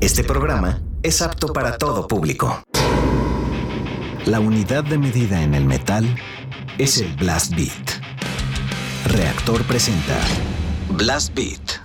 Este 0.00 0.22
programa 0.22 0.82
es 1.02 1.22
apto 1.22 1.54
para 1.54 1.78
todo 1.78 2.06
público. 2.06 2.62
La 4.26 4.40
unidad 4.40 4.84
de 4.84 4.98
medida 4.98 5.42
en 5.42 5.54
el 5.54 5.64
metal 5.64 6.04
es 6.76 6.98
el 6.98 7.14
Blast 7.16 7.54
Beat. 7.54 8.02
Reactor 9.06 9.62
presenta 9.64 10.18
Blast 10.90 11.34
Beat. 11.34 11.80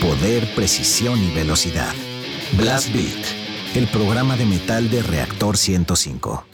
Poder, 0.00 0.54
precisión 0.54 1.18
y 1.22 1.34
velocidad. 1.34 1.92
Blast 2.56 2.90
Beat, 2.94 3.76
el 3.76 3.86
programa 3.88 4.36
de 4.36 4.46
metal 4.46 4.88
de 4.88 5.02
Reactor 5.02 5.58
105. 5.58 6.46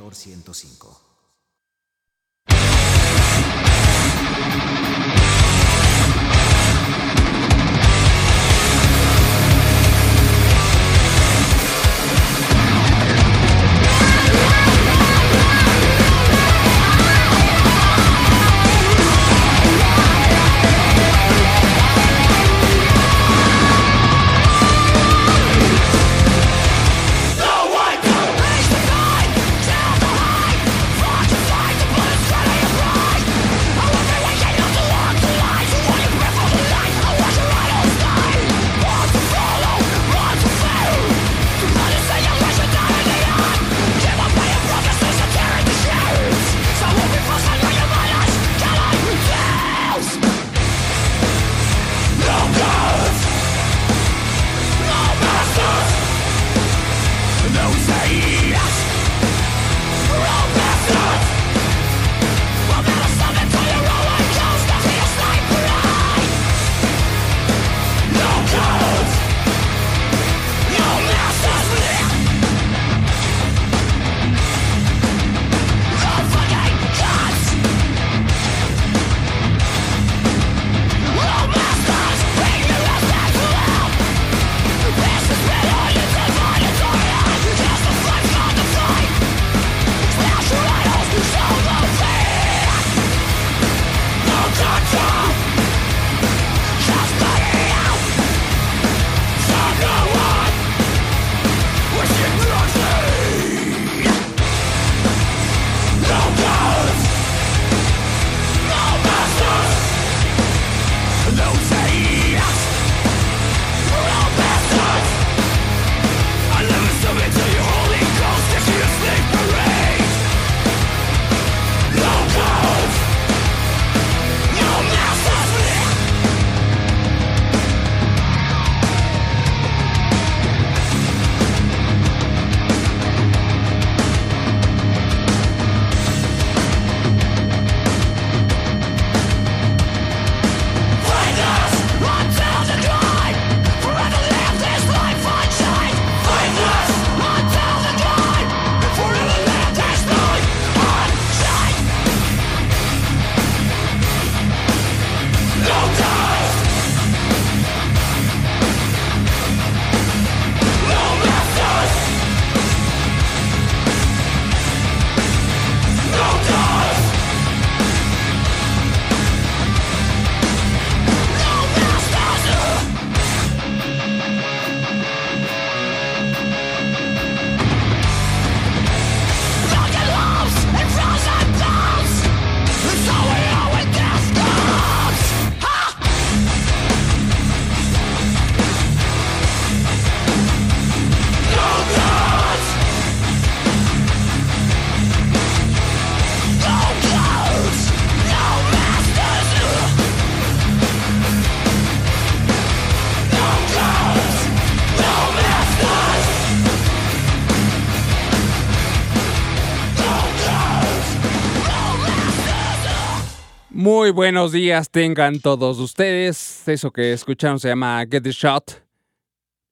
Buenos 214.15 214.53
días 214.53 214.91
tengan 214.91 215.41
todos 215.41 215.81
ustedes. 215.81 216.67
Eso 216.69 216.93
que 216.93 217.13
escucharon 217.13 217.59
se 217.59 217.69
llama 217.69 218.05
Get 218.09 218.23
the 218.23 218.31
Shot. 218.31 218.81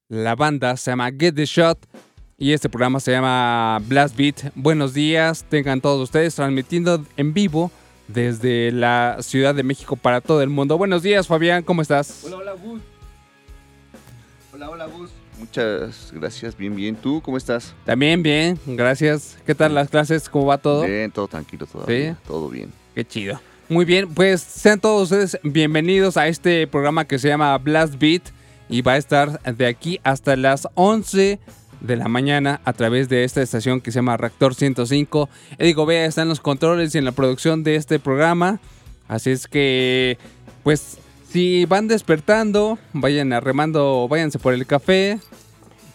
La 0.08 0.34
banda 0.34 0.76
se 0.76 0.90
llama 0.90 1.10
Get 1.16 1.34
the 1.34 1.46
Shot. 1.46 1.78
Y 2.36 2.52
este 2.52 2.68
programa 2.68 2.98
se 2.98 3.12
llama 3.12 3.80
Blast 3.86 4.16
Beat. 4.16 4.52
Buenos 4.56 4.94
días 4.94 5.44
tengan 5.48 5.80
todos 5.80 6.02
ustedes 6.02 6.34
transmitiendo 6.34 7.04
en 7.16 7.32
vivo 7.32 7.70
desde 8.08 8.72
la 8.72 9.18
Ciudad 9.20 9.54
de 9.54 9.62
México 9.62 9.94
para 9.94 10.20
todo 10.20 10.42
el 10.42 10.50
mundo. 10.50 10.76
Buenos 10.76 11.04
días 11.04 11.28
Fabián, 11.28 11.62
¿cómo 11.62 11.80
estás? 11.80 12.24
Hola, 12.24 12.36
hola 12.38 12.52
Gus. 12.52 12.80
Hola, 14.52 14.70
hola 14.70 14.86
Gus. 14.86 15.10
Muchas 15.38 16.12
gracias, 16.12 16.56
bien, 16.56 16.74
bien. 16.74 16.96
¿Tú 16.96 17.22
cómo 17.22 17.36
estás? 17.36 17.74
También 17.84 18.22
bien, 18.24 18.58
gracias. 18.66 19.38
¿Qué 19.46 19.54
tal 19.54 19.74
las 19.74 19.88
clases? 19.88 20.28
¿Cómo 20.28 20.46
va 20.46 20.58
todo? 20.58 20.82
Bien, 20.82 21.12
todo 21.12 21.28
tranquilo, 21.28 21.64
todo 21.66 21.86
bien. 21.86 22.16
Todo 22.26 22.48
bien. 22.48 22.72
Qué 22.94 23.04
chido. 23.04 23.40
Muy 23.72 23.86
bien, 23.86 24.06
pues 24.12 24.42
sean 24.42 24.80
todos 24.80 25.04
ustedes 25.10 25.38
bienvenidos 25.42 26.18
a 26.18 26.28
este 26.28 26.66
programa 26.66 27.06
que 27.06 27.18
se 27.18 27.28
llama 27.28 27.56
Blast 27.56 27.94
Beat 27.98 28.20
y 28.68 28.82
va 28.82 28.92
a 28.92 28.96
estar 28.98 29.40
de 29.40 29.66
aquí 29.66 29.98
hasta 30.04 30.36
las 30.36 30.68
11 30.74 31.38
de 31.80 31.96
la 31.96 32.06
mañana 32.06 32.60
a 32.66 32.74
través 32.74 33.08
de 33.08 33.24
esta 33.24 33.40
estación 33.40 33.80
que 33.80 33.90
se 33.90 33.96
llama 33.96 34.18
Reactor 34.18 34.54
105. 34.54 35.30
Edigo 35.56 35.86
Vea 35.86 36.04
está 36.04 36.20
en 36.20 36.28
los 36.28 36.40
controles 36.40 36.94
y 36.94 36.98
en 36.98 37.06
la 37.06 37.12
producción 37.12 37.64
de 37.64 37.76
este 37.76 37.98
programa. 37.98 38.60
Así 39.08 39.30
es 39.30 39.48
que, 39.48 40.18
pues, 40.64 40.98
si 41.30 41.64
van 41.64 41.88
despertando, 41.88 42.78
vayan 42.92 43.32
arremando, 43.32 44.06
váyanse 44.06 44.38
por 44.38 44.52
el 44.52 44.66
café, 44.66 45.18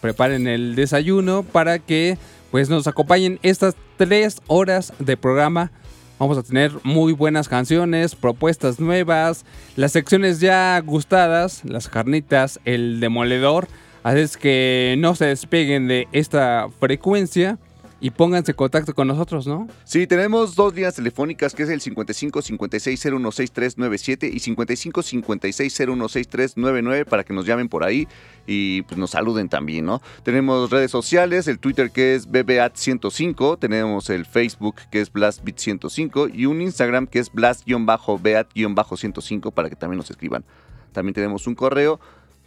preparen 0.00 0.48
el 0.48 0.74
desayuno 0.74 1.44
para 1.44 1.78
que, 1.78 2.18
pues, 2.50 2.70
nos 2.70 2.88
acompañen 2.88 3.38
estas 3.44 3.76
tres 3.96 4.42
horas 4.48 4.92
de 4.98 5.16
programa 5.16 5.70
Vamos 6.18 6.36
a 6.36 6.42
tener 6.42 6.72
muy 6.82 7.12
buenas 7.12 7.48
canciones, 7.48 8.16
propuestas 8.16 8.80
nuevas, 8.80 9.44
las 9.76 9.92
secciones 9.92 10.40
ya 10.40 10.80
gustadas, 10.80 11.64
las 11.64 11.88
carnitas, 11.88 12.58
el 12.64 12.98
demoledor. 12.98 13.68
Así 14.02 14.20
es 14.20 14.36
que 14.36 14.96
no 14.98 15.14
se 15.14 15.26
despeguen 15.26 15.86
de 15.86 16.08
esta 16.10 16.68
frecuencia 16.80 17.58
y 18.00 18.10
pónganse 18.10 18.52
en 18.52 18.56
contacto 18.56 18.94
con 18.94 19.08
nosotros, 19.08 19.46
¿no? 19.46 19.68
Sí, 19.84 20.06
tenemos 20.06 20.54
dos 20.54 20.74
líneas 20.74 20.94
telefónicas 20.94 21.54
que 21.54 21.64
es 21.64 21.68
el 21.68 21.80
55 21.80 22.40
56 22.42 23.00
016397 23.00 24.30
y 24.32 24.38
55 24.38 25.02
56 25.02 25.74
016399 25.74 27.04
para 27.04 27.24
que 27.24 27.32
nos 27.32 27.44
llamen 27.44 27.68
por 27.68 27.82
ahí 27.82 28.06
y 28.46 28.82
pues 28.82 28.96
nos 28.98 29.10
saluden 29.10 29.48
también, 29.48 29.84
¿no? 29.84 30.00
Tenemos 30.22 30.70
redes 30.70 30.92
sociales, 30.92 31.48
el 31.48 31.58
Twitter 31.58 31.90
que 31.90 32.14
es 32.14 32.28
BBAT105, 32.28 33.58
tenemos 33.58 34.10
el 34.10 34.26
Facebook 34.26 34.76
que 34.90 35.00
es 35.00 35.12
BlastBit105 35.12 36.30
y 36.34 36.46
un 36.46 36.62
Instagram 36.62 37.08
que 37.08 37.18
es 37.18 37.32
Blast-Beat-105 37.32 39.52
para 39.52 39.68
que 39.68 39.76
también 39.76 39.98
nos 39.98 40.10
escriban. 40.10 40.44
También 40.92 41.14
tenemos 41.14 41.48
un 41.48 41.54
correo 41.54 42.00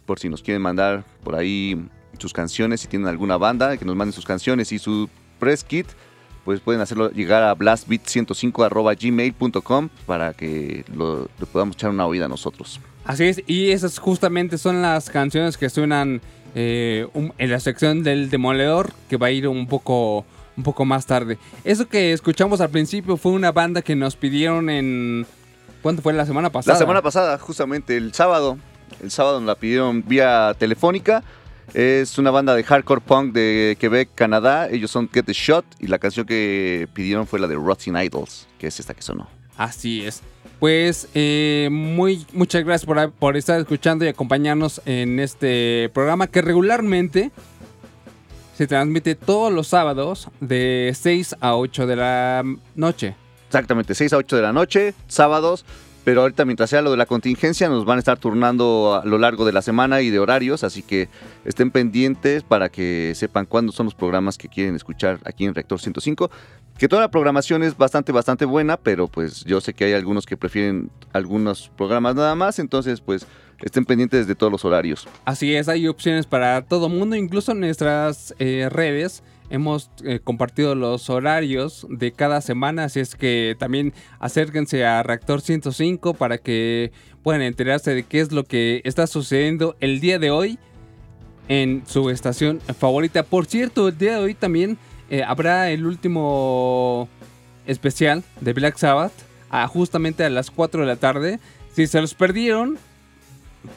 por 0.06 0.18
si 0.18 0.28
nos 0.28 0.42
quieren 0.42 0.62
mandar 0.62 1.04
por 1.22 1.34
ahí 1.34 1.88
sus 2.18 2.32
canciones, 2.32 2.80
si 2.80 2.88
tienen 2.88 3.08
alguna 3.08 3.36
banda, 3.36 3.76
que 3.76 3.84
nos 3.84 3.96
manden 3.96 4.12
sus 4.12 4.26
canciones 4.26 4.72
y 4.72 4.78
su 4.78 5.08
press 5.42 5.64
kit, 5.64 5.86
pues 6.44 6.60
pueden 6.60 6.80
hacerlo 6.80 7.10
llegar 7.10 7.42
a 7.42 7.54
blastbit105.gmail.com 7.56 9.88
para 10.06 10.32
que 10.34 10.84
lo, 10.94 11.28
le 11.38 11.46
podamos 11.46 11.74
echar 11.76 11.90
una 11.90 12.06
oída 12.06 12.26
a 12.26 12.28
nosotros. 12.28 12.78
Así 13.04 13.24
es, 13.24 13.42
y 13.48 13.70
esas 13.72 13.98
justamente 13.98 14.56
son 14.58 14.80
las 14.82 15.10
canciones 15.10 15.56
que 15.58 15.68
suenan 15.68 16.20
eh, 16.54 17.06
un- 17.14 17.32
en 17.38 17.50
la 17.50 17.58
sección 17.60 18.02
del 18.04 18.30
demoledor, 18.30 18.92
que 19.08 19.16
va 19.16 19.26
a 19.28 19.30
ir 19.32 19.48
un 19.48 19.66
poco, 19.66 20.24
un 20.56 20.62
poco 20.62 20.84
más 20.84 21.06
tarde. 21.06 21.38
Eso 21.64 21.88
que 21.88 22.12
escuchamos 22.12 22.60
al 22.60 22.68
principio 22.70 23.16
fue 23.16 23.32
una 23.32 23.50
banda 23.52 23.82
que 23.82 23.96
nos 23.96 24.14
pidieron 24.16 24.68
en... 24.70 25.26
¿Cuánto 25.82 26.00
fue? 26.02 26.12
La 26.12 26.24
semana 26.26 26.50
pasada. 26.50 26.74
La 26.74 26.78
semana 26.78 27.02
pasada, 27.02 27.38
justamente 27.38 27.96
el 27.96 28.14
sábado, 28.14 28.56
el 29.02 29.10
sábado 29.10 29.40
nos 29.40 29.48
la 29.48 29.56
pidieron 29.56 30.04
vía 30.06 30.54
telefónica. 30.56 31.24
Es 31.74 32.18
una 32.18 32.30
banda 32.30 32.54
de 32.54 32.62
hardcore 32.64 33.00
punk 33.00 33.32
de 33.32 33.76
Quebec, 33.80 34.10
Canadá. 34.14 34.68
Ellos 34.68 34.90
son 34.90 35.08
Get 35.12 35.24
the 35.24 35.32
Shot 35.32 35.64
y 35.78 35.86
la 35.86 35.98
canción 35.98 36.26
que 36.26 36.88
pidieron 36.92 37.26
fue 37.26 37.40
la 37.40 37.46
de 37.46 37.54
Rotting 37.54 37.96
Idols, 37.96 38.46
que 38.58 38.66
es 38.66 38.78
esta 38.78 38.94
que 38.94 39.02
sonó. 39.02 39.28
Así 39.56 40.04
es. 40.04 40.22
Pues 40.60 41.08
eh, 41.14 41.68
muy, 41.72 42.26
muchas 42.32 42.64
gracias 42.64 42.86
por, 42.86 43.10
por 43.12 43.36
estar 43.36 43.58
escuchando 43.58 44.04
y 44.04 44.08
acompañarnos 44.08 44.80
en 44.84 45.18
este 45.18 45.90
programa 45.92 46.26
que 46.26 46.42
regularmente 46.42 47.32
se 48.56 48.66
transmite 48.66 49.14
todos 49.14 49.52
los 49.52 49.66
sábados 49.68 50.28
de 50.40 50.92
6 50.94 51.36
a 51.40 51.56
8 51.56 51.86
de 51.86 51.96
la 51.96 52.44
noche. 52.74 53.16
Exactamente, 53.46 53.94
6 53.94 54.12
a 54.12 54.16
8 54.18 54.36
de 54.36 54.42
la 54.42 54.52
noche, 54.52 54.94
sábados. 55.08 55.64
Pero 56.04 56.22
ahorita 56.22 56.44
mientras 56.44 56.70
sea 56.70 56.82
lo 56.82 56.90
de 56.90 56.96
la 56.96 57.06
contingencia 57.06 57.68
nos 57.68 57.84
van 57.84 57.96
a 57.96 57.98
estar 58.00 58.18
turnando 58.18 59.00
a 59.00 59.04
lo 59.04 59.18
largo 59.18 59.44
de 59.44 59.52
la 59.52 59.62
semana 59.62 60.00
y 60.00 60.10
de 60.10 60.18
horarios, 60.18 60.64
así 60.64 60.82
que 60.82 61.08
estén 61.44 61.70
pendientes 61.70 62.42
para 62.42 62.68
que 62.68 63.12
sepan 63.14 63.46
cuándo 63.46 63.72
son 63.72 63.86
los 63.86 63.94
programas 63.94 64.36
que 64.36 64.48
quieren 64.48 64.74
escuchar 64.74 65.20
aquí 65.24 65.44
en 65.44 65.54
Reactor 65.54 65.80
105. 65.80 66.30
Que 66.76 66.88
toda 66.88 67.02
la 67.02 67.10
programación 67.10 67.62
es 67.62 67.76
bastante, 67.76 68.10
bastante 68.10 68.44
buena, 68.44 68.76
pero 68.76 69.06
pues 69.06 69.44
yo 69.44 69.60
sé 69.60 69.74
que 69.74 69.84
hay 69.84 69.92
algunos 69.92 70.26
que 70.26 70.36
prefieren 70.36 70.90
algunos 71.12 71.70
programas 71.76 72.16
nada 72.16 72.34
más, 72.34 72.58
entonces 72.58 73.00
pues 73.00 73.26
estén 73.62 73.84
pendientes 73.84 74.26
de 74.26 74.34
todos 74.34 74.50
los 74.50 74.64
horarios. 74.64 75.06
Así 75.24 75.54
es, 75.54 75.68
hay 75.68 75.86
opciones 75.86 76.26
para 76.26 76.62
todo 76.62 76.88
mundo, 76.88 77.14
incluso 77.14 77.52
en 77.52 77.60
nuestras 77.60 78.34
eh, 78.40 78.68
redes 78.70 79.22
hemos 79.52 79.90
eh, 80.02 80.18
compartido 80.24 80.74
los 80.74 81.10
horarios 81.10 81.86
de 81.90 82.10
cada 82.12 82.40
semana, 82.40 82.84
así 82.84 83.00
es 83.00 83.14
que 83.14 83.54
también 83.58 83.92
acérquense 84.18 84.86
a 84.86 85.02
Reactor 85.02 85.42
105 85.42 86.14
para 86.14 86.38
que 86.38 86.90
puedan 87.22 87.42
enterarse 87.42 87.94
de 87.94 88.02
qué 88.02 88.20
es 88.20 88.32
lo 88.32 88.44
que 88.44 88.80
está 88.84 89.06
sucediendo 89.06 89.76
el 89.80 90.00
día 90.00 90.18
de 90.18 90.30
hoy 90.30 90.58
en 91.48 91.82
su 91.86 92.08
estación 92.08 92.60
favorita. 92.78 93.24
Por 93.24 93.44
cierto, 93.44 93.88
el 93.88 93.98
día 93.98 94.12
de 94.16 94.24
hoy 94.24 94.34
también 94.34 94.78
eh, 95.10 95.22
habrá 95.22 95.70
el 95.70 95.84
último 95.84 97.10
especial 97.66 98.24
de 98.40 98.54
Black 98.54 98.78
Sabbath, 98.78 99.12
a 99.50 99.68
justamente 99.68 100.24
a 100.24 100.30
las 100.30 100.50
4 100.50 100.80
de 100.80 100.86
la 100.86 100.96
tarde. 100.96 101.40
Si 101.74 101.86
se 101.86 102.00
los 102.00 102.14
perdieron, 102.14 102.78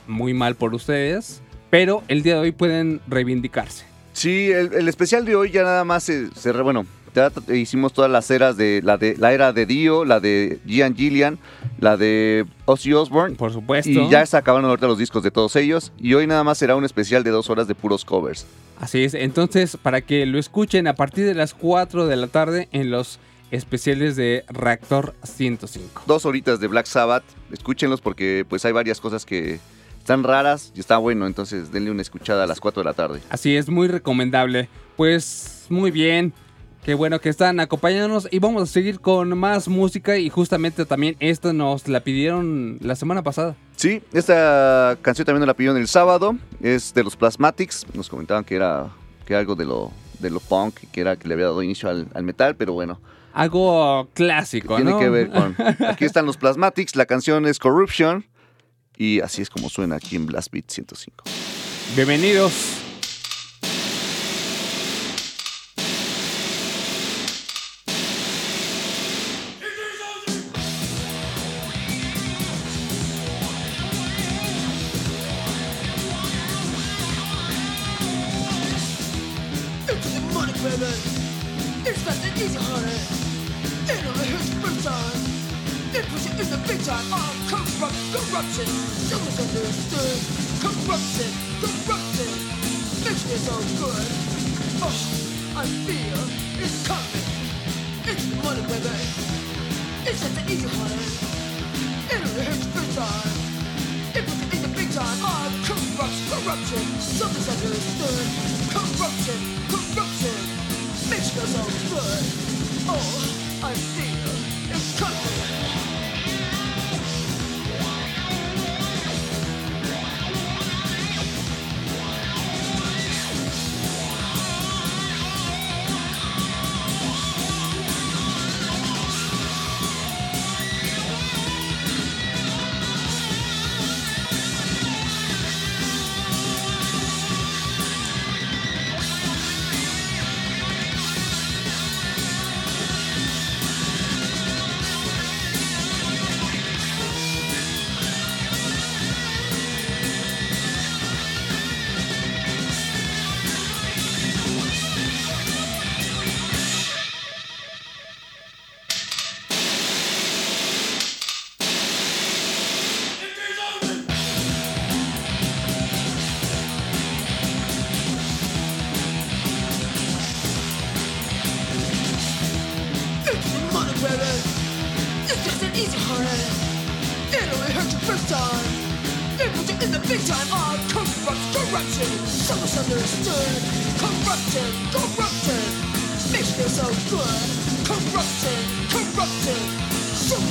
muy 0.08 0.34
mal 0.34 0.56
por 0.56 0.74
ustedes, 0.74 1.42
pero 1.70 2.02
el 2.08 2.24
día 2.24 2.36
de 2.36 2.40
hoy 2.40 2.52
pueden 2.54 3.02
reivindicarse. 3.08 3.95
Sí, 4.16 4.50
el, 4.52 4.74
el 4.74 4.88
especial 4.88 5.26
de 5.26 5.36
hoy 5.36 5.52
ya 5.52 5.64
nada 5.64 5.84
más 5.84 6.04
se, 6.04 6.30
se 6.36 6.52
re- 6.54 6.64
bueno, 6.64 6.86
ya 7.14 7.32
hicimos 7.54 7.92
todas 7.94 8.10
las 8.10 8.32
eras 8.32 8.56
de 8.58 8.82
la 8.84 8.98
de 8.98 9.16
la 9.18 9.34
era 9.34 9.52
de 9.54 9.66
Dio, 9.66 10.06
la 10.06 10.20
de 10.20 10.60
Gian 10.66 10.96
Gillian, 10.96 11.38
la 11.80 11.98
de 11.98 12.46
Ozzy 12.66 12.94
Osbourne. 12.94 13.36
Por 13.36 13.52
supuesto. 13.54 13.90
Y 13.90 14.10
ya 14.10 14.26
se 14.26 14.38
acabaron 14.38 14.70
ahorita 14.70 14.88
los 14.88 14.98
discos 14.98 15.22
de 15.24 15.32
todos 15.32 15.56
ellos. 15.58 15.92
Y 15.98 16.14
hoy 16.14 16.28
nada 16.28 16.44
más 16.44 16.58
será 16.58 16.76
un 16.76 16.86
especial 16.86 17.24
de 17.24 17.30
dos 17.32 17.50
horas 17.50 17.68
de 17.68 17.76
puros 17.76 18.04
covers. 18.06 18.46
Así 18.80 19.04
es, 19.04 19.14
entonces 19.14 19.78
para 19.82 20.02
que 20.02 20.26
lo 20.26 20.38
escuchen 20.40 20.88
a 20.88 20.96
partir 20.96 21.26
de 21.26 21.34
las 21.36 21.54
4 21.54 22.08
de 22.08 22.16
la 22.16 22.28
tarde 22.28 22.68
en 22.72 22.92
los 22.92 23.20
especiales 23.52 24.16
de 24.16 24.44
Reactor 24.50 25.14
105. 25.24 26.04
Dos 26.08 26.26
horitas 26.26 26.60
de 26.60 26.68
Black 26.68 26.86
Sabbath. 26.86 27.24
Escúchenlos 27.52 28.02
porque 28.02 28.46
pues 28.50 28.66
hay 28.66 28.74
varias 28.74 29.00
cosas 29.00 29.26
que 29.26 29.60
están 30.06 30.24
raras 30.24 30.72
y 30.76 30.80
está 30.82 30.98
bueno. 30.98 31.26
Entonces 31.26 31.72
denle 31.72 31.90
una 31.90 32.04
escuchada 32.04 32.44
a 32.44 32.48
las 32.48 32.60
4 32.60 32.84
de 32.84 32.86
la 32.86 32.94
tarde. 32.94 33.22
Así 33.32 33.58
es, 33.58 33.70
muy 33.70 33.88
recomendable. 33.88 34.70
Pues 34.96 35.66
muy 35.70 35.90
bien. 35.90 36.32
Qué 36.84 36.94
bueno 36.94 37.20
que 37.20 37.30
están 37.30 37.60
acompañándonos 37.60 38.28
y 38.30 38.38
vamos 38.38 38.62
a 38.62 38.66
seguir 38.68 39.00
con 39.00 39.36
más 39.36 39.68
música 39.68 40.20
y 40.20 40.30
justamente 40.30 40.86
también 40.86 41.16
esta 41.20 41.54
nos 41.54 41.88
la 41.88 42.02
pidieron 42.02 42.78
la 42.82 42.96
semana 42.96 43.24
pasada. 43.24 43.56
Sí, 43.78 44.04
esta 44.14 44.96
canción 45.02 45.26
también 45.26 45.40
nos 45.40 45.48
la 45.48 45.56
pidieron 45.56 45.78
el 45.78 45.88
sábado. 45.88 46.38
Es 46.62 46.94
de 46.94 47.04
los 47.04 47.16
Plasmatics. 47.16 47.88
Nos 47.96 48.08
comentaban 48.08 48.44
que 48.44 48.58
era, 48.58 48.90
que 49.26 49.34
era 49.34 49.40
algo 49.40 49.56
de 49.56 49.66
lo, 49.66 49.92
de 50.20 50.30
lo 50.30 50.40
punk, 50.40 50.76
que 50.92 51.02
era 51.02 51.16
que 51.16 51.28
le 51.28 51.34
había 51.34 51.48
dado 51.48 51.64
inicio 51.64 51.90
al, 51.90 52.08
al 52.14 52.24
metal, 52.24 52.56
pero 52.56 52.74
bueno. 52.74 53.02
Algo 53.34 54.08
clásico, 54.14 54.76
Tiene 54.76 54.92
¿no? 54.92 55.00
que 55.00 55.10
ver 55.10 55.32
con. 55.32 55.56
Aquí 55.90 56.06
están 56.06 56.28
los 56.28 56.38
Plasmatics, 56.38 56.96
la 56.96 57.08
canción 57.08 57.48
es 57.48 57.58
Corruption. 57.58 58.24
Y 58.98 59.20
así 59.22 59.42
es 59.42 59.50
como 59.50 59.70
suena 59.70 59.96
aquí 59.96 60.16
en 60.16 60.26
Blast 60.26 60.52
Beat 60.52 60.70
105. 60.70 61.24
Bienvenidos. 61.96 62.85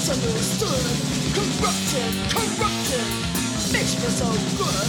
Misunderstood. 0.04 0.84
Corruption, 1.32 2.10
corruption. 2.28 3.04
Makes 3.72 3.94
feel 3.96 4.12
so 4.12 4.28
good. 4.60 4.88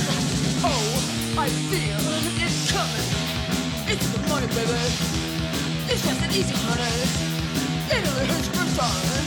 Oh, 0.60 1.40
I 1.40 1.48
feel 1.72 2.04
it 2.44 2.56
coming. 2.68 3.10
It's 3.88 4.08
the 4.12 4.20
money, 4.28 4.48
baby. 4.48 4.76
It's 5.88 6.02
fast 6.04 6.20
and 6.20 6.36
easy, 6.36 6.54
honey. 6.68 7.00
It 7.96 8.04
only 8.12 8.26
hurts 8.28 8.48
for 8.52 8.68
time. 8.76 9.26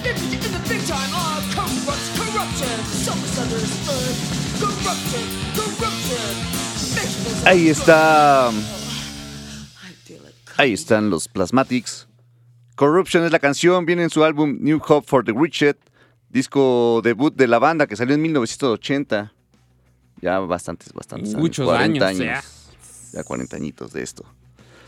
Puts 0.00 0.32
you 0.32 0.40
in 0.40 0.52
the 0.56 0.64
big 0.64 0.80
time. 0.88 1.10
Oh, 1.12 1.44
corrupt, 1.52 2.06
corruption. 2.16 2.76
So 3.04 3.12
misunderstood. 3.20 4.14
Corruption, 4.64 5.24
corruption. 5.52 6.32
Makes 6.96 7.14
you 7.20 7.36
so 7.36 7.46
Ahí 7.46 7.68
está. 7.68 8.48
Oh, 8.48 8.54
I 9.84 9.92
feel 10.04 10.24
it 10.24 10.34
coming. 10.46 10.56
Ahí 10.56 10.72
están 10.72 11.10
los 11.10 11.28
Plasmatics. 11.28 12.07
Corruption 12.78 13.24
es 13.24 13.32
la 13.32 13.40
canción, 13.40 13.84
viene 13.86 14.04
en 14.04 14.10
su 14.10 14.22
álbum 14.22 14.58
New 14.60 14.80
Hope 14.86 15.04
for 15.06 15.24
the 15.24 15.32
Wretched, 15.32 15.74
disco 16.30 17.00
debut 17.02 17.34
de 17.34 17.48
la 17.48 17.58
banda 17.58 17.88
que 17.88 17.96
salió 17.96 18.14
en 18.14 18.22
1980. 18.22 19.32
Ya 20.20 20.38
bastantes, 20.38 20.92
bastantes 20.92 21.30
años. 21.30 21.40
Muchos 21.40 21.66
40 21.66 22.06
años, 22.06 22.20
ya. 22.24 22.44
Ya 23.12 23.24
40 23.24 23.56
añitos 23.56 23.92
de 23.92 24.02
esto. 24.04 24.24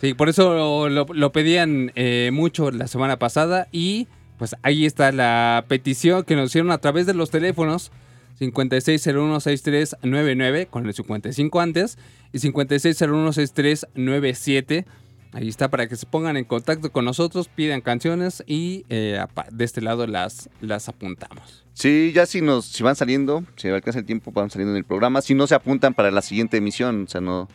Sí, 0.00 0.14
por 0.14 0.28
eso 0.28 0.54
lo, 0.54 0.88
lo- 0.88 1.06
lo 1.12 1.32
pedían 1.32 1.90
eh, 1.96 2.30
mucho 2.32 2.70
la 2.70 2.86
semana 2.86 3.18
pasada 3.18 3.66
y 3.72 4.06
pues 4.38 4.54
ahí 4.62 4.86
está 4.86 5.10
la 5.12 5.64
petición 5.66 6.22
que 6.22 6.36
nos 6.36 6.50
hicieron 6.50 6.70
a 6.70 6.78
través 6.78 7.06
de 7.06 7.14
los 7.14 7.30
teléfonos 7.30 7.90
56016399 8.40 10.68
con 10.70 10.86
el 10.86 10.94
55 10.94 11.60
antes 11.60 11.98
y 12.32 12.38
56016397. 12.38 14.84
Ahí 15.32 15.48
está 15.48 15.68
para 15.70 15.86
que 15.86 15.94
se 15.94 16.06
pongan 16.06 16.36
en 16.36 16.44
contacto 16.44 16.90
con 16.90 17.04
nosotros, 17.04 17.48
pidan 17.48 17.82
canciones 17.82 18.42
y 18.46 18.84
eh, 18.88 19.24
de 19.52 19.64
este 19.64 19.80
lado 19.80 20.06
las, 20.08 20.50
las 20.60 20.88
apuntamos. 20.88 21.64
Sí, 21.72 22.12
ya 22.12 22.26
si 22.26 22.40
nos 22.40 22.64
si 22.66 22.82
van 22.82 22.96
saliendo, 22.96 23.44
si 23.56 23.68
alcanza 23.68 24.00
el 24.00 24.06
tiempo, 24.06 24.32
van 24.32 24.50
saliendo 24.50 24.72
en 24.72 24.78
el 24.78 24.84
programa. 24.84 25.22
Si 25.22 25.34
no 25.34 25.46
se 25.46 25.54
apuntan 25.54 25.94
para 25.94 26.10
la 26.10 26.20
siguiente 26.20 26.56
emisión, 26.56 27.04
o 27.04 27.06
sea, 27.08 27.20
no, 27.20 27.48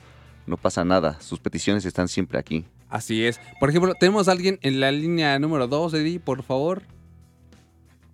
no 0.47 0.55
pasa 0.55 0.85
nada. 0.85 1.19
Sus 1.19 1.39
peticiones 1.39 1.85
están 1.85 2.07
siempre 2.07 2.39
aquí. 2.39 2.65
Así 2.89 3.25
es. 3.25 3.41
Por 3.59 3.69
ejemplo, 3.69 3.93
tenemos 3.99 4.29
a 4.29 4.31
alguien 4.31 4.57
en 4.61 4.79
la 4.79 4.91
línea 4.91 5.37
número 5.37 5.67
2, 5.67 5.95
Eddie, 5.95 6.19
por 6.19 6.43
favor. 6.43 6.83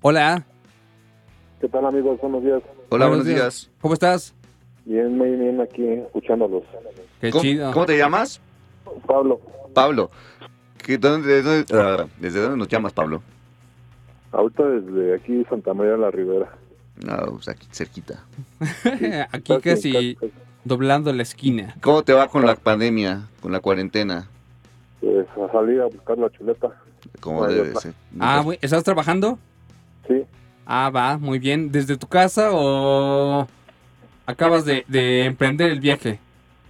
Hola. 0.02 0.44
¿Qué 1.60 1.68
tal 1.68 1.86
amigos? 1.86 2.20
Buenos 2.20 2.44
días. 2.44 2.64
Hola, 2.90 3.08
buenos 3.08 3.28
días. 3.28 3.70
¿Cómo 3.80 3.94
estás? 3.94 4.34
Bien, 4.86 5.16
muy 5.16 5.30
bien 5.36 5.62
aquí 5.62 5.86
escuchándolos. 5.88 6.64
Qué 7.20 7.30
¿Cómo, 7.30 7.44
chido. 7.44 7.72
cómo 7.72 7.86
te 7.86 7.98
llamas? 7.98 8.42
Pablo, 9.08 9.40
Pablo. 9.74 10.12
¿Qué- 10.78 10.98
dónde- 10.98 11.28
de 11.28 11.42
dónde- 11.44 11.78
ah, 11.78 12.06
¿Desde 12.20 12.42
dónde 12.42 12.58
nos 12.58 12.68
llamas, 12.68 12.94
Pablo? 12.94 13.22
ahorita 14.32 14.64
desde 14.64 15.16
aquí 15.16 15.44
Santa 15.50 15.74
María 15.74 15.94
de 15.94 15.98
la 16.00 16.12
Ribera. 16.12 16.50
No, 17.06 17.18
pues 17.34 17.50
aquí 17.50 17.68
cerquita. 17.72 18.24
Aquí 19.32 19.58
casi 19.60 20.18
doblando 20.64 21.12
la 21.12 21.24
esquina. 21.24 21.76
¿Cómo 21.82 22.04
te 22.04 22.14
va 22.14 22.28
con 22.28 22.46
la 22.46 22.56
pandemia, 22.56 23.28
con 23.42 23.52
la 23.52 23.60
cuarentena? 23.60 24.28
Pues 25.00 25.28
a 25.38 25.52
salir 25.52 25.82
a 25.82 25.86
buscar 25.86 26.18
la 26.18 26.30
chuleta. 26.30 26.70
Como 27.20 27.48
debe 27.48 27.74
ser. 27.76 27.94
Ah, 28.20 28.42
güey, 28.44 28.60
¿estás 28.62 28.84
trabajando? 28.84 29.40
Sí, 30.08 30.24
Ah, 30.66 30.90
va, 30.94 31.18
muy 31.18 31.40
bien. 31.40 31.72
¿Desde 31.72 31.98
tu 31.98 32.08
casa 32.08 32.50
o 32.54 33.48
acabas 34.28 34.64
de, 34.64 34.86
de 34.88 35.26
emprender 35.26 35.72
el 35.72 35.80
viaje? 35.80 36.20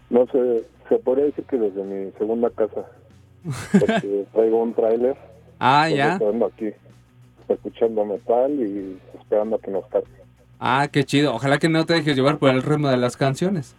no 0.09 0.25
sé, 0.27 0.63
se 0.95 0.99
podría 0.99 1.25
decir 1.25 1.45
que 1.45 1.57
desde 1.57 1.83
mi 1.83 2.11
segunda 2.17 2.49
casa. 2.49 2.85
Porque 3.71 4.25
traigo 4.33 4.61
un 4.61 4.73
tráiler. 4.73 5.15
Ah, 5.59 5.87
ya. 5.89 6.13
Ando 6.15 6.47
aquí 6.47 6.69
escuchando 7.47 8.03
metal 8.05 8.51
y 8.51 8.99
esperando 9.19 9.55
a 9.55 9.59
que 9.59 9.71
nos 9.71 9.85
cargue. 9.87 10.07
Ah, 10.59 10.87
qué 10.91 11.03
chido. 11.05 11.33
Ojalá 11.33 11.57
que 11.59 11.69
no 11.69 11.85
te 11.85 11.93
dejes 11.93 12.15
llevar 12.15 12.37
por 12.39 12.49
el 12.49 12.61
ritmo 12.61 12.89
de 12.89 12.97
las 12.97 13.15
canciones. 13.17 13.75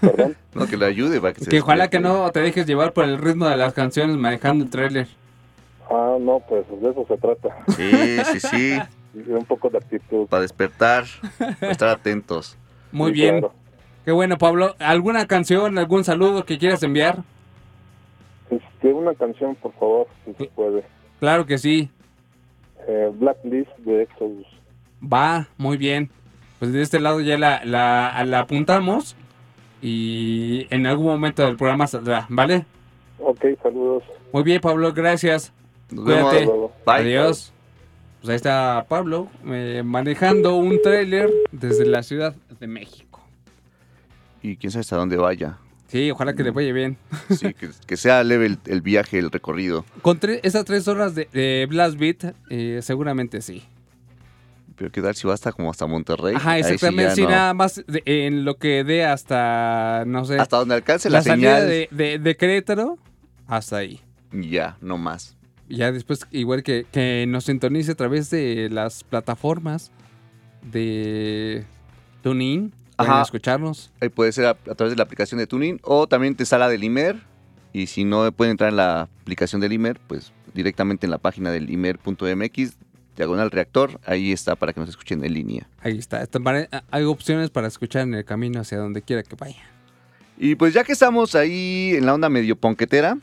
¿Perdón? 0.00 0.36
No, 0.54 0.66
que 0.66 0.76
le 0.76 0.86
ayude 0.86 1.20
para 1.20 1.32
que 1.32 1.44
se 1.44 1.50
Que 1.50 1.60
ojalá 1.60 1.88
que 1.88 2.00
no 2.00 2.28
te 2.32 2.40
dejes 2.40 2.66
llevar 2.66 2.92
por 2.92 3.04
el 3.04 3.18
ritmo 3.18 3.48
de 3.48 3.56
las 3.56 3.72
canciones 3.72 4.16
manejando 4.16 4.64
el 4.64 4.70
tráiler. 4.70 5.06
ah, 5.88 6.16
no, 6.20 6.40
pues 6.48 6.64
de 6.82 6.90
eso 6.90 7.06
se 7.06 7.16
trata. 7.16 7.56
Sí, 7.76 8.18
sí, 8.32 8.40
sí. 8.40 8.78
Y 9.12 9.30
un 9.32 9.44
poco 9.44 9.68
de 9.70 9.78
actitud. 9.78 10.28
Para 10.28 10.42
despertar, 10.42 11.04
para 11.58 11.72
estar 11.72 11.88
atentos. 11.88 12.56
Muy 12.92 13.08
Sí, 13.12 13.14
bien. 13.20 13.40
claro. 13.40 13.54
Qué 14.10 14.14
bueno, 14.14 14.38
Pablo. 14.38 14.74
¿Alguna 14.80 15.28
canción, 15.28 15.78
algún 15.78 16.02
saludo 16.02 16.44
que 16.44 16.58
quieras 16.58 16.82
enviar? 16.82 17.22
Este, 18.50 18.92
una 18.92 19.14
canción, 19.14 19.54
por 19.54 19.72
favor, 19.74 20.08
si 20.24 20.34
se 20.34 20.46
puede. 20.46 20.82
Claro 21.20 21.46
que 21.46 21.58
sí. 21.58 21.88
Eh, 22.88 23.08
Blacklist 23.14 23.70
de 23.78 24.02
Exodus. 24.02 24.48
Va, 25.00 25.46
muy 25.58 25.76
bien. 25.76 26.10
Pues 26.58 26.72
de 26.72 26.82
este 26.82 26.98
lado 26.98 27.20
ya 27.20 27.38
la, 27.38 27.64
la, 27.64 28.20
la 28.26 28.40
apuntamos 28.40 29.14
y 29.80 30.66
en 30.70 30.88
algún 30.88 31.06
momento 31.06 31.46
del 31.46 31.56
programa 31.56 31.86
saldrá, 31.86 32.26
¿vale? 32.30 32.64
Ok, 33.20 33.44
saludos. 33.62 34.02
Muy 34.32 34.42
bien, 34.42 34.60
Pablo, 34.60 34.92
gracias. 34.92 35.52
Nos 35.92 36.04
Cuídate. 36.04 36.34
vemos. 36.40 36.46
Luego. 36.46 36.72
Bye. 36.84 36.94
Adiós. 36.96 37.52
Pues 38.22 38.30
ahí 38.30 38.34
está 38.34 38.86
Pablo 38.88 39.28
eh, 39.46 39.82
manejando 39.84 40.56
un 40.56 40.82
tráiler 40.82 41.30
desde 41.52 41.86
la 41.86 42.02
Ciudad 42.02 42.34
de 42.58 42.66
México. 42.66 43.09
Y 44.42 44.56
quién 44.56 44.70
sabe 44.70 44.80
hasta 44.80 44.96
dónde 44.96 45.16
vaya. 45.16 45.58
Sí, 45.88 46.10
ojalá 46.10 46.34
que 46.34 46.42
le 46.44 46.50
vaya 46.52 46.72
bien. 46.72 46.96
Sí, 47.30 47.52
que, 47.52 47.68
que 47.86 47.96
sea 47.96 48.22
leve 48.22 48.46
el, 48.46 48.58
el 48.66 48.80
viaje, 48.80 49.18
el 49.18 49.30
recorrido. 49.30 49.84
Con 50.02 50.20
tre- 50.20 50.40
esas 50.44 50.64
tres 50.64 50.86
horas 50.88 51.14
de, 51.14 51.28
de 51.32 51.66
Blast 51.68 51.98
Beat, 51.98 52.34
eh, 52.48 52.78
seguramente 52.82 53.42
sí. 53.42 53.64
Pero 54.76 54.90
qué 54.92 55.02
tal 55.02 55.14
si 55.14 55.26
va 55.26 55.34
hasta 55.34 55.52
como 55.52 55.70
hasta 55.70 55.86
Monterrey. 55.86 56.36
Ajá, 56.36 56.58
exactamente. 56.58 57.16
Sí, 57.16 57.22
no. 57.22 57.30
nada 57.30 57.52
más 57.54 57.82
de- 57.86 58.02
en 58.06 58.44
lo 58.44 58.56
que 58.56 58.82
dé 58.84 59.04
hasta, 59.04 60.04
no 60.06 60.24
sé, 60.24 60.38
Hasta 60.38 60.56
donde 60.58 60.74
alcance 60.76 61.10
la, 61.10 61.18
la, 61.18 61.22
señal. 61.22 61.66
de, 61.68 61.88
de, 61.90 62.18
de 62.18 62.36
Querétaro, 62.36 62.96
hasta 63.46 63.76
ahí. 63.78 64.00
Ya, 64.32 64.78
no 64.80 64.96
más. 64.96 65.36
Ya 65.68 65.92
después, 65.92 66.26
igual 66.30 66.62
que, 66.62 66.86
que 66.90 67.26
nos 67.28 67.44
sintonice 67.44 67.92
a 67.92 67.94
través 67.96 68.30
de 68.30 68.68
las 68.70 69.04
plataformas 69.04 69.90
de 70.72 71.64
TuneIn, 72.22 72.72
pueden 73.00 73.12
Ajá. 73.14 73.22
escucharnos. 73.22 73.92
Ahí 74.00 74.08
puede 74.08 74.32
ser 74.32 74.46
a, 74.46 74.50
a 74.50 74.74
través 74.74 74.90
de 74.92 74.96
la 74.96 75.02
aplicación 75.04 75.38
de 75.38 75.46
Tuning 75.46 75.80
o 75.82 76.06
también 76.06 76.34
te 76.34 76.44
sala 76.46 76.68
del 76.68 76.84
IMER. 76.84 77.16
Y 77.72 77.86
si 77.86 78.04
no 78.04 78.30
pueden 78.32 78.52
entrar 78.52 78.70
en 78.70 78.76
la 78.76 79.02
aplicación 79.22 79.60
del 79.60 79.72
IMER, 79.72 80.00
pues 80.08 80.32
directamente 80.54 81.06
en 81.06 81.10
la 81.12 81.18
página 81.18 81.50
del 81.52 81.70
IMER.mx, 81.70 82.72
diagonal 83.16 83.50
reactor, 83.50 84.00
ahí 84.06 84.32
está 84.32 84.56
para 84.56 84.72
que 84.72 84.80
nos 84.80 84.88
escuchen 84.88 85.24
en 85.24 85.34
línea. 85.34 85.68
Ahí 85.82 85.98
está. 85.98 86.22
Está 86.22 86.40
pare- 86.40 86.68
Hay 86.90 87.04
opciones 87.04 87.50
para 87.50 87.68
escuchar 87.68 88.02
en 88.02 88.14
el 88.14 88.24
camino 88.24 88.60
hacia 88.60 88.78
donde 88.78 89.02
quiera 89.02 89.22
que 89.22 89.36
vaya. 89.36 89.62
Y 90.38 90.54
pues 90.54 90.72
ya 90.74 90.84
que 90.84 90.92
estamos 90.92 91.34
ahí 91.34 91.92
en 91.96 92.06
la 92.06 92.14
onda 92.14 92.28
medio 92.28 92.56
ponquetera, 92.56 93.18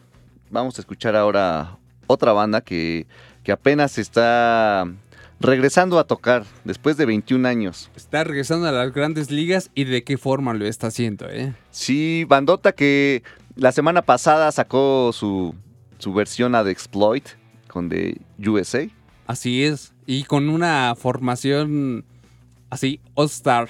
vamos 0.51 0.77
a 0.77 0.81
escuchar 0.81 1.15
ahora 1.15 1.77
otra 2.05 2.31
banda 2.31 2.61
que, 2.61 3.05
que 3.43 3.51
apenas 3.51 3.97
está 3.97 4.87
regresando 5.39 5.99
a 5.99 6.05
tocar 6.05 6.45
después 6.63 6.97
de 6.97 7.05
21 7.05 7.47
años. 7.47 7.89
Está 7.95 8.23
regresando 8.23 8.67
a 8.67 8.71
las 8.71 8.93
grandes 8.93 9.31
ligas 9.31 9.69
y 9.75 9.83
de 9.85 10.03
qué 10.03 10.17
forma 10.17 10.53
lo 10.53 10.65
está 10.65 10.87
haciendo, 10.87 11.29
¿eh? 11.29 11.53
Sí, 11.71 12.25
bandota 12.27 12.71
que 12.71 13.23
la 13.55 13.71
semana 13.71 14.01
pasada 14.01 14.51
sacó 14.51 15.11
su, 15.13 15.55
su 15.97 16.13
versión 16.13 16.55
a 16.55 16.63
The 16.63 16.71
Exploit 16.71 17.27
con 17.67 17.89
The 17.89 18.17
USA. 18.45 18.87
Así 19.25 19.63
es. 19.63 19.93
Y 20.05 20.23
con 20.23 20.49
una 20.49 20.95
formación 20.95 22.05
así, 22.69 22.99
All 23.13 23.27
Star. 23.27 23.69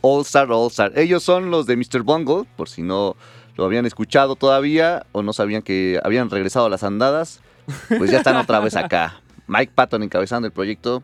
All 0.00 0.22
Star, 0.22 0.50
All 0.50 0.68
Star. 0.70 0.92
Ellos 0.98 1.22
son 1.22 1.50
los 1.50 1.66
de 1.66 1.76
Mr. 1.76 2.02
Bungle, 2.02 2.44
por 2.56 2.68
si 2.68 2.82
no 2.82 3.16
lo 3.56 3.64
habían 3.64 3.86
escuchado 3.86 4.36
todavía 4.36 5.06
o 5.12 5.22
no 5.22 5.32
sabían 5.32 5.62
que 5.62 6.00
habían 6.02 6.30
regresado 6.30 6.66
a 6.66 6.70
las 6.70 6.82
andadas, 6.82 7.40
pues 7.88 8.10
ya 8.10 8.18
están 8.18 8.36
otra 8.36 8.60
vez 8.60 8.76
acá. 8.76 9.20
Mike 9.46 9.72
Patton 9.74 10.02
encabezando 10.02 10.46
el 10.46 10.52
proyecto. 10.52 11.02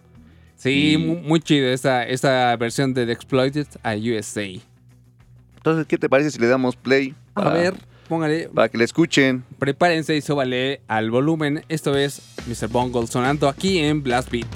Sí, 0.56 0.92
Y- 0.94 0.96
muy, 0.98 1.40
chido 1.40 1.68
esta, 1.68 2.06
esta 2.06 2.54
versión 2.56 2.94
de 2.94 3.06
The 3.06 3.12
Exploited 3.12 3.66
a 3.82 3.94
USA. 3.96 4.46
Entonces, 5.56 5.86
¿qué 5.86 5.98
te 5.98 6.08
parece 6.08 6.30
si 6.30 6.38
le 6.38 6.46
damos 6.48 6.76
play? 6.76 7.14
A 7.34 7.50
ver, 7.50 7.74
póngale, 8.08 8.48
Para 8.48 8.68
que 8.68 8.78
le 8.78 8.84
escuchen. 8.84 9.44
prepárense 9.58 10.16
y 10.16 10.20
súbale 10.20 10.80
al 10.88 11.10
volumen. 11.10 11.64
Esto 11.68 11.96
es 11.96 12.20
Mr. 12.46 12.68
Bungle 12.68 13.06
sonando 13.06 13.48
aquí 13.48 13.78
en 13.78 14.02
Blast 14.02 14.30
Beat. 14.30 14.46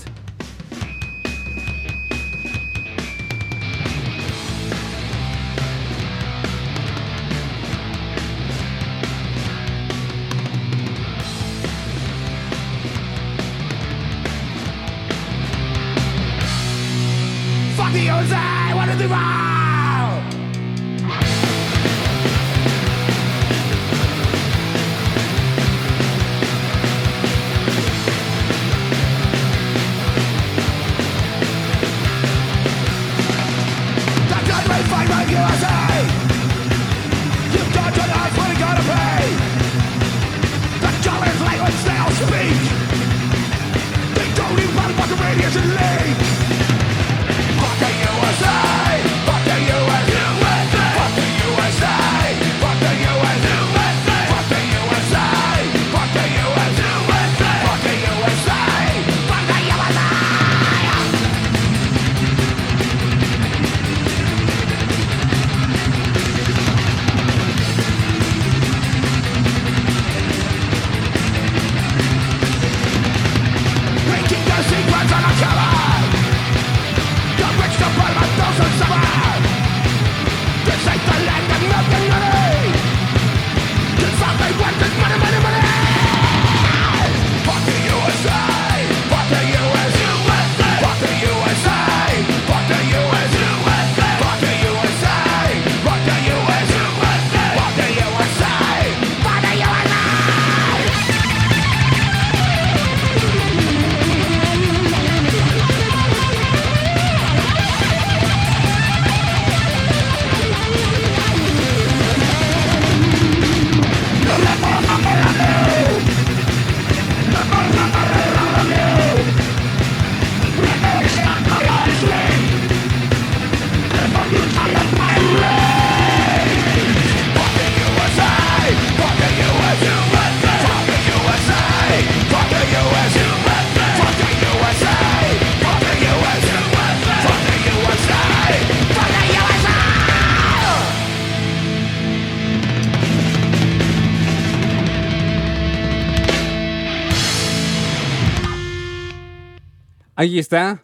Ahí 150.19 150.39
está. 150.39 150.83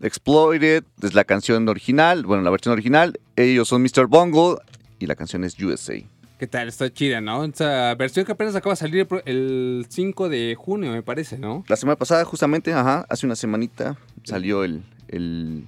Exploited 0.00 0.84
es 1.02 1.12
la 1.12 1.24
canción 1.24 1.68
original, 1.68 2.24
bueno, 2.24 2.42
la 2.42 2.48
versión 2.48 2.72
original. 2.72 3.20
Ellos 3.36 3.68
son 3.68 3.82
Mr. 3.82 4.06
Bungle 4.06 4.56
y 4.98 5.06
la 5.06 5.14
canción 5.14 5.44
es 5.44 5.60
USA. 5.60 5.94
¿Qué 6.38 6.46
tal? 6.46 6.68
Está 6.68 6.90
chida, 6.90 7.20
¿no? 7.20 7.44
Esa 7.44 7.94
versión 7.96 8.24
que 8.24 8.32
apenas 8.32 8.56
acaba 8.56 8.72
de 8.72 8.76
salir 8.76 9.06
el 9.26 9.86
5 9.90 10.30
de 10.30 10.56
junio, 10.58 10.90
me 10.90 11.02
parece, 11.02 11.38
¿no? 11.38 11.64
La 11.68 11.76
semana 11.76 11.96
pasada, 11.96 12.24
justamente, 12.24 12.72
ajá, 12.72 13.04
hace 13.10 13.26
una 13.26 13.36
semanita 13.36 13.98
salió 14.24 14.64
el, 14.64 14.82
el 15.08 15.66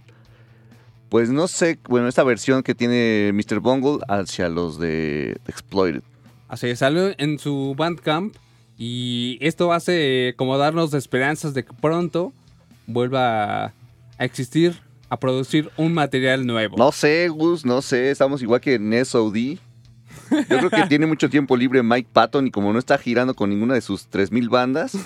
pues 1.10 1.28
no 1.28 1.46
sé, 1.46 1.78
bueno, 1.86 2.08
esta 2.08 2.24
versión 2.24 2.62
que 2.62 2.74
tiene 2.74 3.32
Mr. 3.34 3.60
Bungle 3.60 3.98
hacia 4.08 4.48
los 4.48 4.78
de 4.78 5.36
Exploited. 5.46 6.02
Así 6.48 6.74
salió 6.74 7.12
en 7.18 7.38
su 7.38 7.74
Bandcamp 7.76 8.34
y 8.78 9.36
esto 9.42 9.74
hace 9.74 10.32
como 10.38 10.56
darnos 10.56 10.94
esperanzas 10.94 11.52
de 11.52 11.66
que 11.66 11.74
pronto 11.74 12.32
vuelva 12.86 13.66
a 13.66 14.24
existir, 14.24 14.80
a 15.08 15.18
producir 15.18 15.70
un 15.76 15.92
material 15.94 16.46
nuevo. 16.46 16.76
No 16.76 16.92
sé, 16.92 17.28
Gus, 17.28 17.64
no 17.64 17.82
sé, 17.82 18.10
estamos 18.10 18.42
igual 18.42 18.60
que 18.60 18.74
en 18.74 19.04
SOD. 19.04 19.58
Yo 20.30 20.58
creo 20.58 20.70
que 20.70 20.84
tiene 20.88 21.06
mucho 21.06 21.28
tiempo 21.28 21.56
libre 21.56 21.82
Mike 21.82 22.08
Patton 22.12 22.46
y 22.46 22.50
como 22.50 22.72
no 22.72 22.78
está 22.78 22.96
girando 22.98 23.34
con 23.34 23.50
ninguna 23.50 23.74
de 23.74 23.80
sus 23.80 24.06
3000 24.06 24.48
bandas, 24.48 24.96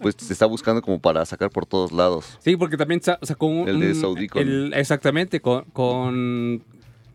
pues 0.00 0.16
se 0.18 0.32
está 0.32 0.46
buscando 0.46 0.82
como 0.82 1.00
para 1.00 1.24
sacar 1.24 1.50
por 1.50 1.64
todos 1.66 1.92
lados. 1.92 2.38
Sí, 2.40 2.56
porque 2.56 2.76
también 2.76 3.00
sa- 3.02 3.18
sacó 3.22 3.46
un... 3.46 3.68
El 3.68 3.80
de 3.80 3.94
Saudi 3.94 4.28
con- 4.28 4.42
el- 4.42 4.74
exactamente, 4.74 5.40
con, 5.40 5.64
con 5.72 6.62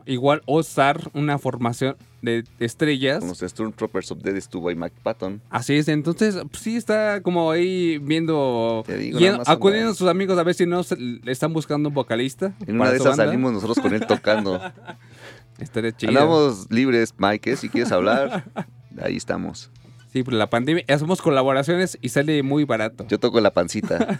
igual 0.06 0.42
All-Star, 0.46 1.12
una 1.14 1.38
formación 1.38 1.98
de 2.22 2.44
estrellas. 2.60 3.20
Con 3.20 3.30
los 3.30 3.40
Stormtroopers 3.40 4.12
of 4.12 4.20
Dead 4.24 4.36
estuvo 4.36 4.70
ahí 4.70 4.76
Mike 4.76 4.96
Patton. 5.04 5.42
Así 5.50 5.76
es, 5.76 5.88
entonces 5.88 6.36
pues, 6.50 6.64
sí 6.64 6.76
está 6.76 7.22
como 7.22 7.52
ahí 7.52 8.00
viendo, 8.00 8.84
Te 8.88 8.98
digo, 8.98 9.20
yendo- 9.20 9.44
acudiendo 9.46 9.92
a 9.92 9.94
sus 9.96 10.08
amigos 10.08 10.38
a 10.38 10.44
ver 10.44 10.56
si 10.56 10.66
no 10.66 10.84
se- 10.84 10.98
le 10.98 11.32
están 11.32 11.54
buscando 11.54 11.90
un 11.90 11.96
vocalista. 11.96 12.54
En 12.66 12.76
una 12.82 12.90
de 12.90 12.98
esas 12.98 13.10
banda. 13.18 13.26
salimos 13.26 13.54
nosotros 13.54 13.80
con 13.80 13.94
él 13.94 14.06
tocando. 14.08 14.60
Estaría 15.60 15.92
chido. 15.96 16.10
Andamos 16.12 16.68
libres, 16.70 17.14
Mike, 17.18 17.52
¿eh? 17.54 17.56
si 17.56 17.70
quieres 17.70 17.92
hablar, 17.92 18.46
ahí 19.02 19.16
estamos. 19.16 19.72
Sí, 20.14 20.24
pero 20.24 20.38
la 20.38 20.50
pandemia, 20.50 20.84
hacemos 20.88 21.22
colaboraciones 21.22 21.98
y 22.02 22.10
sale 22.10 22.42
muy 22.42 22.64
barato. 22.64 23.06
Yo 23.08 23.20
toco 23.20 23.42
la 23.42 23.52
pancita. 23.52 24.20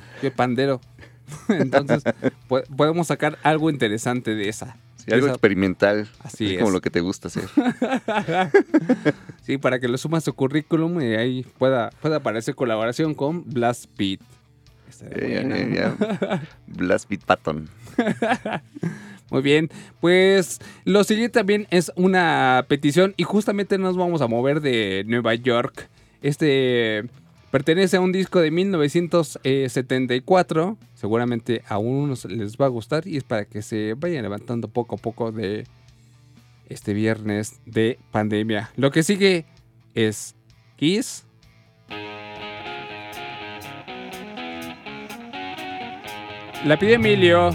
Yo 0.22 0.32
pandero. 0.34 0.80
Entonces, 1.48 2.02
po- 2.48 2.62
podemos 2.76 3.06
sacar 3.08 3.38
algo 3.42 3.68
interesante 3.70 4.34
de 4.34 4.48
esa. 4.48 4.76
Sí, 4.96 5.12
algo 5.12 5.26
Esa- 5.26 5.34
experimental. 5.34 6.08
Así 6.22 6.52
es 6.54 6.58
como 6.58 6.68
es. 6.68 6.74
lo 6.74 6.80
que 6.80 6.90
te 6.90 7.00
gusta 7.00 7.28
hacer. 7.28 7.44
Sí, 9.42 9.58
para 9.58 9.78
que 9.78 9.86
lo 9.88 9.96
sumas 9.96 10.24
a 10.24 10.26
su 10.26 10.34
currículum 10.34 11.00
y 11.00 11.14
ahí 11.14 11.46
pueda, 11.58 11.90
pueda 12.02 12.16
aparecer 12.16 12.56
colaboración 12.56 13.14
con 13.14 13.44
Blast 13.48 13.84
Eh, 14.00 14.18
buena. 15.10 15.56
eh, 15.58 15.70
ya. 15.72 15.94
Blast 16.66 17.08
Beat 17.08 17.22
Patton. 17.22 17.68
Muy 19.30 19.42
bien, 19.42 19.70
pues 20.00 20.58
lo 20.84 21.04
siguiente 21.04 21.38
también 21.38 21.68
es 21.70 21.92
una 21.94 22.64
petición 22.68 23.14
y 23.16 23.22
justamente 23.22 23.78
nos 23.78 23.96
vamos 23.96 24.20
a 24.20 24.26
mover 24.26 24.60
de 24.60 25.04
Nueva 25.06 25.34
York. 25.36 25.88
Este 26.22 27.04
pertenece 27.52 27.98
a 27.98 28.00
un 28.00 28.10
disco 28.12 28.40
de 28.40 28.50
1974, 28.50 30.76
seguramente 30.96 31.62
a 31.68 31.78
unos 31.78 32.24
les 32.24 32.56
va 32.56 32.66
a 32.66 32.70
gustar 32.70 33.06
y 33.06 33.18
es 33.18 33.22
para 33.22 33.44
que 33.44 33.62
se 33.62 33.94
vayan 33.94 34.22
levantando 34.22 34.66
poco 34.66 34.96
a 34.96 34.98
poco 34.98 35.30
de 35.30 35.64
este 36.68 36.94
viernes 36.94 37.60
de 37.66 37.98
pandemia. 38.10 38.70
Lo 38.76 38.90
que 38.90 39.02
sigue 39.02 39.44
es 39.94 40.34
Kiss. 40.76 41.24
La 46.64 46.78
pide 46.78 46.94
Emilio. 46.94 47.50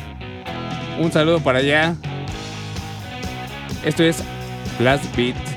Un 0.99 1.11
saludo 1.11 1.39
para 1.41 1.59
allá. 1.59 1.95
Esto 3.83 4.03
es 4.03 4.23
Blast 4.79 5.13
Beat. 5.17 5.50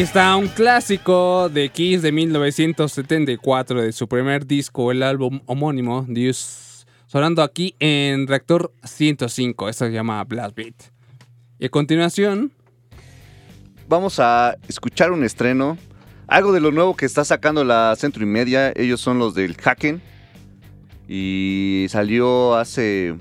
Ahí 0.00 0.04
está 0.04 0.34
un 0.34 0.48
clásico 0.48 1.50
de 1.50 1.68
Kiss 1.68 2.00
de 2.00 2.10
1974 2.10 3.82
de 3.82 3.92
su 3.92 4.08
primer 4.08 4.46
disco, 4.46 4.90
el 4.90 5.02
álbum 5.02 5.42
homónimo, 5.44 6.06
Dios, 6.08 6.86
sonando 7.06 7.42
aquí 7.42 7.74
en 7.80 8.26
Reactor 8.26 8.72
105. 8.82 9.68
Esto 9.68 9.84
se 9.84 9.92
llama 9.92 10.24
Blast 10.24 10.56
Beat. 10.56 10.74
Y 11.58 11.66
a 11.66 11.68
continuación, 11.68 12.50
Vamos 13.88 14.18
a 14.20 14.56
escuchar 14.68 15.12
un 15.12 15.22
estreno. 15.22 15.76
Algo 16.26 16.52
de 16.52 16.60
lo 16.60 16.72
nuevo 16.72 16.96
que 16.96 17.04
está 17.04 17.22
sacando 17.26 17.62
la 17.62 17.94
Centro 17.94 18.22
y 18.22 18.26
Media. 18.26 18.72
Ellos 18.76 19.02
son 19.02 19.18
los 19.18 19.34
del 19.34 19.54
Hacken. 19.62 20.00
Y 21.08 21.84
salió 21.90 22.54
hace 22.54 23.16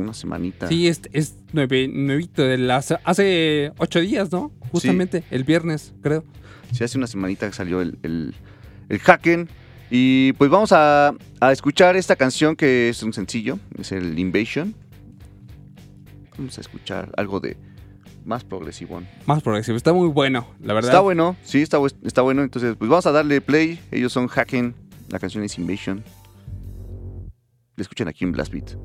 una 0.00 0.14
semanita. 0.14 0.66
sí, 0.68 0.88
es, 0.88 1.02
es 1.12 1.36
nueve- 1.52 1.88
nuevito, 1.88 2.42
de 2.42 2.58
las, 2.58 2.94
hace 3.04 3.72
ocho 3.78 4.00
días, 4.00 4.30
¿no? 4.32 4.50
Justamente, 4.72 5.24
el 5.30 5.44
viernes, 5.44 5.92
creo. 6.02 6.24
Sí, 6.72 6.84
hace 6.84 6.98
una 6.98 7.06
semanita 7.06 7.46
que 7.48 7.54
salió 7.54 7.80
el, 7.80 7.98
el, 8.02 8.34
el. 8.88 9.48
Y 9.90 10.32
pues 10.34 10.50
vamos 10.50 10.70
a, 10.72 11.12
a 11.40 11.52
escuchar 11.52 11.96
esta 11.96 12.14
canción 12.14 12.54
que 12.54 12.88
es 12.88 13.02
un 13.02 13.12
sencillo. 13.12 13.58
Es 13.76 13.90
el 13.90 14.16
Invasion. 14.18 14.74
Vamos 16.38 16.56
a 16.58 16.60
escuchar 16.60 17.10
algo 17.16 17.40
de 17.40 17.56
más 18.24 18.44
progresivo. 18.44 19.02
Más 19.26 19.42
progresivo, 19.42 19.76
está 19.76 19.92
muy 19.92 20.08
bueno, 20.08 20.46
la 20.62 20.74
verdad. 20.74 20.90
Está 20.90 21.00
bueno, 21.00 21.36
sí, 21.42 21.60
está, 21.60 21.78
está 22.04 22.22
bueno. 22.22 22.42
Entonces, 22.42 22.76
pues 22.78 22.88
vamos 22.88 23.06
a 23.06 23.12
darle 23.12 23.40
play. 23.40 23.80
Ellos 23.90 24.12
son 24.12 24.28
Hacken. 24.28 24.74
La 25.08 25.18
canción 25.18 25.42
es 25.42 25.58
Invasion. 25.58 26.04
La 27.74 27.82
escuchan 27.82 28.06
aquí 28.06 28.24
en 28.24 28.30
Blast 28.30 28.52
Beat. 28.52 28.76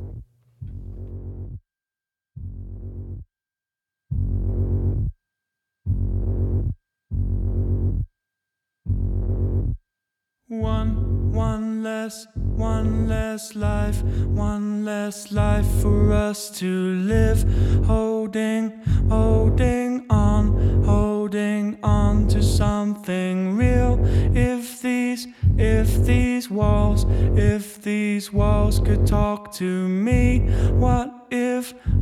One, 10.48 11.34
one 11.34 11.82
less, 11.82 12.28
one 12.36 13.08
less 13.08 13.56
life, 13.56 14.04
one 14.04 14.86
less 14.86 15.32
life 15.32 15.66
for 15.82 16.14
us 16.14 16.52
to 16.60 16.68
live. 17.00 17.42
Holding, 17.88 18.70
holding 19.10 20.06
on, 20.08 20.84
holding 20.84 21.80
on 21.82 22.28
to 22.28 22.44
something 22.44 23.58
real. 23.58 24.00
If 24.36 24.84
these, 24.84 25.28
if 25.58 26.06
these 26.06 26.48
walls, 26.48 27.08
if 27.36 27.82
these 27.82 28.32
walls 28.32 28.80
could 28.80 29.08
talk 29.08 29.52
to 29.54 29.88
me, 29.88 30.42
what 30.74 31.15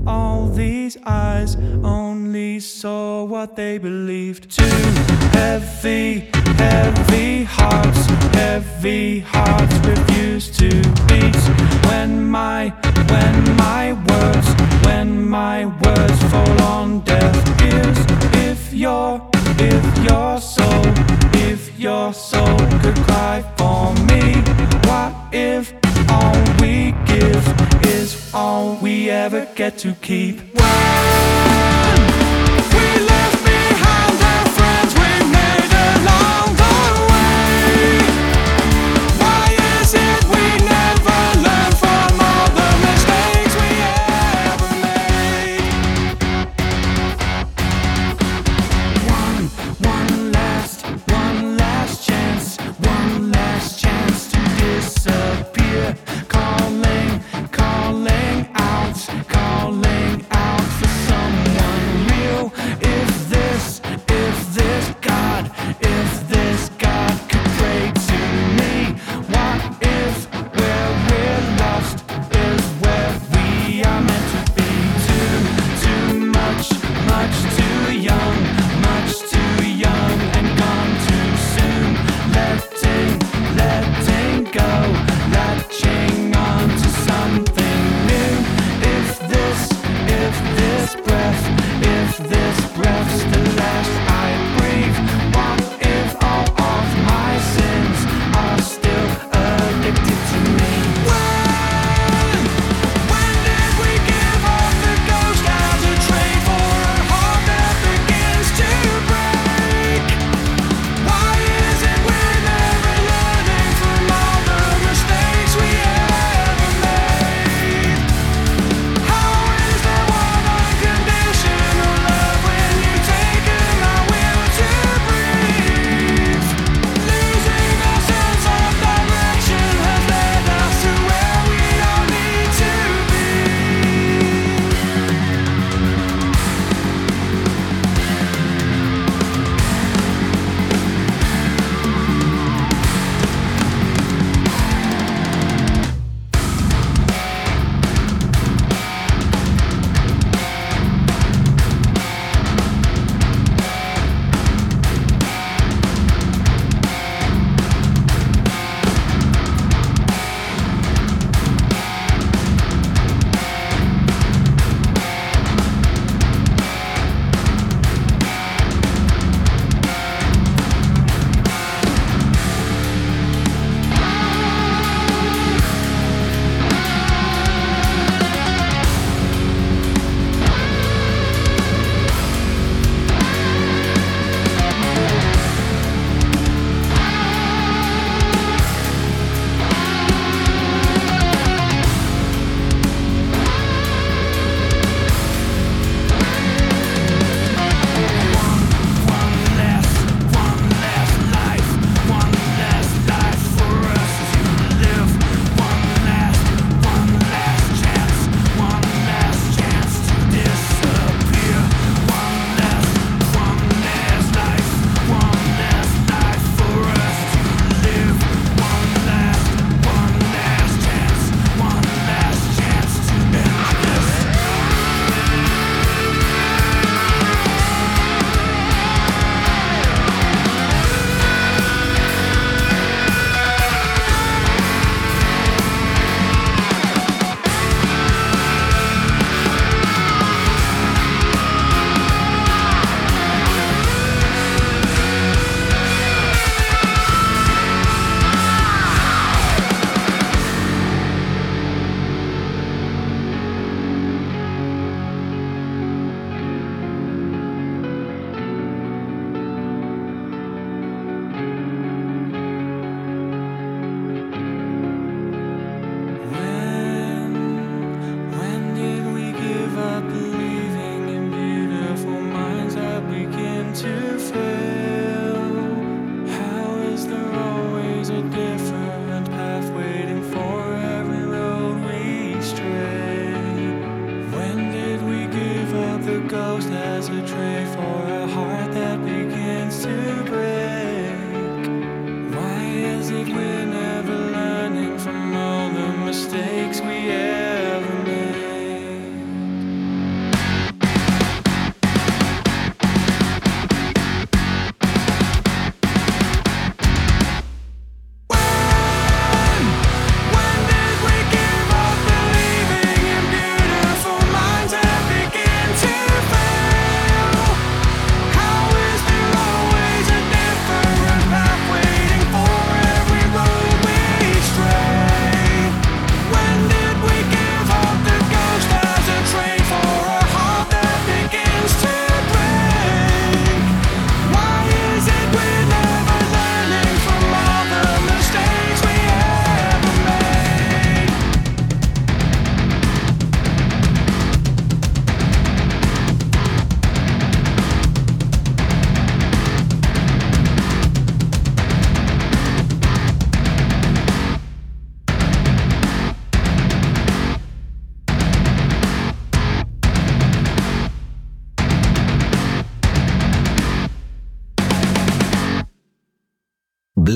all 0.05 0.47
these 0.47 0.97
eyes 1.05 1.55
only 1.83 2.59
saw 2.59 3.23
what 3.23 3.55
they 3.55 3.77
believed? 3.77 4.51
Too 4.51 4.63
heavy, 5.31 6.29
heavy 6.57 7.43
hearts, 7.43 8.05
heavy 8.35 9.19
hearts 9.19 9.75
refuse 9.87 10.49
to 10.57 10.69
beat. 11.07 11.35
When 11.87 12.29
my, 12.29 12.69
when 13.09 13.55
my 13.57 13.93
words, 13.93 14.47
when 14.85 15.29
my 15.29 15.65
words 15.65 16.23
fall 16.31 16.61
on 16.61 17.01
deaf 17.01 17.61
ears. 17.61 17.97
If 18.49 18.73
your, 18.73 19.29
if 19.59 19.83
your 20.03 20.39
soul, 20.39 20.83
if 21.49 21.79
your 21.79 22.13
soul 22.13 22.57
could 22.81 22.95
cry 23.07 23.43
for 23.57 23.93
me, 24.09 24.21
what 24.87 25.13
if 25.33 25.73
all 26.09 26.37
we 26.59 26.93
give 27.05 27.62
all 28.33 28.75
we 28.81 29.09
ever 29.09 29.47
get 29.55 29.77
to 29.79 29.93
keep? 29.95 30.39
When 30.39 30.69
we 32.73 33.12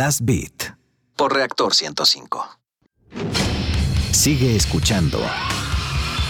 Blast 0.07 0.21
Beat 0.23 0.73
por 1.17 1.33
Reactor 1.33 1.75
105. 1.75 2.59
Sigue 4.13 4.55
escuchando 4.55 5.19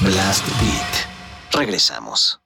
Blast 0.01 0.47
Beat. 0.59 1.51
Regresamos. 1.51 2.41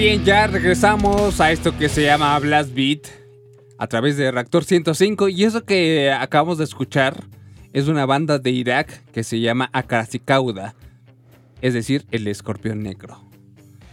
Bien, 0.00 0.24
ya 0.24 0.46
regresamos 0.46 1.42
a 1.42 1.52
esto 1.52 1.76
que 1.76 1.90
se 1.90 2.02
llama 2.02 2.38
Blast 2.38 2.72
Beat 2.74 3.00
a 3.76 3.86
través 3.86 4.16
de 4.16 4.30
Reactor 4.30 4.64
105 4.64 5.28
y 5.28 5.44
eso 5.44 5.62
que 5.66 6.10
acabamos 6.10 6.56
de 6.56 6.64
escuchar 6.64 7.22
es 7.74 7.86
una 7.86 8.06
banda 8.06 8.38
de 8.38 8.50
Irak 8.50 9.04
que 9.12 9.22
se 9.24 9.40
llama 9.40 9.68
Akarsikauda, 9.74 10.74
es 11.60 11.74
decir, 11.74 12.06
el 12.12 12.26
escorpión 12.28 12.82
negro. 12.82 13.20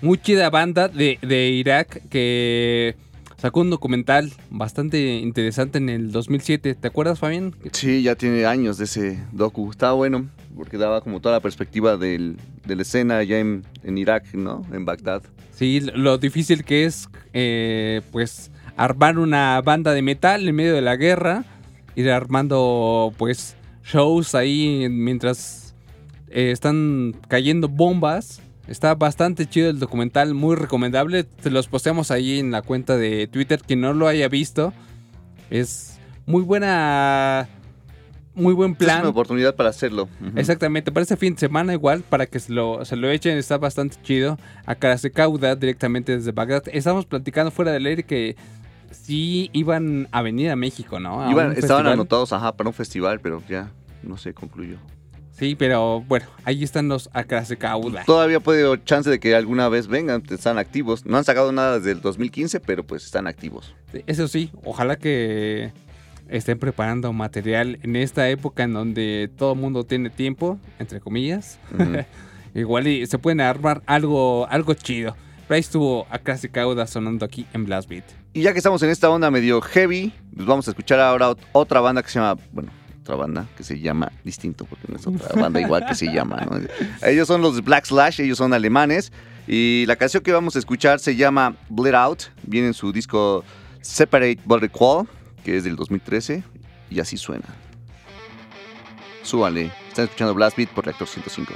Muy 0.02 0.17
chida 0.17 0.50
banda 0.50 0.88
de, 0.88 1.20
de 1.22 1.50
Irak 1.50 2.02
que 2.10 2.96
sacó 3.36 3.60
un 3.60 3.70
documental 3.70 4.32
bastante 4.50 5.17
interesante 5.17 5.78
en 5.78 5.89
el 5.89 6.13
2007. 6.13 6.76
¿Te 6.76 6.88
acuerdas, 6.88 7.20
Fabián? 7.20 7.54
Sí, 7.74 8.02
ya 8.02 8.15
tiene 8.15 8.46
años 8.46 8.78
de 8.78 8.86
ese 8.86 9.20
docu. 9.34 9.72
Estaba 9.72 9.91
bueno, 9.91 10.30
porque 10.55 10.78
daba 10.78 11.01
como 11.01 11.20
toda 11.20 11.36
la 11.36 11.41
perspectiva 11.41 11.97
de 11.97 12.38
la 12.66 12.82
escena 12.82 13.18
allá 13.18 13.39
en, 13.39 13.66
en 13.84 13.97
Irak, 13.97 14.34
¿no? 14.36 14.66
En 14.72 14.86
Bagdad. 14.86 15.22
Sí, 15.58 15.80
lo 15.80 16.20
difícil 16.20 16.64
que 16.64 16.86
es, 16.86 17.10
eh, 17.34 18.01
pues, 18.12 18.51
armar 18.76 19.18
una 19.18 19.60
banda 19.62 19.95
de 19.95 20.03
metal 20.03 20.47
en 20.47 20.55
medio 20.55 20.76
de 20.76 20.84
la 20.84 20.95
guerra, 20.97 21.45
ir 21.95 22.12
armando, 22.12 23.12
pues, 23.18 23.55
shows 23.84 24.36
ahí 24.36 24.86
mientras 24.88 25.74
eh, 26.30 26.51
están 26.51 27.16
cayendo 27.28 27.70
bombas. 27.70 28.39
Está 28.68 28.93
bastante 28.93 29.47
chido 29.47 29.72
el 29.72 29.80
documental, 29.80 30.36
muy 30.36 30.55
recomendable. 30.55 31.24
Te 31.24 31.49
los 31.49 31.68
posteamos 31.68 32.12
ahí 32.12 32.38
en 32.38 32.51
la 32.51 32.62
cuenta 32.62 32.95
de 32.95 33.26
Twitter. 33.26 33.60
Quien 33.66 33.82
no 33.82 33.93
lo 33.93 34.08
haya 34.08 34.28
visto, 34.28 34.74
es 35.49 35.99
muy 36.28 36.43
buena, 36.43 37.49
muy 38.38 38.53
buen 38.53 38.71
Esta 38.71 38.83
Es 38.83 38.88
plan. 38.88 38.99
una 39.01 39.09
oportunidad 39.09 39.55
para 39.55 39.69
hacerlo. 39.69 40.07
Exactamente, 40.35 40.91
para 40.91 41.01
este 41.03 41.17
fin 41.17 41.33
de 41.33 41.39
semana 41.39 41.73
igual, 41.73 42.03
para 42.03 42.25
que 42.25 42.39
se 42.39 42.53
lo, 42.53 42.85
se 42.85 42.95
lo 42.95 43.09
echen, 43.09 43.38
está 43.38 43.57
bastante 43.57 43.97
chido. 44.03 44.38
Acá 44.65 44.97
se 44.97 45.11
cauda 45.11 45.55
directamente 45.55 46.15
desde 46.17 46.31
Bagdad. 46.31 46.63
Estamos 46.71 47.05
platicando 47.05 47.51
fuera 47.51 47.71
del 47.71 47.85
aire 47.85 48.03
que 48.03 48.35
sí 48.91 49.49
iban 49.53 50.07
a 50.11 50.21
venir 50.21 50.49
a 50.51 50.55
México, 50.55 50.99
¿no? 50.99 51.21
A 51.23 51.29
Iban- 51.31 51.47
un 51.47 51.51
estaban 51.53 51.55
festival. 51.83 51.88
anotados 51.93 52.33
ajá, 52.33 52.55
para 52.55 52.69
un 52.69 52.73
festival, 52.73 53.19
pero 53.19 53.41
ya 53.49 53.71
no 54.03 54.17
se 54.17 54.33
concluyó. 54.33 54.77
Sí, 55.31 55.55
pero 55.55 56.01
bueno, 56.01 56.25
ahí 56.45 56.63
están 56.63 56.88
los 56.88 57.11
acá 57.13 57.45
se 57.45 57.57
cauda. 57.57 58.03
Todavía 58.05 58.39
puede 58.39 58.65
haber 58.65 58.83
chance 58.83 59.07
de 59.07 59.19
que 59.19 59.35
alguna 59.35 59.69
vez 59.69 59.88
vengan, 59.88 60.23
están 60.31 60.57
activos. 60.57 61.05
No 61.05 61.15
han 61.17 61.23
sacado 61.25 61.51
nada 61.51 61.77
desde 61.77 61.91
el 61.91 62.01
2015, 62.01 62.59
pero 62.59 62.83
pues 62.83 63.05
están 63.05 63.27
activos. 63.27 63.75
Eso 64.07 64.27
sí, 64.27 64.49
ojalá 64.63 64.95
que 64.95 65.71
estén 66.30 66.59
preparando 66.59 67.11
material 67.13 67.80
en 67.84 67.95
esta 67.95 68.30
época 68.30 68.63
en 68.63 68.73
donde 68.73 69.30
todo 69.38 69.53
el 69.53 69.59
mundo 69.59 69.84
tiene 69.84 70.09
tiempo, 70.09 70.59
entre 70.80 70.99
comillas. 70.99 71.59
Igual 72.55 72.88
y 72.88 73.05
se 73.05 73.19
pueden 73.19 73.41
armar 73.41 73.82
algo, 73.86 74.47
algo 74.49 74.73
chido. 74.73 75.15
Pero 75.47 75.55
ahí 75.55 75.61
estuvo 75.61 76.05
acá 76.09 76.38
se 76.38 76.49
cauda 76.49 76.88
sonando 76.88 77.25
aquí 77.25 77.45
en 77.53 77.65
Blast 77.65 77.88
Beat. 77.89 78.03
Y 78.34 78.41
ya 78.41 78.51
que 78.51 78.57
estamos 78.59 78.82
en 78.84 78.89
esta 78.89 79.09
onda 79.09 79.32
medio 79.32 79.61
heavy, 79.61 80.11
pues 80.36 80.45
vamos 80.45 80.67
a 80.67 80.71
escuchar 80.71 80.99
ahora 80.99 81.32
ot- 81.32 81.38
otra 81.53 81.80
banda 81.80 82.03
que 82.03 82.09
se 82.09 82.19
llama, 82.19 82.39
bueno, 82.51 82.69
otra 83.01 83.15
banda 83.15 83.45
que 83.55 83.63
se 83.63 83.80
llama 83.80 84.11
distinto, 84.23 84.65
porque 84.65 84.86
no 84.89 84.97
es 84.97 85.07
otra 85.07 85.41
banda 85.41 85.61
igual 85.61 85.86
que 85.86 85.95
se 85.95 86.07
llama, 86.07 86.45
¿no? 86.49 86.59
Ellos 87.07 87.28
son 87.28 87.41
los 87.41 87.63
Black 87.63 87.86
Slash, 87.86 88.19
ellos 88.19 88.38
son 88.38 88.53
alemanes, 88.53 89.11
y 89.47 89.86
la 89.88 89.95
canción 89.95 90.21
que 90.21 90.34
vamos 90.34 90.55
a 90.57 90.59
escuchar 90.59 90.99
se 90.99 91.15
llama 91.15 91.55
Bleed 91.69 91.93
Out, 91.95 92.23
viene 92.43 92.67
en 92.67 92.73
su 92.73 92.91
disco 92.91 93.45
Separate 93.82 94.39
But 94.43 94.59
Recall, 94.61 95.07
que 95.48 95.56
es 95.56 95.64
del 95.64 95.78
2013, 95.78 96.43
y 96.89 97.00
así 97.00 97.16
suena. 97.16 97.45
Súbale, 99.24 99.72
están 99.88 100.04
escuchando 100.04 100.34
Blast 100.34 100.58
Beat 100.58 100.70
por 100.72 100.84
Reactor 100.84 101.08
105. 101.08 101.54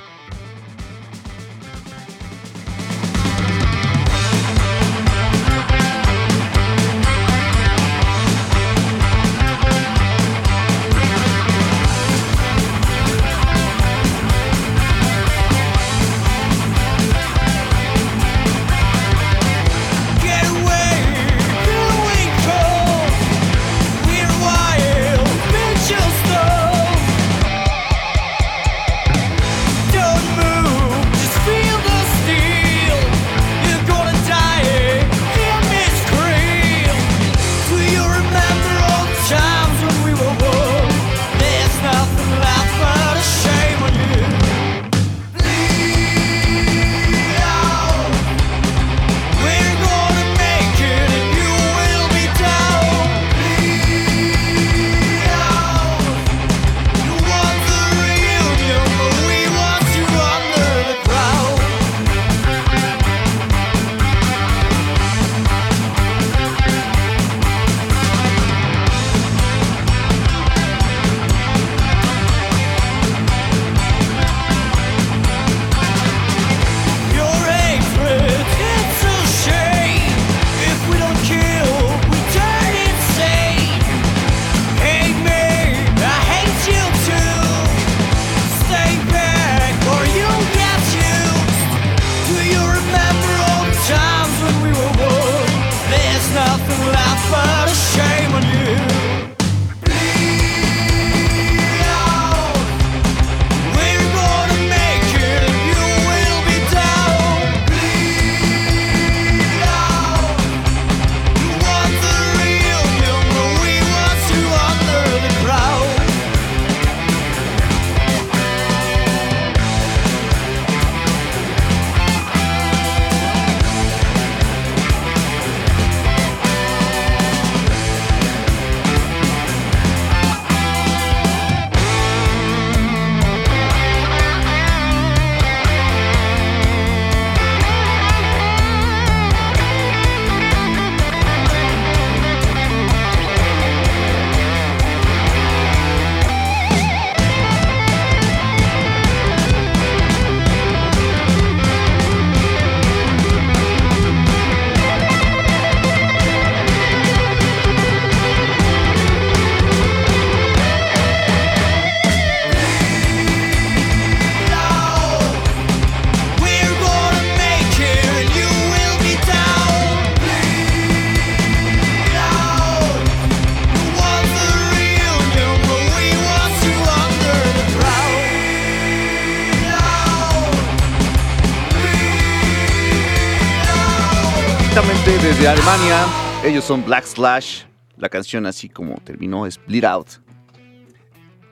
Desde 185.42 185.48
Alemania, 185.54 186.06
ellos 186.46 186.64
son 186.64 186.86
Black 186.86 187.04
Slash. 187.04 187.64
La 187.98 188.10
canción 188.10 188.46
así 188.46 188.70
como 188.70 188.96
terminó 189.04 189.48
es 189.48 189.60
Bleed 189.66 189.86
Out. 189.86 190.08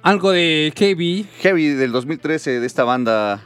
Algo 0.03 0.29
de 0.31 0.71
KB, 0.75 1.25
Heavy 1.41 1.69
del 1.69 1.91
2013 1.91 2.59
de 2.59 2.67
esta 2.67 2.83
banda 2.83 3.41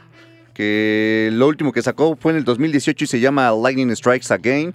que 0.52 1.30
lo 1.32 1.48
último 1.48 1.72
que 1.72 1.80
sacó 1.80 2.14
fue 2.16 2.32
en 2.32 2.38
el 2.38 2.44
2018 2.44 3.04
y 3.04 3.06
se 3.06 3.20
llama 3.20 3.50
Lightning 3.52 3.94
Strikes 3.96 4.32
Again. 4.34 4.74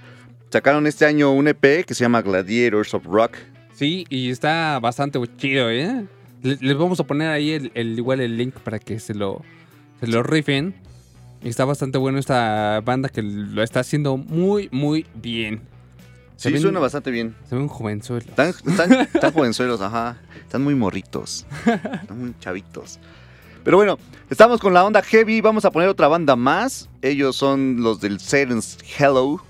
Sacaron 0.52 0.88
este 0.88 1.06
año 1.06 1.32
un 1.32 1.48
EP 1.48 1.86
que 1.86 1.94
se 1.94 2.04
llama 2.04 2.24
Gladiators 2.24 2.94
of 2.96 3.06
Rock. 3.06 3.38
sí, 3.74 4.06
y 4.10 4.32
está 4.32 4.80
bastante 4.80 5.20
chido, 5.38 5.70
¿eh? 5.70 6.04
Le- 6.42 6.58
Les 6.62 6.76
vamos 6.78 7.00
a 7.00 7.04
poner 7.04 7.30
ahí 7.30 7.52
el, 7.52 7.72
el- 7.76 7.98
igual 7.98 8.22
el 8.22 8.38
link 8.38 8.56
para 8.56 8.80
que 8.80 9.00
se 9.00 9.14
lo, 9.14 9.44
se 10.00 10.08
lo 10.08 10.24
rifen. 10.24 10.74
Está 11.44 11.66
bastante 11.66 11.98
bueno 11.98 12.20
esta 12.20 12.82
banda 12.84 13.08
que 13.10 13.22
lo 13.22 13.64
está 13.64 13.80
haciendo 13.80 14.18
muy, 14.18 14.68
muy 14.72 15.06
bien. 15.16 15.62
Sí, 16.36 16.52
ven- 16.52 16.62
suena 16.62 16.80
bastante 16.80 17.12
bien. 17.12 17.36
Se 17.50 17.56
ve 17.56 17.62
un 17.62 17.68
jovenzuelo. 17.68 18.26
Están, 18.28 18.50
están, 18.50 18.92
están 18.94 19.32
jovenzuelos, 19.34 19.82
ajá. 19.82 20.18
Están 20.42 20.64
muy 20.64 20.76
morritos. 20.76 21.46
Están 21.66 22.20
muy 22.20 22.34
chavitos. 22.40 23.00
Pero 23.64 23.78
bueno, 23.78 23.98
estamos 24.30 24.60
con 24.60 24.74
la 24.74 24.84
onda 24.86 25.02
heavy. 25.02 25.42
Vamos 25.42 25.66
a 25.66 25.72
poner 25.72 25.90
otra 25.90 26.08
banda 26.08 26.36
más. 26.36 26.90
Ellos 27.02 27.36
son 27.36 27.82
los 27.84 28.00
del 28.02 28.20
Satan's 28.20 28.78
Hello. 28.98 29.42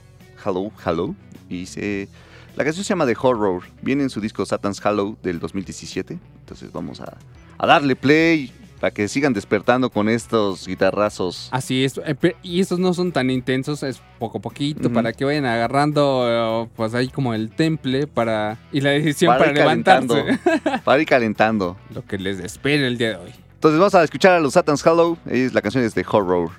Hello, 0.45 0.71
Hello. 0.85 1.15
Y 1.49 1.65
se, 1.67 2.07
La 2.55 2.63
canción 2.63 2.83
se 2.83 2.89
llama 2.89 3.05
The 3.05 3.15
Horror. 3.19 3.63
Viene 3.81 4.03
en 4.03 4.09
su 4.09 4.19
disco 4.21 4.45
Satan's 4.45 4.83
Hollow 4.83 5.17
del 5.23 5.39
2017. 5.39 6.17
Entonces 6.41 6.71
vamos 6.71 7.01
a, 7.01 7.17
a 7.57 7.67
darle 7.67 7.95
play 7.95 8.51
para 8.79 8.91
que 8.91 9.07
sigan 9.07 9.33
despertando 9.33 9.89
con 9.89 10.09
estos 10.09 10.67
guitarrazos. 10.67 11.49
Así 11.51 11.83
es, 11.83 11.99
eh, 12.05 12.35
y 12.43 12.59
estos 12.59 12.79
no 12.79 12.93
son 12.93 13.11
tan 13.11 13.29
intensos, 13.29 13.83
es 13.83 14.01
poco 14.17 14.39
a 14.39 14.41
poquito 14.41 14.91
para 14.91 15.13
que 15.13 15.25
vayan 15.25 15.45
agarrando 15.45 16.25
eh, 16.65 16.69
pues 16.75 16.93
ahí 16.93 17.09
como 17.09 17.33
el 17.33 17.49
temple 17.49 18.07
para 18.07 18.57
y 18.71 18.81
la 18.81 18.91
decisión 18.91 19.37
para, 19.37 19.51
ir 19.51 19.57
levantarse. 19.57 20.39
para 20.83 21.01
ir 21.01 21.07
calentando. 21.07 21.77
Lo 21.93 22.05
que 22.05 22.17
les 22.17 22.39
espera 22.39 22.87
el 22.87 22.97
día 22.97 23.09
de 23.09 23.15
hoy. 23.15 23.31
Entonces 23.55 23.77
vamos 23.77 23.95
a 23.95 24.03
escuchar 24.03 24.33
a 24.33 24.39
los 24.39 24.53
Satan's 24.53 24.85
Hollow. 24.85 25.17
Es, 25.25 25.53
la 25.53 25.61
canción 25.61 25.83
es 25.83 25.93
The 25.93 26.05
Horror. 26.09 26.49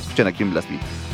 Escuchan 0.00 0.28
aquí 0.28 0.44
en 0.44 0.52
Blast 0.52 0.70
Beat. 0.70 1.09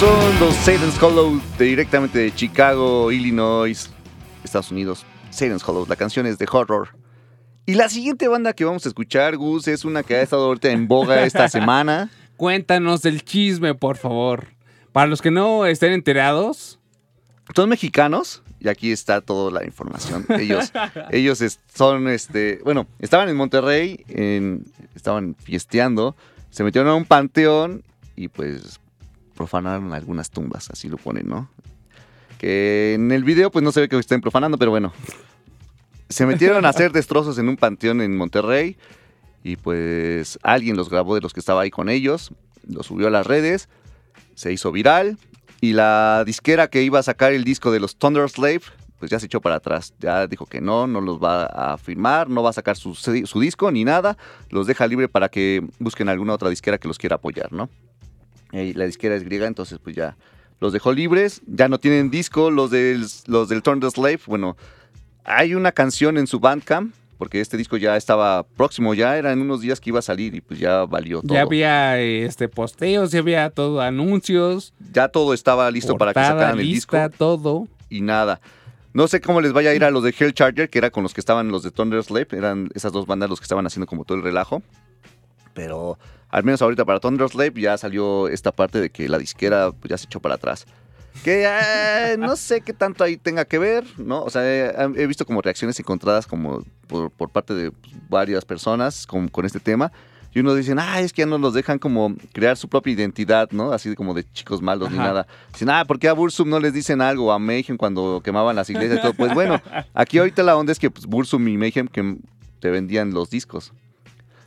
Son 0.00 0.40
los 0.40 0.54
Satan's 0.56 1.00
Hollow 1.02 1.40
de- 1.58 1.64
directamente 1.64 2.18
de 2.18 2.34
Chicago, 2.34 3.10
Illinois, 3.12 3.90
Estados 4.44 4.70
Unidos. 4.70 5.04
Satan's 5.30 5.66
Hollow, 5.66 5.86
la 5.88 5.96
canción 5.96 6.26
es 6.26 6.38
de 6.38 6.46
horror. 6.50 6.88
Y 7.66 7.74
la 7.74 7.88
siguiente 7.88 8.28
banda 8.28 8.52
que 8.52 8.64
vamos 8.64 8.84
a 8.86 8.88
escuchar, 8.88 9.36
Gus, 9.36 9.66
es 9.68 9.84
una 9.84 10.02
que 10.02 10.14
ha 10.16 10.22
estado 10.22 10.44
ahorita 10.46 10.70
en 10.70 10.86
boga 10.88 11.24
esta 11.24 11.48
semana. 11.50 12.10
Cuéntanos 12.36 13.04
el 13.04 13.24
chisme, 13.24 13.74
por 13.74 13.96
favor. 13.96 14.48
Para 14.92 15.06
los 15.08 15.20
que 15.20 15.30
no 15.30 15.66
estén 15.66 15.92
enterados, 15.92 16.78
Son 17.54 17.68
mexicanos 17.68 18.42
y 18.60 18.68
aquí 18.68 18.90
está 18.92 19.20
toda 19.20 19.50
la 19.52 19.64
información. 19.64 20.26
Ellos, 20.38 20.72
ellos 21.10 21.42
son, 21.74 22.08
este, 22.08 22.60
bueno, 22.64 22.86
estaban 22.98 23.28
en 23.28 23.36
Monterrey, 23.36 24.04
en- 24.08 24.64
estaban 24.94 25.34
fiesteando, 25.38 26.16
se 26.50 26.64
metieron 26.64 26.90
a 26.90 26.94
un 26.94 27.04
panteón 27.04 27.82
y 28.16 28.28
pues 28.28 28.80
profanaron 29.36 29.92
algunas 29.92 30.30
tumbas, 30.30 30.70
así 30.70 30.88
lo 30.88 30.96
ponen, 30.96 31.28
¿no? 31.28 31.48
Que 32.38 32.94
en 32.94 33.12
el 33.12 33.22
video 33.22 33.50
pues 33.50 33.62
no 33.62 33.70
se 33.70 33.80
ve 33.80 33.88
que 33.88 33.98
estén 33.98 34.20
profanando, 34.20 34.58
pero 34.58 34.72
bueno. 34.72 34.92
Se 36.08 36.26
metieron 36.26 36.64
a 36.64 36.68
hacer 36.68 36.92
destrozos 36.92 37.38
en 37.38 37.48
un 37.48 37.56
panteón 37.56 38.00
en 38.00 38.16
Monterrey 38.16 38.76
y 39.42 39.56
pues 39.56 40.38
alguien 40.42 40.76
los 40.76 40.88
grabó 40.88 41.14
de 41.14 41.20
los 41.20 41.32
que 41.32 41.40
estaba 41.40 41.62
ahí 41.62 41.70
con 41.70 41.88
ellos, 41.88 42.32
lo 42.68 42.82
subió 42.82 43.08
a 43.08 43.10
las 43.10 43.26
redes, 43.26 43.68
se 44.34 44.52
hizo 44.52 44.72
viral 44.72 45.18
y 45.60 45.72
la 45.72 46.22
disquera 46.24 46.68
que 46.68 46.82
iba 46.82 46.98
a 46.98 47.02
sacar 47.02 47.32
el 47.32 47.44
disco 47.44 47.72
de 47.72 47.80
los 47.80 47.96
Thunder 47.96 48.28
Slave, 48.28 48.62
pues 48.98 49.10
ya 49.10 49.18
se 49.18 49.26
echó 49.26 49.40
para 49.40 49.56
atrás. 49.56 49.94
Ya 49.98 50.26
dijo 50.26 50.46
que 50.46 50.60
no, 50.60 50.86
no 50.86 51.00
los 51.00 51.22
va 51.22 51.46
a 51.46 51.78
firmar, 51.78 52.28
no 52.28 52.42
va 52.42 52.50
a 52.50 52.52
sacar 52.52 52.76
su, 52.76 52.94
su 52.94 53.40
disco 53.40 53.70
ni 53.70 53.84
nada. 53.84 54.16
Los 54.50 54.66
deja 54.66 54.86
libre 54.86 55.08
para 55.08 55.28
que 55.28 55.66
busquen 55.78 56.08
alguna 56.08 56.34
otra 56.34 56.48
disquera 56.48 56.78
que 56.78 56.88
los 56.88 56.98
quiera 56.98 57.16
apoyar, 57.16 57.52
¿no? 57.52 57.68
Y 58.52 58.72
la 58.74 58.84
disquera 58.86 59.14
es 59.14 59.24
griega, 59.24 59.46
entonces 59.46 59.78
pues 59.82 59.96
ya 59.96 60.16
los 60.60 60.72
dejó 60.72 60.92
libres. 60.92 61.42
Ya 61.46 61.68
no 61.68 61.78
tienen 61.78 62.10
disco 62.10 62.50
los 62.50 62.70
del, 62.70 63.04
los 63.26 63.48
del 63.48 63.62
Thunder 63.62 63.90
Slave. 63.90 64.20
Bueno, 64.26 64.56
hay 65.24 65.54
una 65.54 65.72
canción 65.72 66.16
en 66.18 66.26
su 66.26 66.38
Bandcamp, 66.40 66.94
porque 67.18 67.40
este 67.40 67.56
disco 67.56 67.76
ya 67.76 67.96
estaba 67.96 68.44
próximo, 68.44 68.94
ya 68.94 69.16
eran 69.16 69.40
unos 69.40 69.60
días 69.60 69.80
que 69.80 69.90
iba 69.90 69.98
a 69.98 70.02
salir 70.02 70.34
y 70.34 70.40
pues 70.40 70.60
ya 70.60 70.84
valió 70.84 71.22
todo. 71.22 71.34
ya 71.34 71.42
había 71.42 71.98
este 72.00 72.48
posteos, 72.48 73.10
ya 73.10 73.20
había 73.20 73.50
todo 73.50 73.80
anuncios, 73.80 74.74
Ya 74.92 75.08
todo 75.08 75.34
estaba 75.34 75.70
listo 75.70 75.96
para 75.96 76.12
que 76.12 76.20
sacaran 76.20 76.58
el 76.60 76.66
disco. 76.66 76.96
todo. 77.16 77.68
y 77.88 78.00
nada. 78.02 78.40
No 78.92 79.08
sé 79.08 79.20
cómo 79.20 79.42
les 79.42 79.52
vaya 79.52 79.70
a 79.70 79.74
ir 79.74 79.84
a 79.84 79.90
los 79.90 80.02
de 80.02 80.14
Hell 80.18 80.32
Charger, 80.32 80.70
que 80.70 80.78
era 80.78 80.90
con 80.90 81.02
los 81.02 81.12
que 81.12 81.20
estaban 81.20 81.48
los 81.50 81.62
de 81.62 81.70
Thunder 81.70 82.02
Slave. 82.02 82.28
Eran 82.32 82.70
esas 82.74 82.92
dos 82.92 83.06
bandas 83.06 83.28
los 83.28 83.40
que 83.40 83.44
estaban 83.44 83.66
haciendo 83.66 83.86
como 83.86 84.04
todo 84.06 84.16
el 84.16 84.24
relajo. 84.24 84.62
Pero 85.56 85.98
al 86.28 86.44
menos 86.44 86.60
ahorita 86.60 86.84
para 86.84 87.00
Thunder 87.00 87.28
Slave 87.28 87.60
ya 87.60 87.78
salió 87.78 88.28
esta 88.28 88.52
parte 88.52 88.78
de 88.78 88.90
que 88.90 89.08
la 89.08 89.18
disquera 89.18 89.72
pues, 89.72 89.88
ya 89.88 89.98
se 89.98 90.04
echó 90.04 90.20
para 90.20 90.34
atrás. 90.34 90.66
Que 91.24 91.46
eh, 91.46 92.16
no 92.18 92.36
sé 92.36 92.60
qué 92.60 92.74
tanto 92.74 93.02
ahí 93.02 93.16
tenga 93.16 93.46
que 93.46 93.58
ver, 93.58 93.84
¿no? 93.96 94.22
O 94.22 94.30
sea, 94.30 94.44
he, 94.44 95.06
visto 95.06 95.24
como 95.24 95.40
reacciones 95.40 95.80
encontradas 95.80 96.26
como 96.26 96.62
por, 96.86 97.10
por 97.10 97.30
parte 97.30 97.54
de 97.54 97.72
varias 98.08 98.44
personas 98.44 99.06
con, 99.06 99.28
con 99.28 99.46
este 99.46 99.58
tema. 99.58 99.90
Y 100.34 100.40
unos 100.40 100.54
dicen, 100.54 100.78
ah, 100.78 101.00
es 101.00 101.14
que 101.14 101.22
ya 101.22 101.26
no 101.26 101.38
los 101.38 101.54
dejan 101.54 101.78
como 101.78 102.14
crear 102.34 102.58
su 102.58 102.68
propia 102.68 102.92
identidad, 102.92 103.48
¿no? 103.52 103.72
Así 103.72 103.94
como 103.94 104.12
de 104.12 104.22
chicos 104.32 104.60
malos 104.60 104.90
ni 104.90 104.98
Ajá. 104.98 105.06
nada. 105.06 105.26
Dicen, 105.54 105.70
ah, 105.70 105.86
¿por 105.86 105.98
qué 105.98 106.10
a 106.10 106.12
Bursum 106.12 106.50
no 106.50 106.60
les 106.60 106.74
dicen 106.74 107.00
algo? 107.00 107.32
A 107.32 107.38
Mayhem 107.38 107.78
cuando 107.78 108.20
quemaban 108.22 108.54
las 108.54 108.68
iglesias 108.68 108.98
y 108.98 109.00
todo. 109.00 109.14
Pues 109.14 109.32
bueno, 109.32 109.62
aquí 109.94 110.18
ahorita 110.18 110.42
la 110.42 110.54
onda 110.58 110.72
es 110.72 110.78
que 110.78 110.90
pues, 110.90 111.06
Bursum 111.06 111.48
y 111.48 111.56
Mayhem 111.56 111.88
que 111.88 112.18
te 112.60 112.68
vendían 112.68 113.14
los 113.14 113.30
discos. 113.30 113.72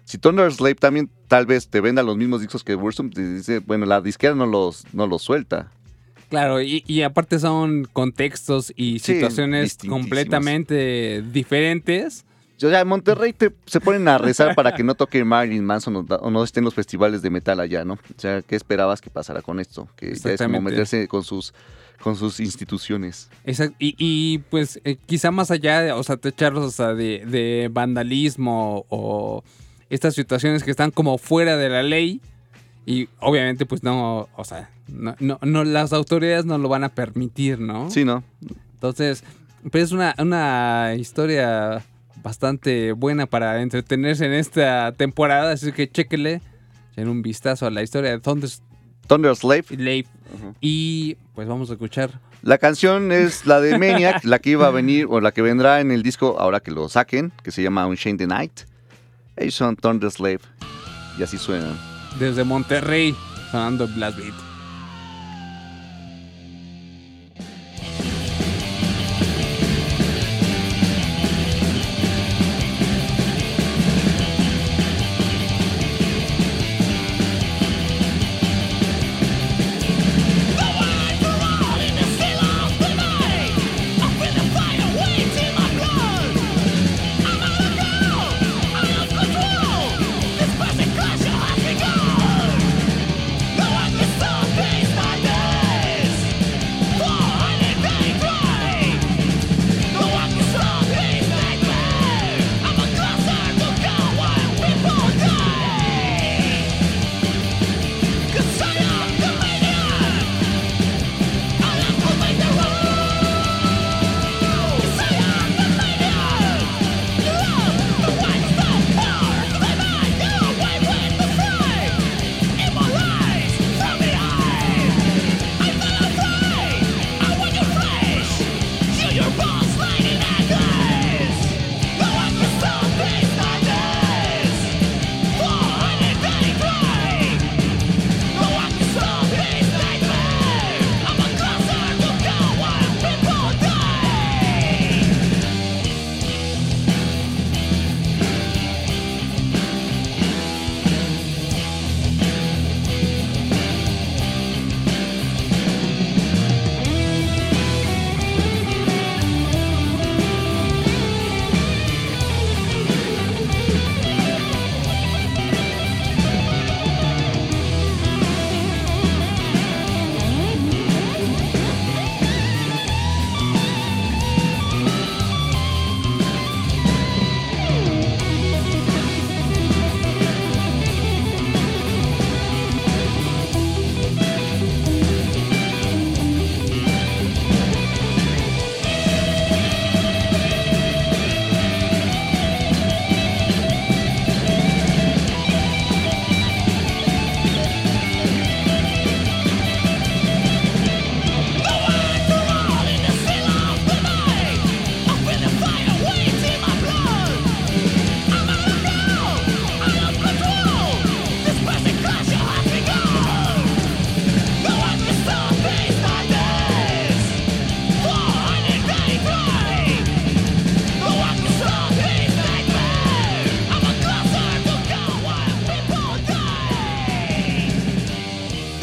Si 0.10 0.18
Thunder 0.18 0.51
Slave 0.51 0.74
también 0.74 1.07
tal 1.28 1.45
vez 1.45 1.68
te 1.68 1.82
venda 1.82 2.01
los 2.01 2.18
mismos 2.18 2.41
discos 2.41 2.64
que 2.64 2.74
Bursum, 2.74 3.12
te 3.12 3.36
dice, 3.36 3.60
bueno, 3.60 3.86
la 3.86 4.01
disquera 4.01 4.34
no 4.34 4.47
los, 4.47 4.84
no 4.91 5.05
los 5.05 5.22
suelta. 5.22 5.70
Claro, 6.30 6.60
y, 6.64 6.84
y 6.88 7.03
aparte 7.03 7.38
son 7.38 7.88
contextos 7.93 8.74
y 8.76 8.97
Sí, 8.97 9.14
situaciones 9.14 9.78
completamente 9.88 11.22
diferentes. 11.22 12.26
O 12.57 12.60
sea, 12.60 12.82
en 12.82 12.88
Monterrey 12.88 13.34
te- 13.34 13.53
se 13.68 13.80
ponen 13.80 14.07
a 14.07 14.18
rezar 14.18 14.55
para 14.55 14.74
que 14.74 14.84
no 14.84 14.95
toque 14.95 15.24
Marilyn 15.24 15.64
Manson 15.64 15.95
o, 15.95 15.99
o 15.99 16.32
no 16.32 16.43
estén 16.43 16.64
los 16.64 16.74
festivales 16.74 17.22
de 17.22 17.30
metal 17.30 17.60
allá, 17.60 17.86
¿no? 17.86 17.93
O 17.93 17.99
sea, 18.20 18.41
¿qué 18.41 18.55
esperabas 18.55 19.01
que 19.01 19.12
pasara 19.12 19.43
con 19.43 19.60
esto? 19.60 19.88
Que 19.95 20.16
ya 20.16 20.32
es 20.32 20.41
como 20.41 20.60
meterse 20.60 21.07
con 21.07 21.24
sus, 21.24 21.53
con 22.01 22.16
sus 22.16 22.39
instituciones. 22.39 23.30
Exacto. 23.45 23.76
Y, 23.78 23.93
y, 23.99 24.39
pues 24.49 24.82
eh, 24.86 24.97
quizá 25.05 25.30
más 25.30 25.51
allá, 25.51 25.82
de, 25.82 25.91
o 25.91 26.01
sea, 26.03 26.18
techarlos 26.18 26.66
o 26.66 26.72
sea, 26.72 26.95
de, 26.95 27.24
de 27.28 27.70
vandalismo 27.72 28.86
o 28.89 29.43
estas 29.89 30.15
situaciones 30.15 30.63
que 30.63 30.71
están 30.71 30.91
como 30.91 31.17
fuera 31.17 31.57
de 31.57 31.69
la 31.69 31.83
ley. 31.83 32.21
Y 32.85 33.07
obviamente 33.19 33.65
pues 33.65 33.83
no, 33.83 34.29
o 34.35 34.43
sea, 34.43 34.69
no, 34.87 35.15
no, 35.19 35.37
no- 35.41 35.63
las 35.63 35.93
autoridades 35.93 36.45
no 36.45 36.57
lo 36.57 36.69
van 36.69 36.83
a 36.83 36.89
permitir, 36.89 37.59
¿no? 37.59 37.89
Sí, 37.91 38.03
¿no? 38.05 38.23
Entonces, 38.73 39.23
pues 39.71 39.85
es 39.85 39.91
una, 39.91 40.15
una 40.17 40.95
historia 40.97 41.83
bastante 42.23 42.91
buena 42.93 43.25
para 43.27 43.61
entretenerse 43.61 44.25
en 44.25 44.33
esta 44.33 44.91
temporada. 44.93 45.51
Así 45.51 45.71
que 45.71 45.89
chéquele 45.89 46.41
en 46.95 47.07
un 47.09 47.21
vistazo 47.21 47.65
a 47.67 47.69
la 47.69 47.83
historia 47.83 48.11
de 48.11 48.19
Thunder 48.19 48.49
Thunder 49.07 49.35
Slave. 49.35 49.63
Slave. 49.63 50.05
Y 50.61 51.15
pues 51.35 51.47
vamos 51.47 51.69
a 51.69 51.73
escuchar 51.73 52.19
La 52.43 52.57
canción 52.57 53.11
es 53.11 53.45
la 53.45 53.59
de 53.59 53.77
Maniac, 53.77 54.23
la 54.23 54.39
que 54.39 54.51
iba 54.51 54.67
a 54.67 54.71
venir 54.71 55.07
o 55.09 55.19
la 55.21 55.31
que 55.31 55.41
vendrá 55.41 55.81
en 55.81 55.91
el 55.91 56.03
disco 56.03 56.37
ahora 56.39 56.59
que 56.59 56.71
lo 56.71 56.87
saquen, 56.89 57.31
que 57.43 57.51
se 57.51 57.61
llama 57.63 57.85
Unchained 57.87 58.19
the 58.19 58.27
Night. 58.27 58.61
Ellos 59.39 59.55
son 59.55 59.75
Thunder 59.75 60.11
Slave. 60.11 60.41
Y 61.17 61.23
así 61.23 61.37
suenan. 61.37 61.77
desde 62.19 62.43
Monterrey 62.43 63.15
sonando 63.51 63.87
Blast 63.87 64.17
Beat. 64.17 64.49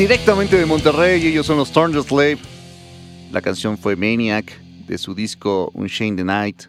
Directamente 0.07 0.57
de 0.57 0.67
Monterrey, 0.67 1.27
ellos 1.27 1.47
son 1.47 1.57
los 1.57 1.73
Thunder 1.73 2.01
Slave. 2.01 2.39
La 3.33 3.43
canción 3.43 3.77
fue 3.77 3.97
Maniac 3.97 4.57
de 4.87 4.99
su 4.99 5.17
disco 5.17 5.73
Unchained 5.75 6.19
the 6.19 6.25
Night, 6.25 6.63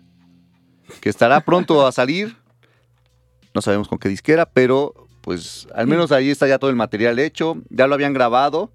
que 1.00 1.10
estará 1.10 1.40
pronto 1.42 1.86
a 1.86 1.92
salir. 1.92 2.36
No 3.54 3.62
sabemos 3.62 3.88
con 3.88 4.00
qué 4.00 4.10
disquera, 4.10 4.48
pero 4.48 5.08
pues 5.22 5.68
al 5.76 5.86
menos 5.86 6.12
ahí 6.12 6.32
está 6.32 6.48
ya 6.48 6.58
todo 6.58 6.72
el 6.72 6.76
material 6.76 7.20
hecho. 7.20 7.58
Ya 7.70 7.86
lo 7.86 7.94
habían 7.94 8.12
grabado 8.12 8.72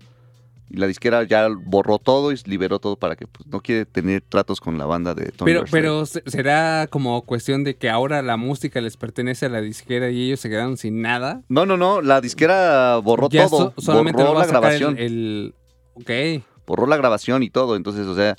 y 0.70 0.76
la 0.78 0.86
disquera 0.86 1.22
ya 1.24 1.48
borró 1.48 1.98
todo 1.98 2.32
y 2.32 2.36
liberó 2.46 2.78
todo 2.78 2.96
para 2.96 3.14
que 3.16 3.26
pues, 3.26 3.46
no 3.46 3.60
quiere 3.60 3.84
tener 3.84 4.22
tratos 4.26 4.60
con 4.60 4.78
la 4.78 4.86
banda 4.86 5.14
de 5.14 5.26
Thunder 5.32 5.56
Pero, 5.58 5.64
pero 5.70 6.06
se- 6.06 6.22
será 6.26 6.86
como 6.88 7.22
cuestión 7.22 7.62
de 7.64 7.76
que 7.76 7.90
ahora 7.90 8.22
la 8.22 8.36
música 8.38 8.80
les 8.80 8.96
pertenece 8.96 9.46
a 9.46 9.48
la 9.50 9.60
disquera 9.60 10.10
y 10.10 10.22
ellos 10.26 10.40
se 10.40 10.48
quedaron 10.48 10.76
sin 10.78 11.02
nada. 11.02 11.42
No, 11.48 11.66
no, 11.66 11.76
no, 11.76 12.00
la 12.00 12.20
disquera 12.22 12.96
borró 12.98 13.28
Ya 13.28 13.48
todo. 13.48 13.74
so- 13.76 13.80
solamente 13.82 14.22
borró 14.22 14.38
la 14.38 14.46
grabación. 14.46 14.96
el, 14.98 15.04
el- 15.04 15.54
Ok. 15.94 16.42
borró 16.66 16.86
la 16.86 16.96
grabación 16.96 17.42
y 17.42 17.50
todo. 17.50 17.76
Entonces, 17.76 18.06
o 18.06 18.14
sea, 18.14 18.36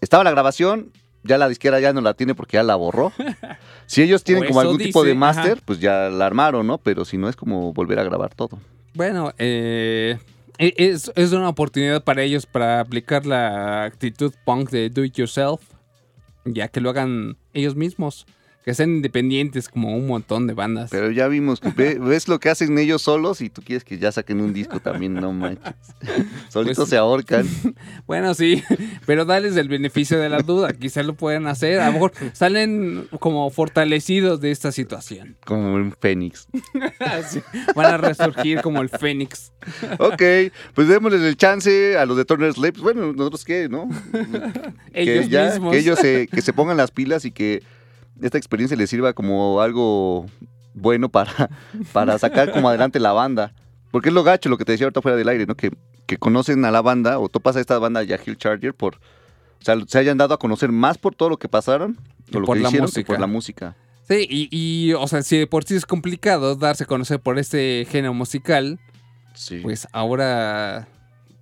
estaba 0.00 0.22
la 0.22 0.30
grabación, 0.30 0.92
ya 1.24 1.36
la 1.38 1.48
disquera 1.48 1.80
ya 1.80 1.92
no 1.92 2.00
la 2.00 2.14
tiene 2.14 2.36
porque 2.36 2.58
ya 2.58 2.62
la 2.62 2.76
borró. 2.76 3.12
Si 3.88 4.02
ellos 4.02 4.24
tienen 4.24 4.46
como 4.48 4.60
algún 4.60 4.78
tipo 4.78 5.04
de 5.04 5.14
máster, 5.14 5.62
pues 5.64 5.78
ya 5.78 6.08
la 6.10 6.26
armaron, 6.26 6.66
¿no? 6.66 6.78
Pero 6.78 7.04
si 7.04 7.18
no 7.18 7.28
es 7.28 7.36
como 7.36 7.72
volver 7.72 8.00
a 8.00 8.02
grabar 8.02 8.34
todo. 8.34 8.58
Bueno, 8.94 9.32
eh, 9.38 10.18
es, 10.58 11.12
es 11.14 11.32
una 11.32 11.48
oportunidad 11.48 12.02
para 12.04 12.22
ellos 12.22 12.46
para 12.46 12.80
aplicar 12.80 13.26
la 13.26 13.84
actitud 13.84 14.32
punk 14.44 14.70
de 14.70 14.90
do 14.90 15.04
it 15.04 15.16
yourself, 15.16 15.60
ya 16.44 16.68
que 16.68 16.80
lo 16.80 16.90
hagan 16.90 17.36
ellos 17.52 17.74
mismos, 17.76 18.26
que 18.66 18.74
sean 18.74 18.96
independientes 18.96 19.68
como 19.68 19.96
un 19.96 20.08
montón 20.08 20.48
de 20.48 20.52
bandas. 20.52 20.90
Pero 20.90 21.12
ya 21.12 21.28
vimos 21.28 21.60
que 21.60 21.70
ve- 21.70 21.98
ves 22.00 22.26
lo 22.26 22.40
que 22.40 22.50
hacen 22.50 22.76
ellos 22.78 23.00
solos 23.00 23.40
y 23.40 23.48
tú 23.48 23.62
quieres 23.62 23.84
que 23.84 23.96
ya 23.96 24.10
saquen 24.10 24.40
un 24.40 24.52
disco 24.52 24.80
también, 24.80 25.14
no 25.14 25.32
manches. 25.32 25.72
Solitos 26.48 26.76
Pues- 26.78 26.88
se 26.90 26.96
ahorcan. 26.96 27.46
Bueno, 28.08 28.34
sí, 28.34 28.62
pero 29.06 29.24
dales 29.24 29.56
el 29.56 29.68
beneficio 29.68 30.18
de 30.18 30.28
la 30.28 30.38
duda, 30.40 30.72
quizá 30.72 31.02
lo 31.04 31.14
pueden 31.14 31.46
hacer, 31.46 31.78
a 31.80 31.86
lo 31.86 31.92
mejor 31.94 32.12
salen 32.32 33.08
como 33.20 33.48
fortalecidos 33.50 34.40
de 34.40 34.50
esta 34.50 34.72
situación. 34.72 35.36
Como 35.44 35.72
un 35.74 35.92
fénix. 35.98 36.48
Sí, 37.30 37.40
Van 37.76 37.86
a 37.94 37.96
resurgir 37.98 38.60
como 38.62 38.82
el 38.82 38.88
Fénix. 38.88 39.52
Ok, 39.98 40.22
pues 40.74 40.88
démosles 40.88 41.22
el 41.22 41.36
chance 41.36 41.96
a 41.96 42.04
los 42.06 42.16
de 42.16 42.24
Turner 42.24 42.52
Slave. 42.52 42.72
Pues 42.72 42.82
bueno, 42.82 43.12
nosotros 43.12 43.44
qué, 43.44 43.68
¿no? 43.68 43.88
Ellos 44.92 45.24
que 45.26 45.30
ya, 45.30 45.50
mismos. 45.50 45.72
que 45.72 45.78
ellos 45.78 45.98
se, 45.98 46.26
que 46.28 46.42
se 46.42 46.52
pongan 46.52 46.76
las 46.76 46.90
pilas 46.90 47.24
y 47.24 47.30
que 47.30 47.62
esta 48.22 48.38
experiencia 48.38 48.76
les 48.76 48.90
sirva 48.90 49.12
como 49.12 49.60
algo 49.60 50.26
bueno 50.74 51.08
para, 51.08 51.50
para 51.92 52.18
sacar 52.18 52.52
como 52.52 52.68
adelante 52.68 53.00
la 53.00 53.12
banda. 53.12 53.52
Porque 53.90 54.08
es 54.10 54.14
lo 54.14 54.24
gacho, 54.24 54.48
lo 54.48 54.58
que 54.58 54.64
te 54.64 54.72
decía 54.72 54.86
ahorita 54.86 55.02
fuera 55.02 55.16
del 55.16 55.28
aire, 55.28 55.46
¿no? 55.46 55.54
Que, 55.54 55.70
que 56.06 56.18
conocen 56.18 56.64
a 56.64 56.70
la 56.70 56.82
banda 56.82 57.18
o 57.18 57.28
topas 57.28 57.56
a 57.56 57.60
esta 57.60 57.78
banda 57.78 58.02
ya 58.02 58.18
Hill 58.24 58.36
Charger 58.36 58.74
por... 58.74 58.96
O 58.96 59.64
sea, 59.66 59.76
se 59.86 59.98
hayan 59.98 60.18
dado 60.18 60.34
a 60.34 60.38
conocer 60.38 60.70
más 60.70 60.98
por 60.98 61.14
todo 61.14 61.30
lo 61.30 61.38
que 61.38 61.48
pasaron 61.48 61.96
o 62.34 62.40
lo 62.40 62.46
por 62.46 62.56
que 62.56 62.62
la 62.62 62.68
hicieron 62.68 62.86
que 62.88 62.90
música. 62.92 63.06
por 63.06 63.20
la 63.20 63.26
música. 63.26 63.76
Sí, 64.06 64.26
y, 64.30 64.48
y, 64.50 64.92
o 64.92 65.08
sea, 65.08 65.22
si 65.22 65.38
de 65.38 65.46
por 65.46 65.64
sí 65.64 65.74
es 65.74 65.86
complicado 65.86 66.54
darse 66.56 66.84
a 66.84 66.86
conocer 66.86 67.20
por 67.20 67.38
este 67.38 67.86
género 67.90 68.12
musical, 68.14 68.78
Sí. 69.34 69.58
pues 69.62 69.88
ahora 69.92 70.88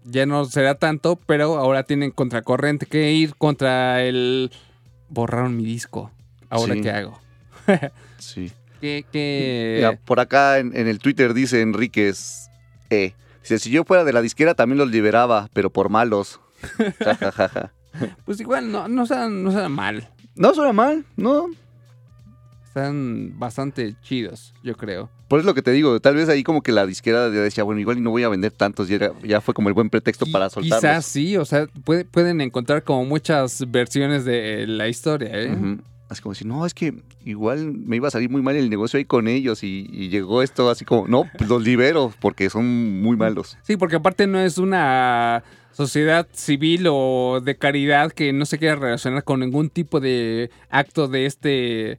ya 0.04 0.26
no 0.26 0.44
será 0.46 0.76
tanto, 0.76 1.16
pero 1.26 1.58
ahora 1.58 1.82
tienen 1.82 2.10
contracorriente 2.12 2.86
que 2.86 3.12
ir 3.12 3.34
contra 3.36 4.02
el... 4.02 4.50
Borraron 5.08 5.56
mi 5.56 5.64
disco. 5.64 6.10
¿Ahora 6.54 6.74
Sí. 6.74 6.80
qué 6.82 6.90
hago? 6.90 7.20
sí. 8.18 8.52
¿Qué, 8.80 9.04
qué- 9.10 9.74
Mira, 9.78 9.98
por 10.04 10.20
acá 10.20 10.58
en, 10.58 10.76
en 10.76 10.88
el 10.88 10.98
Twitter 10.98 11.32
dice 11.34 11.60
Enríquez 11.60 12.48
E. 12.90 13.14
Dice, 13.42 13.58
si 13.58 13.70
yo 13.70 13.84
fuera 13.84 14.04
de 14.04 14.12
la 14.12 14.20
disquera 14.22 14.54
también 14.54 14.78
los 14.78 14.90
liberaba, 14.90 15.48
pero 15.52 15.70
por 15.70 15.88
malos. 15.88 16.40
Ja, 16.98 17.14
ja, 17.14 17.32
ja, 17.32 17.48
ja. 17.48 17.72
Pues 18.24 18.40
igual, 18.40 18.70
no, 18.72 18.88
no, 18.88 19.06
sean, 19.06 19.42
no 19.44 19.52
sean 19.52 19.70
mal. 19.72 20.10
No 20.34 20.52
suena 20.54 20.72
mal, 20.72 21.04
no. 21.16 21.46
Están 22.66 23.38
bastante 23.38 23.94
chidos, 24.02 24.52
yo 24.64 24.76
creo. 24.76 25.08
Por 25.28 25.38
eso 25.38 25.46
lo 25.46 25.54
que 25.54 25.62
te 25.62 25.70
digo, 25.70 26.00
tal 26.00 26.16
vez 26.16 26.28
ahí 26.28 26.42
como 26.42 26.60
que 26.62 26.72
la 26.72 26.86
disquera 26.86 27.30
decía, 27.30 27.62
bueno, 27.62 27.80
igual 27.80 27.98
y 27.98 28.00
no 28.00 28.10
voy 28.10 28.24
a 28.24 28.28
vender 28.28 28.50
tantos, 28.50 28.90
y 28.90 28.94
era- 28.94 29.12
ya 29.22 29.40
fue 29.40 29.54
como 29.54 29.68
el 29.68 29.74
buen 29.74 29.90
pretexto 29.90 30.26
Qui- 30.26 30.32
para 30.32 30.50
soltarlos. 30.50 30.80
Quizás 30.80 31.06
sí, 31.06 31.36
o 31.36 31.44
sea, 31.44 31.66
puede- 31.84 32.04
pueden 32.04 32.40
encontrar 32.40 32.82
como 32.82 33.04
muchas 33.04 33.64
versiones 33.70 34.24
de 34.24 34.66
la 34.66 34.88
historia, 34.88 35.28
¿eh? 35.32 35.56
Así 36.08 36.20
como 36.22 36.32
decir, 36.34 36.46
no, 36.46 36.66
es 36.66 36.74
que 36.74 36.94
igual 37.24 37.72
me 37.72 37.96
iba 37.96 38.08
a 38.08 38.10
salir 38.10 38.28
muy 38.30 38.42
mal 38.42 38.54
el 38.56 38.68
negocio 38.68 38.98
ahí 38.98 39.04
con 39.06 39.26
ellos 39.26 39.62
y, 39.64 39.88
y 39.90 40.10
llegó 40.10 40.42
esto 40.42 40.68
así 40.68 40.84
como, 40.84 41.08
no, 41.08 41.30
pues 41.36 41.48
los 41.48 41.62
libero 41.64 42.12
porque 42.20 42.50
son 42.50 43.00
muy 43.00 43.16
malos. 43.16 43.56
Sí, 43.62 43.76
porque 43.76 43.96
aparte 43.96 44.26
no 44.26 44.38
es 44.38 44.58
una 44.58 45.42
sociedad 45.72 46.28
civil 46.32 46.86
o 46.90 47.40
de 47.42 47.56
caridad 47.56 48.12
que 48.12 48.32
no 48.32 48.44
se 48.44 48.58
quiera 48.58 48.76
relacionar 48.76 49.24
con 49.24 49.40
ningún 49.40 49.70
tipo 49.70 49.98
de 49.98 50.50
acto 50.70 51.08
de 51.08 51.26
este 51.26 51.98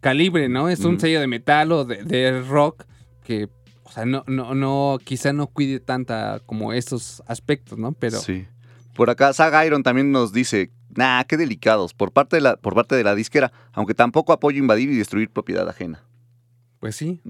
calibre, 0.00 0.48
¿no? 0.48 0.68
Es 0.68 0.80
un 0.80 0.92
Ujú. 0.94 1.00
sello 1.02 1.20
de 1.20 1.26
metal 1.28 1.70
o 1.72 1.84
de, 1.84 2.02
de 2.04 2.40
rock 2.42 2.84
que, 3.22 3.48
o 3.84 3.92
sea, 3.92 4.04
no, 4.06 4.24
no, 4.26 4.54
no, 4.54 4.98
quizá 5.04 5.32
no 5.32 5.46
cuide 5.46 5.78
tanta 5.78 6.40
como 6.46 6.72
estos 6.72 7.22
aspectos, 7.26 7.78
¿no? 7.78 7.92
Pero 7.92 8.18
Sí. 8.18 8.46
Por 8.94 9.08
acá, 9.08 9.32
Saga 9.32 9.64
Iron 9.64 9.82
también 9.82 10.12
nos 10.12 10.32
dice, 10.34 10.70
nah, 10.96 11.22
qué 11.24 11.36
delicados, 11.36 11.94
por 11.94 12.12
parte, 12.12 12.36
de 12.36 12.42
la, 12.42 12.56
por 12.56 12.74
parte 12.74 12.94
de 12.94 13.04
la 13.04 13.14
disquera, 13.14 13.52
aunque 13.72 13.94
tampoco 13.94 14.32
apoyo 14.32 14.58
invadir 14.58 14.90
y 14.90 14.96
destruir 14.96 15.30
propiedad 15.30 15.68
ajena. 15.68 16.02
pues 16.80 16.96
sí, 16.96 17.20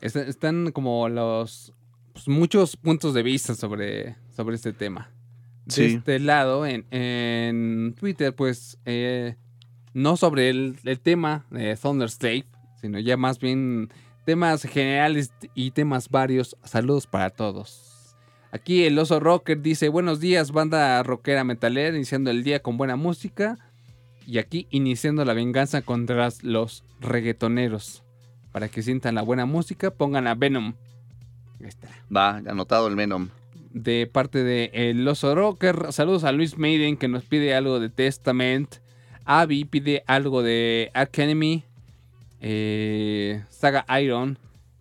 est- 0.00 0.16
están 0.16 0.70
como 0.72 1.08
los 1.08 1.72
pues, 2.12 2.28
muchos 2.28 2.76
puntos 2.76 3.14
de 3.14 3.22
vista 3.22 3.54
sobre, 3.54 4.16
sobre 4.36 4.56
este 4.56 4.72
tema. 4.72 5.10
De 5.64 5.72
este 5.86 6.18
lado, 6.18 6.66
en, 6.66 6.84
en 6.90 7.94
Twitter, 7.98 8.34
pues, 8.34 8.78
eh, 8.84 9.36
no 9.94 10.16
sobre 10.16 10.50
el, 10.50 10.76
el 10.84 10.98
tema 11.00 11.46
de 11.50 11.76
Thunderstave, 11.76 12.44
sino 12.80 12.98
ya 12.98 13.16
más 13.16 13.38
bien 13.38 13.90
temas 14.26 14.62
generales 14.64 15.32
y 15.54 15.70
temas 15.70 16.08
varios. 16.08 16.56
Saludos 16.64 17.06
para 17.06 17.30
todos. 17.30 17.91
Aquí 18.54 18.84
el 18.84 18.98
oso 18.98 19.18
rocker 19.18 19.62
dice, 19.62 19.88
buenos 19.88 20.20
días, 20.20 20.52
banda 20.52 21.02
rockera 21.02 21.42
metalera, 21.42 21.96
iniciando 21.96 22.30
el 22.30 22.44
día 22.44 22.60
con 22.60 22.76
buena 22.76 22.96
música. 22.96 23.56
Y 24.26 24.36
aquí 24.38 24.66
iniciando 24.70 25.24
la 25.24 25.32
venganza 25.32 25.80
contra 25.80 26.28
los 26.42 26.84
reggaetoneros. 27.00 28.02
Para 28.52 28.68
que 28.68 28.82
sientan 28.82 29.14
la 29.14 29.22
buena 29.22 29.46
música, 29.46 29.90
pongan 29.90 30.26
a 30.26 30.34
Venom. 30.34 30.74
Ahí 31.60 31.66
está 31.68 31.88
Va, 32.14 32.36
anotado 32.36 32.88
el 32.88 32.94
Venom. 32.94 33.30
de 33.72 34.06
parte 34.06 34.44
de 34.44 34.70
El 34.74 35.08
Oso 35.08 35.34
Rocker. 35.34 35.90
Saludos 35.90 36.24
a 36.24 36.32
Luis 36.32 36.58
Maiden 36.58 36.98
que 36.98 37.08
nos 37.08 37.24
pide 37.24 37.54
algo 37.54 37.80
de 37.80 37.88
Testament. 37.88 38.76
Abby 39.24 39.64
pide 39.64 40.04
algo 40.06 40.42
de 40.42 40.90
Ark 40.92 41.18
Enemy. 41.18 41.64
Eh, 42.42 43.42
Saga 43.48 43.86
Iron 44.02 44.36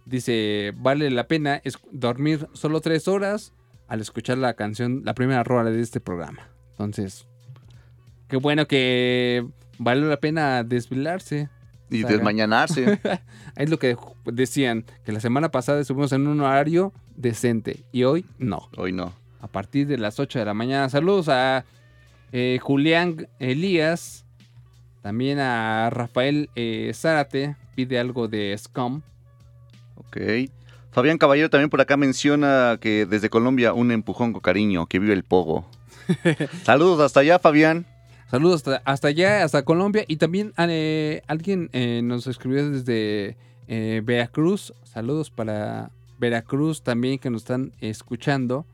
dice: 0.06 0.74
Vale 0.76 1.10
la 1.10 1.28
pena 1.28 1.62
dormir 1.92 2.48
solo 2.52 2.82
tres 2.82 3.08
horas 3.08 3.54
al 3.92 4.00
escuchar 4.00 4.38
la 4.38 4.54
canción, 4.54 5.02
la 5.04 5.14
primera 5.14 5.44
rola 5.44 5.70
de 5.70 5.82
este 5.82 6.00
programa. 6.00 6.48
Entonces, 6.70 7.28
qué 8.30 8.38
bueno 8.38 8.66
que 8.66 9.46
vale 9.80 10.08
la 10.08 10.16
pena 10.16 10.64
desvelarse. 10.64 11.50
Y 11.90 12.04
desmañanarse. 12.04 13.02
Es 13.58 13.70
lo 13.70 13.80
que 13.80 13.98
decían, 14.24 14.86
que 15.04 15.12
la 15.12 15.20
semana 15.20 15.52
pasada 15.52 15.82
estuvimos 15.82 16.14
en 16.14 16.26
un 16.28 16.40
horario 16.40 16.94
decente 17.18 17.84
y 17.92 18.06
hoy 18.06 18.26
no 18.40 18.70
Hoy 18.78 18.94
no. 18.94 19.12
a 19.42 19.48
partir 19.48 19.88
de 19.88 19.98
las 19.98 20.22
8 20.22 20.40
de 20.40 20.46
la 20.46 20.54
mañana. 20.54 20.88
Saludos 20.88 21.28
a 21.28 21.66
eh, 22.32 22.60
Julián 22.62 23.28
Elías, 23.40 24.24
también 25.02 25.38
a 25.40 25.90
Rafael 25.90 26.50
eh, 26.56 26.94
Zárate, 26.96 27.58
pide 27.76 28.00
algo 28.00 28.30
de 28.30 28.58
Scum. 28.58 29.02
Ok. 29.96 30.18
Fabián 30.92 31.18
Caballero 31.18 31.50
también 31.50 31.70
por 31.70 31.80
acá 31.82 31.96
menciona 31.98 32.78
que 32.82 33.06
desde 33.06 33.30
Colombia 33.30 33.74
un 33.74 33.92
empujón 33.92 34.34
con 34.34 34.42
cariño, 34.42 34.88
que 34.88 35.00
vive 35.00 35.14
el 35.14 35.24
pogo. 35.24 35.66
Saludos 36.64 37.00
hasta 37.00 37.22
allá, 37.22 37.40
Fabián. 37.40 37.86
Saludos 38.30 38.58
hasta, 38.58 38.82
hasta 38.86 39.08
allá, 39.10 39.44
hasta 39.44 39.64
Colombia. 39.64 40.04
Y 40.08 40.18
también 40.18 40.54
eh, 40.58 41.22
alguien 41.28 41.70
eh, 41.74 42.02
nos 42.04 42.28
escribió 42.28 42.70
desde 42.70 43.38
eh, 43.68 44.02
Veracruz. 44.04 44.74
Saludos 44.84 45.30
para 45.30 45.92
Veracruz 46.20 46.82
también 46.82 47.20
que 47.20 47.30
nos 47.30 47.44
están 47.44 47.74
escuchando. 47.80 48.66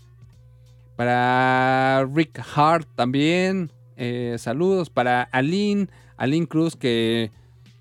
Para 0.95 2.07
Rick 2.13 2.39
Hart 2.55 2.87
también. 2.95 3.71
eh, 3.95 4.35
saludos 4.39 4.89
para 4.89 5.23
Aline. 5.23 5.87
Aline 6.17 6.47
Cruz 6.47 6.75
que 6.75 7.31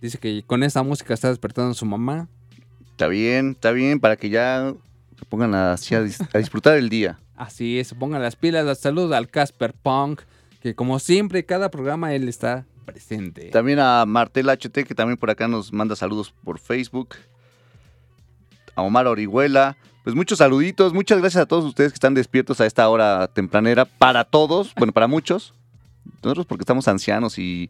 dice 0.03 0.19
que 0.19 0.43
con 0.47 0.63
esta 0.63 0.83
música 0.83 1.15
está 1.15 1.29
despertando 1.29 1.71
a 1.71 1.75
su 1.75 1.87
mamá. 1.87 2.29
Está 2.97 3.09
bien, 3.09 3.51
está 3.51 3.73
bien, 3.73 4.01
para 4.01 4.17
que 4.17 4.31
ya 4.31 4.73
se 5.19 5.25
pongan 5.27 5.55
así 5.55 5.95
a, 5.95 6.01
dis- 6.03 6.27
a 6.33 6.39
disfrutar 6.39 6.79
el 6.79 6.89
día. 6.89 7.19
Así 7.37 7.79
es, 7.79 7.93
pongan 7.93 8.23
las 8.23 8.37
pilas. 8.37 8.79
Saludos 8.79 9.13
al 9.13 9.29
Casper 9.29 9.75
Punk. 9.75 10.23
Que 10.63 10.75
como 10.75 10.99
siempre, 10.99 11.45
cada 11.45 11.71
programa 11.71 12.15
él 12.15 12.27
está 12.29 12.65
presente. 12.87 13.51
También 13.51 13.81
a 13.81 14.07
Martel 14.07 14.49
HT, 14.49 14.85
que 14.87 14.95
también 14.95 15.19
por 15.19 15.29
acá 15.31 15.47
nos 15.47 15.73
manda 15.75 15.95
saludos 15.95 16.33
por 16.43 16.59
Facebook. 16.59 17.17
A 18.75 18.83
Omar 18.83 19.07
Orihuela. 19.07 19.77
Pues 20.03 20.17
muchos 20.17 20.39
saluditos. 20.39 20.95
Muchas 20.95 21.19
gracias 21.21 21.43
a 21.43 21.47
todos 21.47 21.65
ustedes 21.67 21.93
que 21.93 21.97
están 21.97 22.15
despiertos 22.15 22.61
a 22.63 22.67
esta 22.67 22.89
hora 22.89 23.29
tempranera. 23.29 23.85
Para 23.85 24.25
todos, 24.25 24.73
bueno, 24.77 24.93
para 24.93 25.07
muchos. 25.07 25.53
Nosotros 26.23 26.47
porque 26.47 26.63
estamos 26.63 26.89
ancianos 26.89 27.39
y 27.39 27.69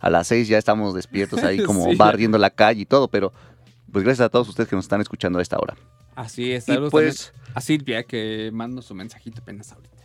a 0.00 0.08
las 0.10 0.28
seis 0.28 0.46
ya 0.46 0.58
estamos 0.58 0.94
despiertos 0.94 1.42
ahí 1.42 1.62
como 1.64 1.90
Sí. 1.90 1.96
barriendo 1.96 2.38
la 2.38 2.50
calle 2.50 2.82
y 2.82 2.86
todo. 2.86 3.08
Pero 3.08 3.32
pues 3.92 4.04
gracias 4.04 4.26
a 4.26 4.28
todos 4.28 4.48
ustedes 4.48 4.68
que 4.68 4.76
nos 4.76 4.84
están 4.84 5.00
escuchando 5.00 5.38
a 5.38 5.42
esta 5.42 5.56
hora. 5.58 5.76
Así 6.14 6.52
es, 6.52 6.64
saludos 6.64 6.90
pues 6.90 7.32
a 7.54 7.60
Silvia 7.60 8.02
que 8.02 8.50
mando 8.52 8.82
su 8.82 8.94
mensajito 8.94 9.40
apenas 9.40 9.72
ahorita. 9.72 9.96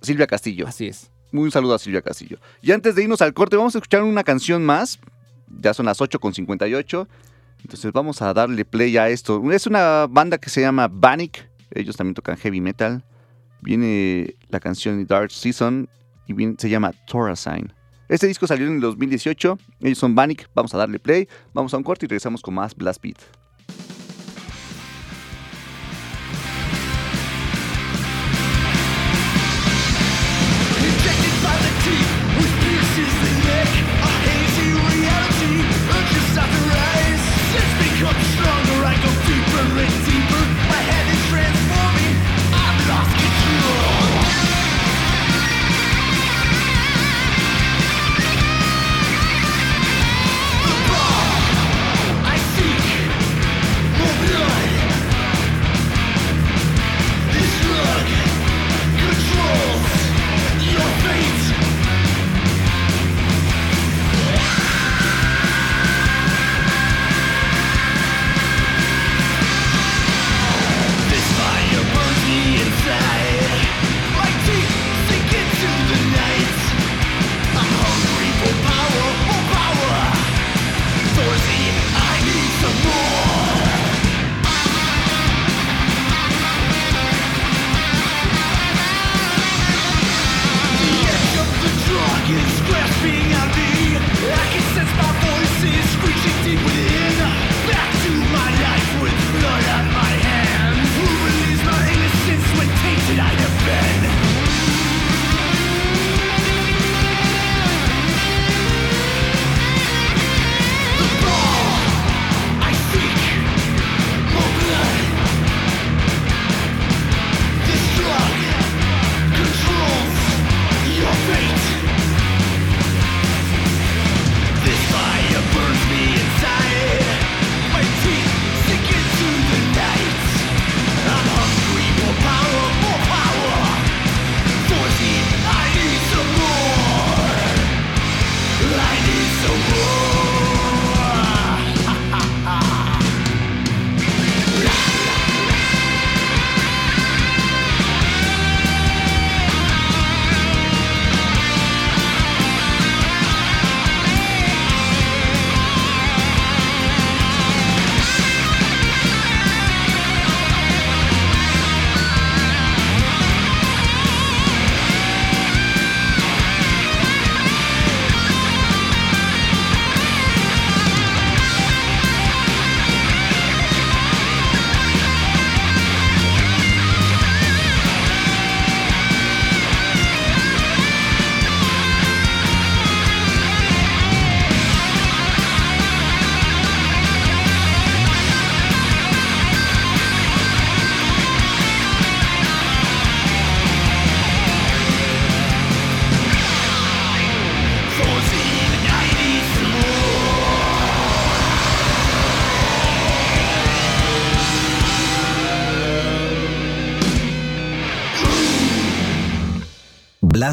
Silvia 0.00 0.26
Castillo. 0.26 0.66
Así 0.66 0.86
es. 0.88 1.10
Un 1.32 1.50
saludo 1.50 1.74
a 1.74 1.78
Silvia 1.78 2.02
Castillo. 2.02 2.38
Y 2.62 2.72
antes 2.72 2.94
de 2.94 3.02
irnos 3.02 3.20
al 3.22 3.34
corte, 3.34 3.56
vamos 3.56 3.74
a 3.74 3.78
escuchar 3.78 4.02
una 4.02 4.22
canción 4.24 4.64
más. 4.64 4.98
Ya 5.60 5.74
son 5.74 5.86
las 5.86 6.00
8.58. 6.00 7.06
Entonces 7.62 7.92
vamos 7.92 8.22
a 8.22 8.32
darle 8.32 8.64
play 8.64 8.96
a 8.96 9.08
esto. 9.08 9.42
Es 9.50 9.66
una 9.66 10.06
banda 10.08 10.38
que 10.38 10.50
se 10.50 10.60
llama 10.60 10.88
Vanik. 10.88 11.48
Ellos 11.72 11.96
también 11.96 12.14
tocan 12.14 12.36
heavy 12.36 12.60
metal. 12.60 13.02
Viene 13.62 14.36
la 14.48 14.60
canción 14.60 15.04
Dark 15.06 15.30
Season 15.30 15.88
y 16.26 16.32
viene- 16.34 16.54
se 16.58 16.68
llama 16.68 16.92
Sign. 17.34 17.72
Este 18.08 18.26
disco 18.26 18.46
salió 18.46 18.66
en 18.66 18.74
el 18.74 18.80
2018. 18.80 19.58
Ellos 19.80 19.98
son 19.98 20.14
Vanik. 20.14 20.48
Vamos 20.54 20.74
a 20.74 20.78
darle 20.78 20.98
play. 20.98 21.28
Vamos 21.52 21.72
a 21.74 21.76
un 21.76 21.82
corte 21.82 22.06
y 22.06 22.08
regresamos 22.08 22.42
con 22.42 22.54
más 22.54 22.74
Blast 22.74 23.02
Beat. 23.02 23.43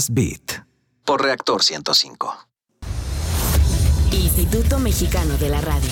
Beat 0.10 0.66
por 1.06 1.22
Reactor 1.22 1.64
105. 1.64 2.47
Instituto 4.12 4.80
Mexicano 4.80 5.38
de 5.38 5.49
la 5.49 5.62
Radio. 5.62 5.89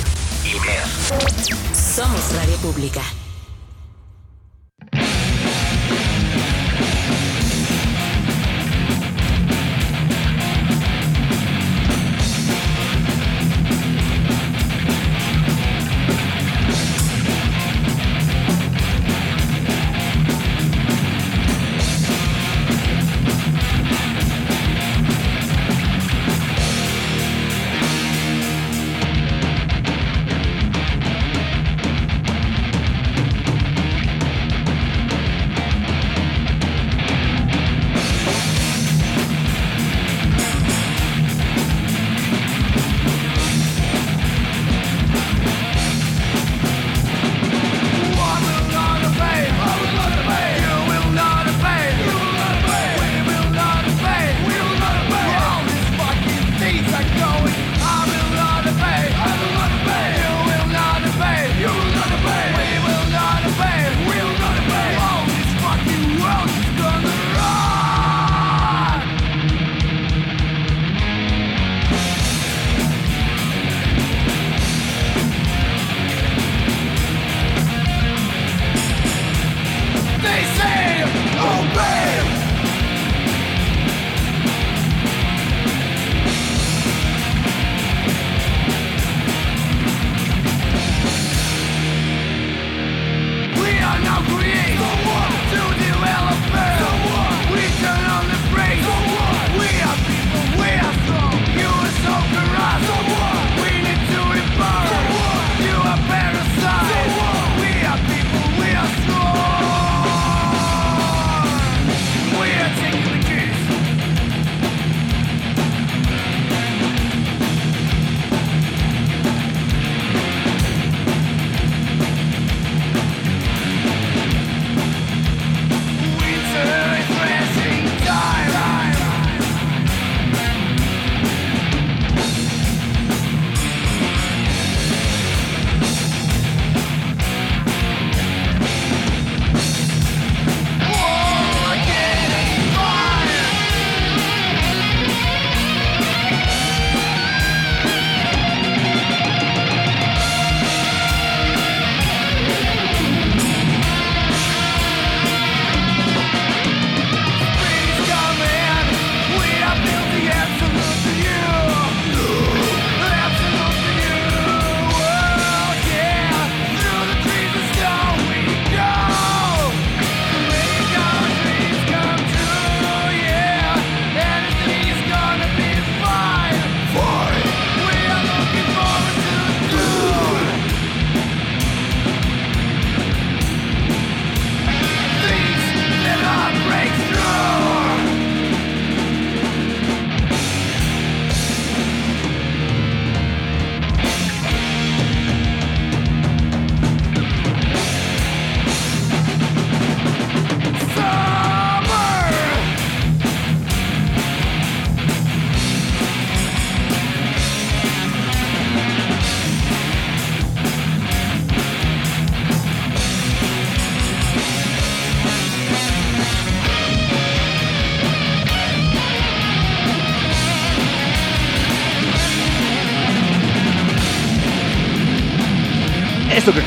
Somos 1.73 2.33
Radio 2.33 2.55
Pública. 2.57 3.01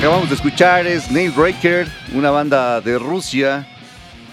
Acabamos 0.03 0.31
de 0.31 0.35
escuchar 0.35 0.85
es 0.85 1.13
Nailbreaker, 1.13 1.87
una 2.13 2.33
banda 2.33 2.81
de 2.81 2.99
Rusia. 2.99 3.65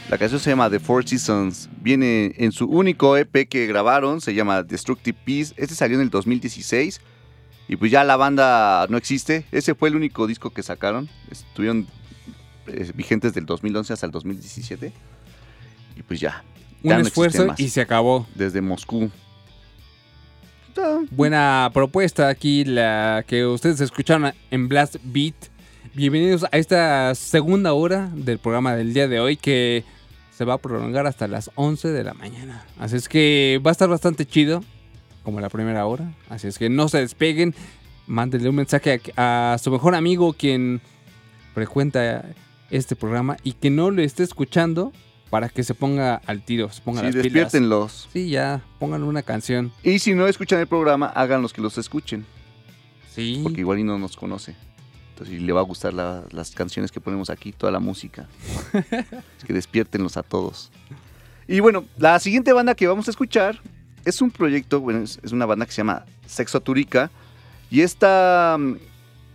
La 0.09 0.17
canción 0.17 0.39
se 0.39 0.49
llama 0.49 0.67
The 0.67 0.79
Four 0.79 1.07
Seasons. 1.07 1.69
Viene 1.79 2.33
en 2.37 2.51
su 2.51 2.65
único 2.65 3.15
EP 3.15 3.47
que 3.47 3.67
grabaron, 3.67 4.19
se 4.19 4.33
llama 4.33 4.63
Destructive 4.63 5.15
Peace. 5.23 5.53
Este 5.57 5.75
salió 5.75 5.97
en 5.97 6.01
el 6.01 6.09
2016. 6.09 6.99
Y 7.67 7.75
pues 7.75 7.91
ya 7.91 8.03
la 8.03 8.15
banda 8.15 8.87
no 8.89 8.97
existe. 8.97 9.45
Ese 9.51 9.75
fue 9.75 9.89
el 9.89 9.95
único 9.95 10.25
disco 10.25 10.49
que 10.49 10.63
sacaron. 10.63 11.07
Estuvieron 11.29 11.85
eh, 12.65 12.91
vigentes 12.95 13.35
del 13.35 13.45
2011 13.45 13.93
hasta 13.93 14.07
el 14.07 14.11
2017. 14.11 14.91
Y 15.97 16.01
pues 16.01 16.19
ya. 16.19 16.43
Un 16.81 16.93
no 16.93 16.99
esfuerzo 17.01 17.45
más. 17.45 17.59
y 17.59 17.69
se 17.69 17.81
acabó. 17.81 18.25
Desde 18.33 18.59
Moscú. 18.61 19.11
Buena 21.11 21.69
propuesta 21.75 22.27
aquí 22.27 22.65
la 22.65 23.23
que 23.27 23.45
ustedes 23.45 23.81
escucharon 23.81 24.33
en 24.49 24.67
Blast 24.67 24.95
Beat. 25.03 25.48
Bienvenidos 25.95 26.45
a 26.51 26.57
esta 26.57 27.13
segunda 27.15 27.73
hora 27.73 28.09
del 28.13 28.37
programa 28.39 28.75
del 28.75 28.93
día 28.93 29.07
de 29.07 29.19
hoy 29.19 29.37
que 29.37 29.83
se 30.35 30.45
va 30.45 30.53
a 30.55 30.57
prolongar 30.57 31.07
hasta 31.07 31.27
las 31.27 31.51
11 31.55 31.89
de 31.89 32.03
la 32.03 32.13
mañana. 32.13 32.63
Así 32.77 32.95
es 32.95 33.09
que 33.09 33.59
va 33.65 33.71
a 33.71 33.73
estar 33.73 33.89
bastante 33.89 34.25
chido, 34.25 34.63
como 35.23 35.39
la 35.41 35.49
primera 35.49 35.85
hora. 35.85 36.13
Así 36.29 36.47
es 36.47 36.57
que 36.57 36.69
no 36.69 36.87
se 36.89 36.99
despeguen. 36.99 37.55
Mándenle 38.07 38.49
un 38.49 38.55
mensaje 38.55 39.01
a, 39.15 39.53
a 39.53 39.57
su 39.57 39.71
mejor 39.71 39.93
amigo 39.95 40.33
quien 40.33 40.81
frecuenta 41.53 42.25
este 42.71 42.95
programa 42.95 43.37
y 43.43 43.53
que 43.53 43.69
no 43.69 43.91
lo 43.91 44.01
esté 44.01 44.23
escuchando 44.23 44.93
para 45.29 45.49
que 45.49 45.63
se 45.63 45.75
ponga 45.75 46.15
al 46.25 46.43
tiro, 46.43 46.71
se 46.71 46.81
ponga 46.81 47.01
Sí, 47.01 47.05
las 47.07 47.11
pilas. 47.13 47.23
despiértenlos. 47.23 48.09
Sí, 48.13 48.29
ya, 48.29 48.61
pongan 48.79 49.03
una 49.03 49.21
canción. 49.21 49.71
Y 49.83 49.99
si 49.99 50.13
no 50.15 50.27
escuchan 50.27 50.59
el 50.59 50.67
programa, 50.67 51.07
hagan 51.07 51.41
los 51.41 51.53
que 51.53 51.61
los 51.61 51.77
escuchen. 51.77 52.25
Sí. 53.13 53.41
Porque 53.43 53.61
igual 53.61 53.79
y 53.79 53.83
no 53.83 53.99
nos 53.99 54.15
conoce. 54.15 54.55
Y 55.27 55.39
le 55.39 55.51
va 55.53 55.59
a 55.61 55.63
gustar 55.63 55.93
la- 55.93 56.23
las 56.31 56.51
canciones 56.51 56.91
que 56.91 57.01
ponemos 57.01 57.29
aquí, 57.29 57.51
toda 57.51 57.71
la 57.71 57.79
música. 57.79 58.27
Así 58.73 59.47
que 59.47 59.53
despiértenlos 59.53 60.15
a 60.17 60.23
todos. 60.23 60.71
Y 61.47 61.59
bueno, 61.61 61.85
la 61.97 62.19
siguiente 62.19 62.53
banda 62.53 62.75
que 62.75 62.87
vamos 62.87 63.07
a 63.07 63.11
escuchar 63.11 63.59
es 64.05 64.21
un 64.21 64.29
proyecto, 64.31 64.79
bueno, 64.79 65.01
es, 65.01 65.19
es 65.23 65.31
una 65.31 65.45
banda 65.45 65.65
que 65.65 65.71
se 65.71 65.77
llama 65.77 66.05
Sexo 66.27 66.61
Turica. 66.61 67.09
Y 67.71 67.81
esta 67.81 68.55
mm, 68.59 68.75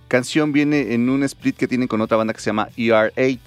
canción 0.09 0.53
viene 0.53 0.95
en 0.95 1.09
un 1.11 1.23
split 1.25 1.57
que 1.57 1.69
tienen 1.69 1.89
con 1.89 2.01
otra 2.01 2.17
banda 2.17 2.33
que 2.33 2.41
se 2.41 2.47
llama 2.47 2.69
ER8. 2.77 3.39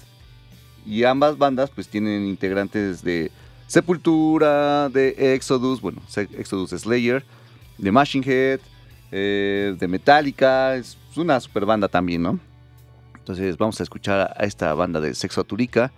Y 0.86 1.04
ambas 1.04 1.36
bandas 1.36 1.70
pues 1.70 1.88
tienen 1.88 2.24
integrantes 2.26 3.02
de 3.02 3.30
Sepultura, 3.66 4.88
de 4.88 5.34
Exodus, 5.34 5.80
bueno, 5.80 6.00
Exodus 6.16 6.70
Slayer, 6.70 7.24
de 7.76 7.92
Machine 7.92 8.24
Head, 8.26 8.60
eh, 9.12 9.74
de 9.78 9.88
Metallica. 9.88 10.76
Es 10.76 10.96
una 11.22 11.40
super 11.40 11.64
banda 11.66 11.88
también, 11.88 12.22
¿no? 12.22 12.38
Entonces 13.18 13.56
vamos 13.58 13.78
a 13.80 13.82
escuchar 13.82 14.34
a 14.36 14.44
esta 14.44 14.72
banda 14.74 15.00
de 15.00 15.14
Sexo 15.14 15.44
Turica, 15.44 15.92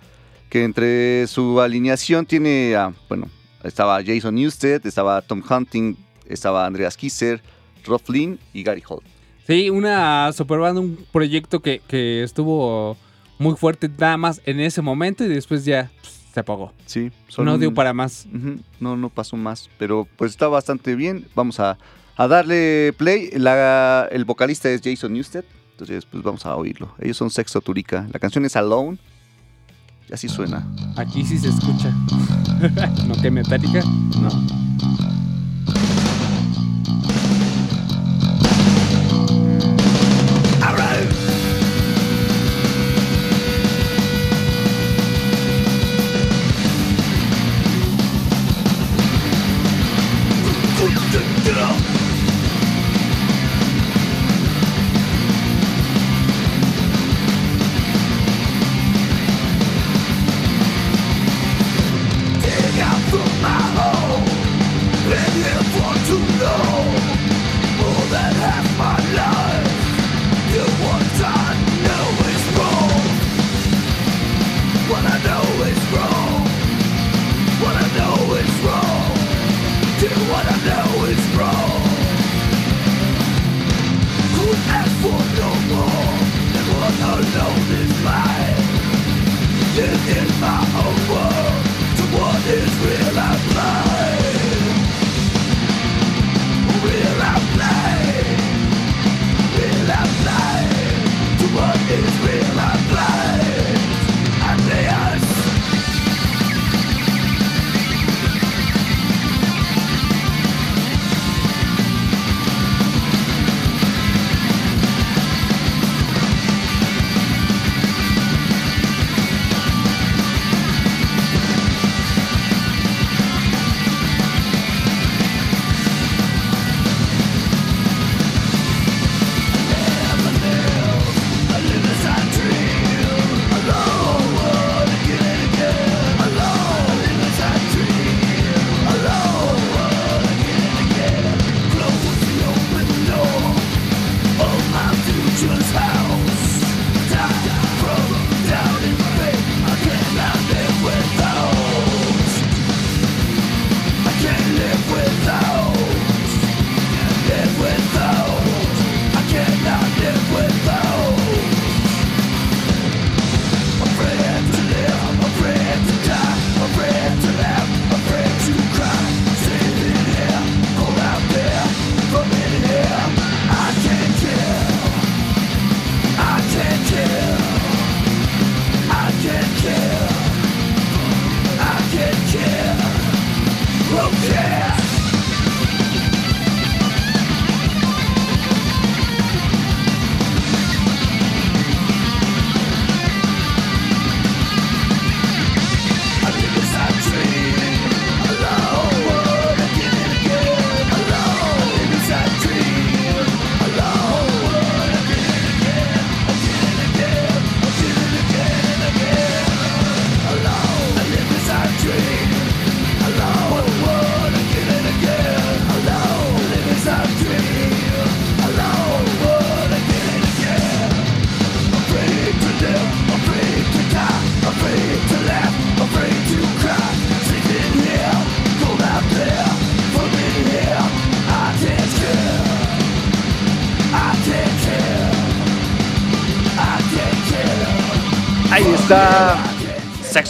que 0.48 0.64
entre 0.64 1.26
su 1.28 1.60
alineación 1.60 2.26
tiene, 2.26 2.74
a, 2.74 2.92
bueno, 3.08 3.28
estaba 3.62 4.02
Jason 4.04 4.34
Newsted, 4.34 4.84
estaba 4.84 5.22
Tom 5.22 5.42
Hunting, 5.48 5.94
estaba 6.28 6.66
Andreas 6.66 6.96
Kisser, 6.96 7.40
Rob 7.84 8.00
Flynn 8.02 8.38
y 8.52 8.62
Gary 8.64 8.82
Holt. 8.88 9.04
Sí, 9.46 9.70
una 9.70 10.32
super 10.32 10.58
banda, 10.58 10.80
un 10.80 10.96
proyecto 11.12 11.60
que, 11.60 11.80
que 11.86 12.22
estuvo 12.22 12.96
muy 13.38 13.56
fuerte 13.56 13.88
nada 13.88 14.16
más 14.16 14.40
en 14.44 14.60
ese 14.60 14.82
momento 14.82 15.24
y 15.24 15.28
después 15.28 15.64
ya 15.64 15.90
pues, 16.02 16.20
se 16.34 16.40
apagó. 16.40 16.72
Sí, 16.86 17.10
son- 17.28 17.44
No 17.44 17.58
dio 17.58 17.72
para 17.72 17.92
más. 17.92 18.26
No, 18.80 18.96
no 18.96 19.08
pasó 19.08 19.36
más, 19.36 19.70
pero 19.78 20.06
pues 20.16 20.32
está 20.32 20.48
bastante 20.48 20.94
bien. 20.96 21.26
Vamos 21.34 21.58
a, 21.60 21.78
a 22.22 22.28
darle 22.28 22.92
play. 22.96 23.30
La- 23.32 24.08
el 24.10 24.24
vocalista 24.24 24.68
es 24.68 24.80
Jason 24.84 25.12
Newsted, 25.12 25.44
entonces 25.72 26.04
pues 26.06 26.22
vamos 26.22 26.44
a 26.46 26.54
oírlo. 26.56 26.94
Ellos 26.98 27.16
son 27.16 27.30
Sexo 27.30 27.60
Turica. 27.60 28.06
La 28.12 28.18
canción 28.18 28.44
es 28.44 28.56
Alone. 28.56 28.98
Y 30.08 30.12
así 30.12 30.28
suena. 30.28 30.66
Aquí 30.96 31.24
sí 31.24 31.38
se 31.38 31.48
escucha. 31.48 31.94
¿No 33.06 33.14
que 33.22 33.30
metálica? 33.30 33.80
No. 34.20 34.69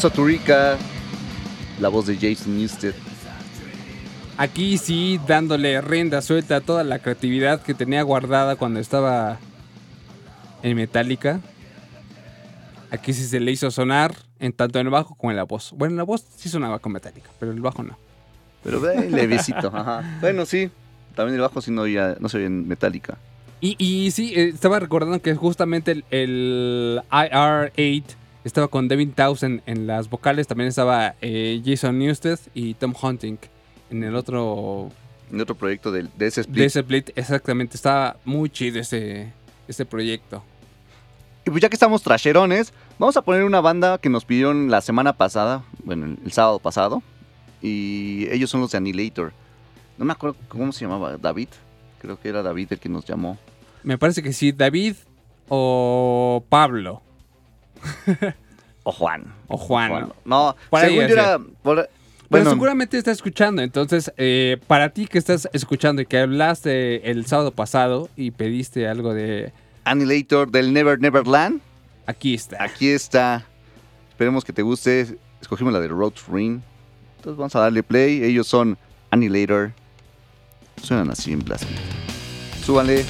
Sexo 0.00 0.16
Turica, 0.16 0.78
la 1.78 1.90
voz 1.90 2.06
de 2.06 2.14
Jason 2.16 2.56
Newsted. 2.56 2.94
Aquí 4.38 4.78
sí 4.78 5.20
dándole 5.28 5.78
rienda 5.82 6.22
suelta 6.22 6.56
a 6.56 6.60
toda 6.62 6.84
la 6.84 7.00
creatividad 7.00 7.60
que 7.60 7.74
tenía 7.74 8.00
guardada 8.00 8.56
cuando 8.56 8.80
estaba 8.80 9.38
en 10.62 10.74
Metallica. 10.74 11.40
Aquí 12.90 13.12
sí 13.12 13.24
se 13.26 13.40
le 13.40 13.52
hizo 13.52 13.70
sonar 13.70 14.14
en 14.38 14.54
tanto 14.54 14.78
en 14.78 14.86
el 14.86 14.90
bajo 14.90 15.16
como 15.16 15.32
en 15.32 15.36
la 15.36 15.42
voz. 15.44 15.74
Bueno, 15.76 15.96
la 15.96 16.04
voz 16.04 16.24
sí 16.34 16.48
sonaba 16.48 16.78
con 16.78 16.92
Metallica, 16.92 17.28
pero 17.38 17.52
el 17.52 17.60
bajo 17.60 17.82
no. 17.82 17.98
Pero 18.64 18.80
ve, 18.80 19.10
levecito. 19.10 19.70
ajá. 19.74 20.18
Bueno, 20.22 20.46
sí. 20.46 20.70
También 21.14 21.34
el 21.34 21.42
bajo 21.42 21.60
sí 21.60 21.70
no, 21.72 21.82
oía- 21.82 22.16
no 22.20 22.30
se 22.30 22.38
oye 22.38 22.46
en 22.46 22.66
metálica. 22.66 23.18
Y, 23.60 23.76
y 23.76 24.12
sí, 24.12 24.32
eh, 24.34 24.48
estaba 24.48 24.80
recordando 24.80 25.20
que 25.20 25.34
justamente 25.34 25.92
el, 25.92 26.04
el 26.10 27.02
IR-8 27.10 28.02
Estaba 28.44 28.68
con 28.68 28.88
Devin 28.88 29.12
Townsend 29.12 29.62
en 29.66 29.86
las 29.86 30.08
vocales. 30.08 30.46
También 30.46 30.68
estaba 30.68 31.14
eh, 31.20 31.60
Jason 31.64 31.98
Newsted 31.98 32.38
y 32.54 32.74
Tom 32.74 32.94
Hunting 33.00 33.36
en 33.90 34.04
el 34.04 34.14
otro 34.14 34.90
En 35.30 35.40
otro 35.40 35.54
proyecto 35.54 35.92
de, 35.92 36.08
ese 36.20 36.42
split. 36.42 36.56
de 36.56 36.64
ese 36.64 36.80
split. 36.80 37.10
Exactamente. 37.16 37.76
Estaba 37.76 38.16
muy 38.24 38.48
chido 38.48 38.80
ese, 38.80 39.32
ese 39.68 39.84
proyecto. 39.84 40.42
Y 41.46 41.50
pues 41.50 41.62
ya 41.62 41.68
que 41.68 41.76
estamos 41.76 42.02
trasherones, 42.02 42.72
vamos 42.98 43.16
a 43.16 43.22
poner 43.22 43.44
una 43.44 43.60
banda 43.60 43.98
que 43.98 44.08
nos 44.08 44.24
pidieron 44.24 44.70
la 44.70 44.80
semana 44.80 45.14
pasada, 45.14 45.64
bueno, 45.84 46.16
el 46.24 46.32
sábado 46.32 46.58
pasado. 46.58 47.02
Y 47.62 48.26
ellos 48.30 48.50
son 48.50 48.60
los 48.60 48.70
de 48.70 48.78
Annihilator. 48.78 49.32
No 49.98 50.04
me 50.06 50.12
acuerdo 50.12 50.36
cómo 50.48 50.72
se 50.72 50.84
llamaba, 50.86 51.16
David. 51.18 51.48
Creo 52.00 52.18
que 52.18 52.30
era 52.30 52.42
David 52.42 52.68
el 52.72 52.78
que 52.78 52.88
nos 52.88 53.04
llamó. 53.04 53.38
Me 53.82 53.98
parece 53.98 54.22
que 54.22 54.32
sí, 54.32 54.52
David 54.52 54.96
o 55.48 56.42
Pablo. 56.48 57.02
O 58.82 58.92
Juan. 58.92 59.24
O 59.46 59.58
Juan. 59.58 60.10
No, 60.24 60.56
según 60.80 60.96
yo 61.06 61.12
era... 61.12 61.38
por- 61.62 61.76
Pero 61.76 61.88
bueno, 62.30 62.50
seguramente 62.50 62.96
está 62.96 63.10
escuchando. 63.10 63.60
Entonces, 63.60 64.10
eh, 64.16 64.56
para 64.66 64.88
ti 64.88 65.06
que 65.06 65.18
estás 65.18 65.48
escuchando 65.52 66.00
y 66.00 66.06
que 66.06 66.18
hablaste 66.18 67.10
el 67.10 67.26
sábado 67.26 67.52
pasado 67.52 68.08
y 68.16 68.30
pediste 68.30 68.88
algo 68.88 69.12
de 69.12 69.52
Annihilator 69.84 70.50
del 70.50 70.72
Never 70.72 70.98
Never 70.98 71.26
Land. 71.26 71.60
aquí 72.06 72.34
está. 72.34 72.62
Aquí 72.64 72.88
está. 72.88 73.44
Esperemos 74.10 74.44
que 74.44 74.52
te 74.54 74.62
guste. 74.62 75.18
Escogimos 75.42 75.72
la 75.74 75.80
de 75.80 75.88
Road 75.88 76.14
Ring. 76.32 76.60
Entonces 77.16 77.36
vamos 77.36 77.54
a 77.56 77.60
darle 77.60 77.82
play. 77.82 78.24
Ellos 78.24 78.46
son 78.46 78.78
Annihilator. 79.10 79.72
Suenan 80.82 81.10
así 81.10 81.32
en 81.32 81.44
Beat. 81.44 81.60
Súbanle. 82.64 83.04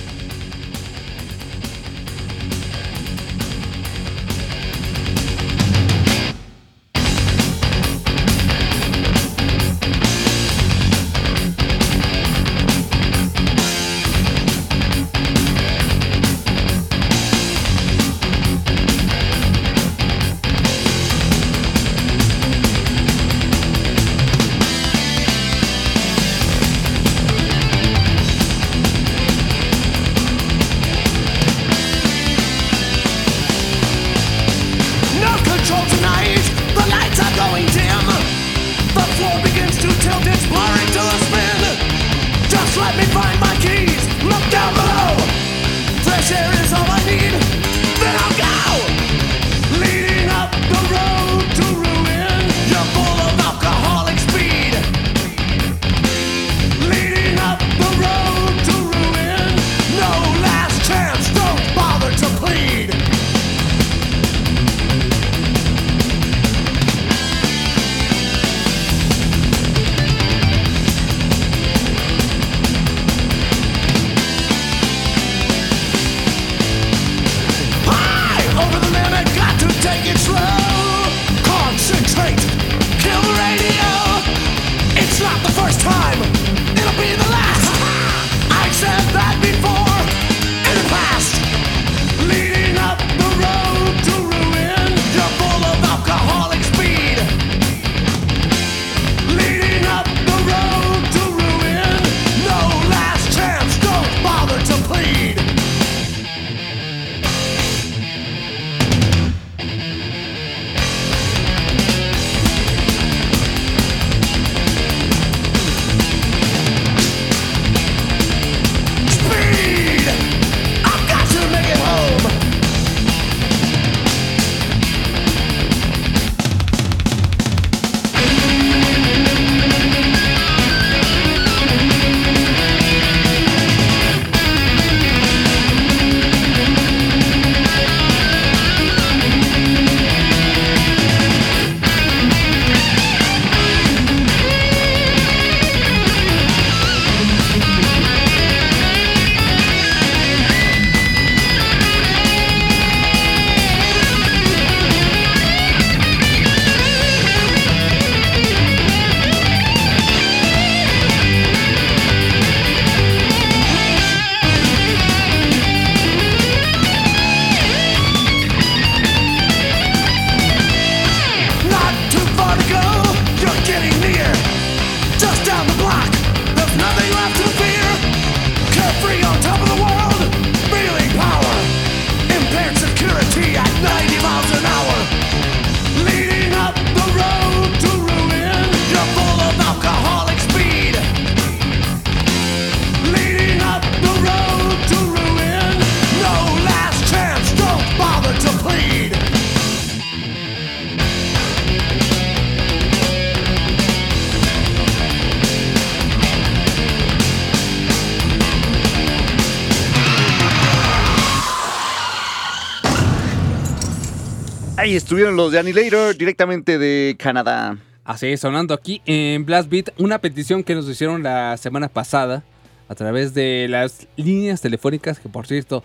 Estuvieron 215.11 215.35
los 215.35 215.51
de 215.51 215.59
Annihilator 215.59 216.17
directamente 216.17 216.79
de 216.79 217.17
Canadá. 217.19 217.77
Así, 218.05 218.37
sonando 218.37 218.75
aquí 218.75 219.03
en 219.07 219.45
Blast 219.45 219.69
Beat, 219.69 219.91
una 219.99 220.21
petición 220.21 220.63
que 220.63 220.77
nos 220.77 220.89
hicieron 220.89 221.25
la 221.25 221.57
semana 221.57 221.89
pasada 221.89 222.45
a 222.89 222.95
través 222.95 223.35
de 223.35 223.67
las 223.69 224.07
líneas 224.15 224.61
telefónicas, 224.61 225.19
que 225.19 225.29
por 225.29 225.49
cierto, 225.49 225.83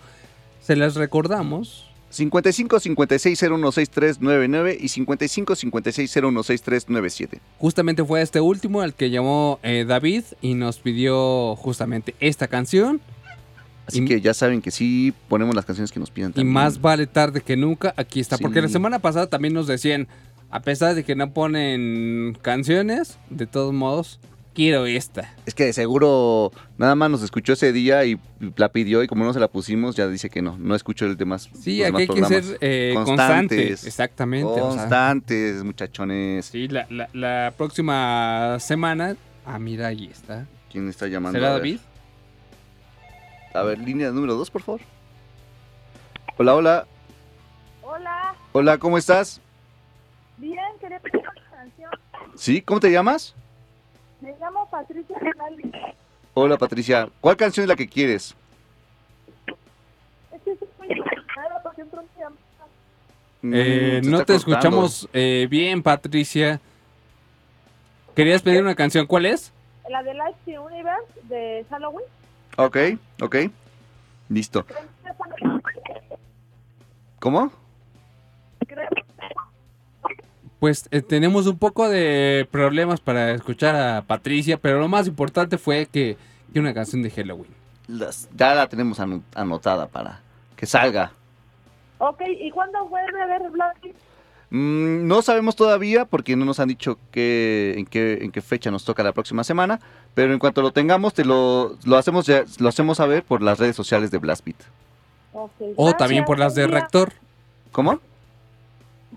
se 0.60 0.76
las 0.76 0.94
recordamos. 0.94 1.90
55 2.10 2.78
56 2.78 3.36
016399 3.36 4.78
y 4.80 4.86
55 4.86 5.56
56 5.56 6.10
016397. 6.12 7.40
Justamente 7.58 8.04
fue 8.04 8.22
este 8.22 8.40
último 8.40 8.80
al 8.80 8.94
que 8.94 9.10
llamó 9.10 9.58
eh, 9.64 9.84
David 9.88 10.22
y 10.40 10.54
nos 10.54 10.78
pidió 10.78 11.56
justamente 11.56 12.14
esta 12.20 12.46
canción. 12.46 13.00
Así 13.86 14.02
Y- 14.02 14.04
que 14.04 14.20
ya 14.20 14.34
saben 14.34 14.60
que 14.62 14.70
sí 14.70 15.12
ponemos 15.28 15.54
las 15.54 15.64
canciones 15.64 15.92
que 15.92 16.00
nos 16.00 16.10
piden 16.10 16.30
Y 16.30 16.34
también. 16.34 16.52
más 16.52 16.80
vale 16.80 17.06
tarde 17.06 17.40
que 17.40 17.56
nunca, 17.56 17.94
aquí 17.96 18.20
está. 18.20 18.36
Sí. 18.36 18.42
Porque 18.42 18.60
la 18.60 18.68
semana 18.68 18.98
pasada 18.98 19.28
también 19.28 19.54
nos 19.54 19.66
decían, 19.66 20.08
a 20.50 20.60
pesar 20.60 20.94
de 20.94 21.04
que 21.04 21.14
no 21.14 21.32
ponen 21.32 22.36
canciones, 22.42 23.18
de 23.30 23.46
todos 23.46 23.72
modos, 23.72 24.18
quiero 24.54 24.86
esta. 24.86 25.34
Es 25.44 25.54
que 25.54 25.64
de 25.66 25.72
seguro 25.72 26.50
nada 26.78 26.94
más 26.94 27.10
nos 27.10 27.22
escuchó 27.22 27.52
ese 27.52 27.72
día 27.72 28.04
y 28.06 28.18
la 28.56 28.70
pidió 28.70 29.02
y 29.02 29.06
como 29.06 29.24
no 29.24 29.32
se 29.34 29.38
la 29.40 29.48
pusimos 29.48 29.96
ya 29.96 30.08
dice 30.08 30.30
que 30.30 30.40
no, 30.42 30.56
no 30.58 30.74
escuchó 30.74 31.04
el 31.06 31.16
demás. 31.16 31.50
Sí, 31.60 31.84
aquí 31.84 32.02
hay 32.02 32.08
que 32.08 32.24
ser 32.24 32.44
eh, 32.62 32.92
constantes. 32.94 33.84
Exactamente. 33.86 34.46
o 34.48 34.54
sea, 34.72 34.80
Constantes, 34.80 35.62
muchachones. 35.62 36.46
sí, 36.46 36.68
la, 36.68 36.86
la- 36.90 37.08
la 37.12 37.54
próxima 37.56 38.56
semana. 38.60 39.14
Ah, 39.44 39.58
mira, 39.58 39.88
ahí 39.88 40.08
está. 40.10 40.46
¿Quién 40.72 40.88
está 40.88 41.06
llamando? 41.06 41.38
¿Será. 41.38 41.52
David? 41.52 41.78
A 43.56 43.62
ver, 43.62 43.78
línea 43.78 44.10
número 44.10 44.34
dos, 44.34 44.50
por 44.50 44.62
favor. 44.62 44.80
Hola, 46.36 46.54
hola. 46.54 46.86
Hola, 47.82 48.34
Hola, 48.52 48.78
¿cómo 48.78 48.98
estás? 48.98 49.40
bien, 50.36 50.58
quería 50.80 50.98
pedir 51.00 51.20
una 51.20 51.50
canción. 51.50 51.90
¿Sí? 52.34 52.60
¿Cómo 52.60 52.80
te 52.80 52.90
llamas? 52.90 53.34
Me 54.20 54.34
llamo 54.38 54.68
Patricia 54.68 55.16
Rinaldi. 55.18 55.72
Hola, 56.34 56.58
Patricia. 56.58 57.08
¿Cuál 57.20 57.36
canción 57.36 57.64
es 57.64 57.68
la 57.68 57.76
que 57.76 57.88
quieres? 57.88 58.34
Es 60.32 60.42
que 60.42 60.52
estoy 60.52 60.68
muy 60.78 60.88
emocionada 60.92 61.62
porque 61.62 61.80
entró 61.82 62.02
mi 62.02 62.08
llamada. 62.20 62.36
Eh, 63.42 64.00
Mm, 64.00 64.04
se 64.04 64.10
no 64.10 64.18
está 64.18 64.24
te 64.26 64.32
cortando. 64.34 64.36
escuchamos 64.56 65.08
eh, 65.12 65.46
bien, 65.48 65.82
Patricia. 65.82 66.60
¿Querías 68.14 68.42
pedir 68.42 68.62
una 68.62 68.74
canción? 68.74 69.06
¿Cuál 69.06 69.26
es? 69.26 69.52
La 69.88 70.02
de 70.02 70.12
Life 70.14 70.34
the 70.46 70.58
Universe 70.58 71.06
de 71.24 71.64
Halloween. 71.70 72.06
Ok, 72.56 72.76
ok. 73.22 73.36
Listo. 74.28 74.64
¿Cómo? 77.20 77.52
Pues 80.58 80.88
eh, 80.90 81.02
tenemos 81.02 81.46
un 81.46 81.58
poco 81.58 81.88
de 81.88 82.48
problemas 82.50 83.00
para 83.00 83.32
escuchar 83.32 83.76
a 83.76 84.02
Patricia, 84.02 84.56
pero 84.56 84.78
lo 84.80 84.88
más 84.88 85.06
importante 85.06 85.58
fue 85.58 85.86
que, 85.86 86.16
que 86.52 86.60
una 86.60 86.72
canción 86.72 87.02
de 87.02 87.10
Halloween. 87.10 87.52
Las- 87.88 88.28
ya 88.34 88.54
la 88.54 88.68
tenemos 88.68 88.98
ano- 88.98 89.22
anotada 89.34 89.86
para 89.86 90.20
que 90.56 90.66
salga. 90.66 91.12
Ok, 91.98 92.22
¿y 92.26 92.50
cuándo 92.50 92.86
vuelve 92.88 93.22
a 93.22 93.26
ver 93.26 93.42
Blondie? 93.50 93.94
Mm, 94.50 95.06
no 95.08 95.22
sabemos 95.22 95.56
todavía 95.56 96.04
porque 96.04 96.36
no 96.36 96.44
nos 96.44 96.60
han 96.60 96.68
dicho 96.68 96.98
que, 97.10 97.74
en, 97.76 97.86
qué, 97.86 98.18
en 98.22 98.30
qué 98.30 98.40
fecha 98.40 98.70
nos 98.70 98.84
toca 98.84 99.02
la 99.02 99.12
próxima 99.12 99.42
semana, 99.44 99.80
pero 100.14 100.32
en 100.32 100.38
cuanto 100.38 100.62
lo 100.62 100.70
tengamos 100.70 101.14
te 101.14 101.24
lo, 101.24 101.76
lo 101.84 101.96
hacemos 101.96 102.26
ya- 102.26 102.44
lo 102.58 102.68
hacemos 102.68 102.98
saber 102.98 103.24
por 103.24 103.42
las 103.42 103.58
redes 103.58 103.74
sociales 103.74 104.10
de 104.10 104.18
Blastbeat. 104.18 104.56
O 105.76 105.92
también 105.94 106.24
por 106.24 106.38
las 106.38 106.54
de. 106.54 106.66
Reactor. 106.66 107.12
¿Cómo? 107.72 108.00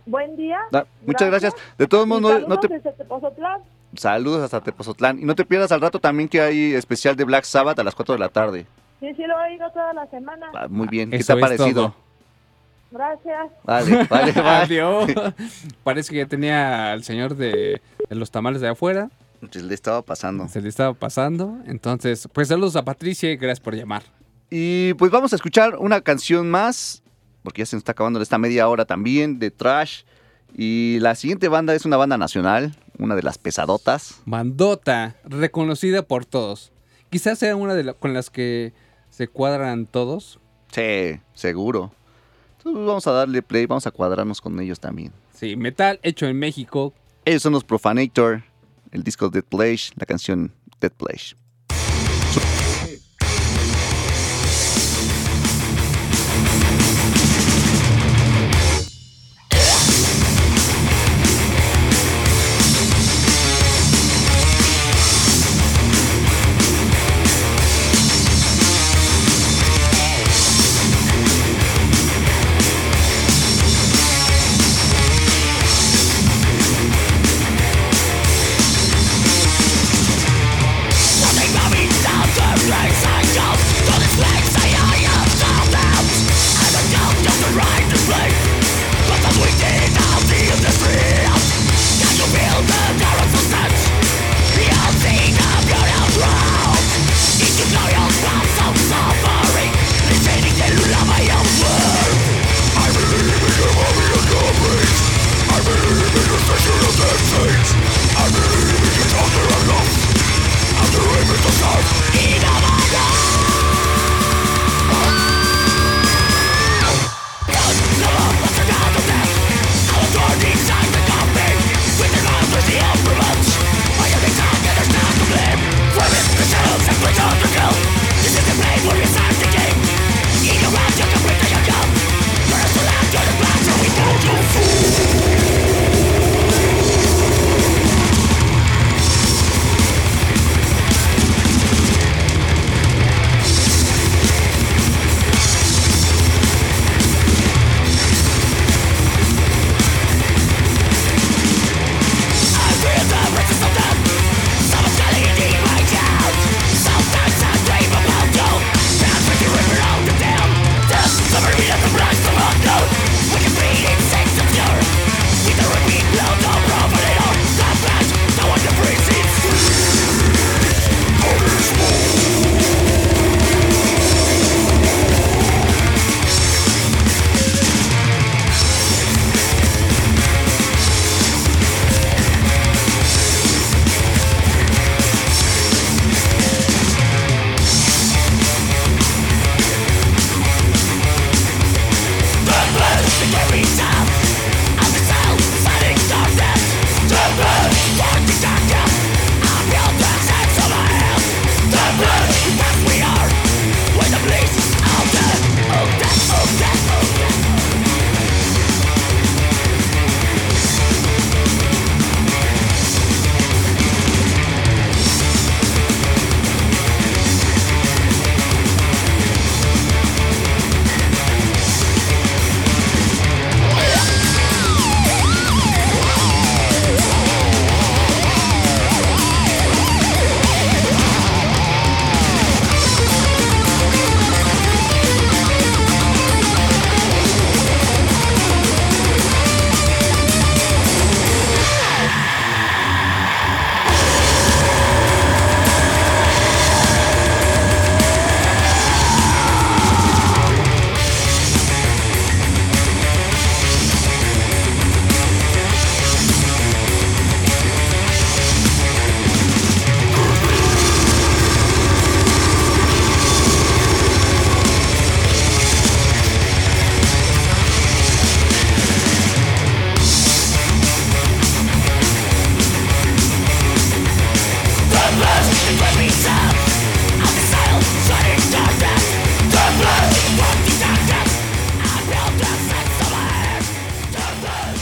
Buen 0.06 0.36
día. 0.36 0.60
Da- 0.72 0.86
muchas 1.06 1.30
gracias. 1.30 1.54
De 1.78 1.88
todos 1.88 2.06
modos, 2.08 2.22
no, 2.24 2.30
no 2.30 2.40
saludos 2.56 2.62
te 2.62 2.68
desde 2.74 2.92
Tepozotlán. 2.94 3.62
saludos 3.96 4.44
hasta 4.44 4.62
Tepozotlán 4.62 5.20
y 5.20 5.24
no 5.26 5.36
te 5.36 5.46
pierdas 5.46 5.72
al 5.72 5.82
rato 5.82 6.00
también 6.00 6.28
que 6.28 6.42
hay 6.42 6.74
especial 6.74 7.16
de 7.16 7.24
Black 7.24 7.44
Sabbath 7.46 7.80
a 7.80 7.84
las 7.84 7.96
4 7.96 8.14
de 8.16 8.20
la 8.20 8.30
tarde. 8.30 8.66
Sí, 9.00 9.14
sí, 9.16 9.24
lo 9.26 9.40
he 9.40 9.52
oído 9.52 9.70
toda 9.72 9.94
la 9.94 10.08
semana. 10.08 10.48
Ah, 10.54 10.68
muy 10.70 10.88
bien, 10.90 11.10
¿qué 11.12 11.18
Eso 11.18 11.34
te 11.36 11.40
ha 11.40 11.42
parecido? 11.42 11.82
todo. 11.84 11.96
Gracias. 12.92 13.52
Vale, 13.64 14.04
vale, 14.10 14.32
vale. 14.32 14.82
Adiós. 14.82 15.12
Parece 15.84 16.12
que 16.12 16.18
ya 16.18 16.26
tenía 16.26 16.92
al 16.92 17.04
señor 17.04 17.36
de, 17.36 17.82
de 18.10 18.16
los 18.16 18.32
tamales 18.32 18.62
de 18.62 18.70
afuera. 18.70 19.10
Pues 19.40 19.64
le 19.64 19.74
estaba 19.74 20.02
pasando. 20.02 20.48
Se 20.50 20.62
le 20.62 20.70
estaba 20.70 20.94
pasando. 20.94 21.60
Entonces, 21.66 22.28
pues 22.34 22.48
saludos 22.50 22.76
a 22.76 22.84
Patricia 22.84 23.32
y 23.32 23.38
gracias 23.38 23.60
por 23.60 23.76
llamar. 23.76 24.04
Y 24.50 24.94
pues 24.96 25.12
vamos 25.12 25.32
a 25.32 25.36
escuchar 25.36 25.78
una 25.78 26.02
canción 26.02 26.50
más, 26.50 27.04
porque 27.44 27.62
ya 27.62 27.66
se 27.66 27.76
nos 27.76 27.82
está 27.82 27.92
acabando 27.94 28.22
esta 28.22 28.38
media 28.38 28.68
hora 28.68 28.86
también 28.86 29.40
de 29.40 29.52
Trash. 29.52 30.02
Y 30.56 30.98
la 31.00 31.16
siguiente 31.16 31.48
banda 31.48 31.76
es 31.76 31.86
una 31.86 31.96
banda 31.98 32.18
nacional, 32.18 32.76
una 32.98 33.16
de 33.16 33.22
las 33.22 33.38
pesadotas. 33.38 34.22
Bandota, 34.26 35.16
reconocida 35.24 36.02
por 36.02 36.26
todos. 36.26 36.72
Quizás 37.10 37.40
sea 37.40 37.56
una 37.56 37.76
de 37.76 37.84
las 37.84 37.96
con 37.96 38.14
las 38.14 38.30
que 38.30 38.74
se 39.10 39.28
cuadran 39.28 39.86
todos. 39.86 40.40
Sí, 40.72 41.20
seguro. 41.34 41.92
Entonces 42.60 42.86
vamos 42.86 43.08
a 43.08 43.12
darle 43.12 43.42
play, 43.42 43.66
vamos 43.66 43.88
a 43.88 43.92
cuadrarnos 43.92 44.42
con 44.42 44.60
ellos 44.60 44.80
también. 44.80 45.14
Sí, 45.34 45.56
metal 45.56 46.00
hecho 46.04 46.26
en 46.26 46.38
México. 46.38 46.94
Ellos 47.24 47.42
son 47.42 47.54
los 47.54 47.64
Profanator, 47.64 48.44
el 48.92 49.04
disco 49.04 49.30
Dead 49.30 49.44
Place, 49.44 49.94
la 49.96 50.06
canción 50.06 50.52
Dead 50.82 50.92
Place. 50.92 51.36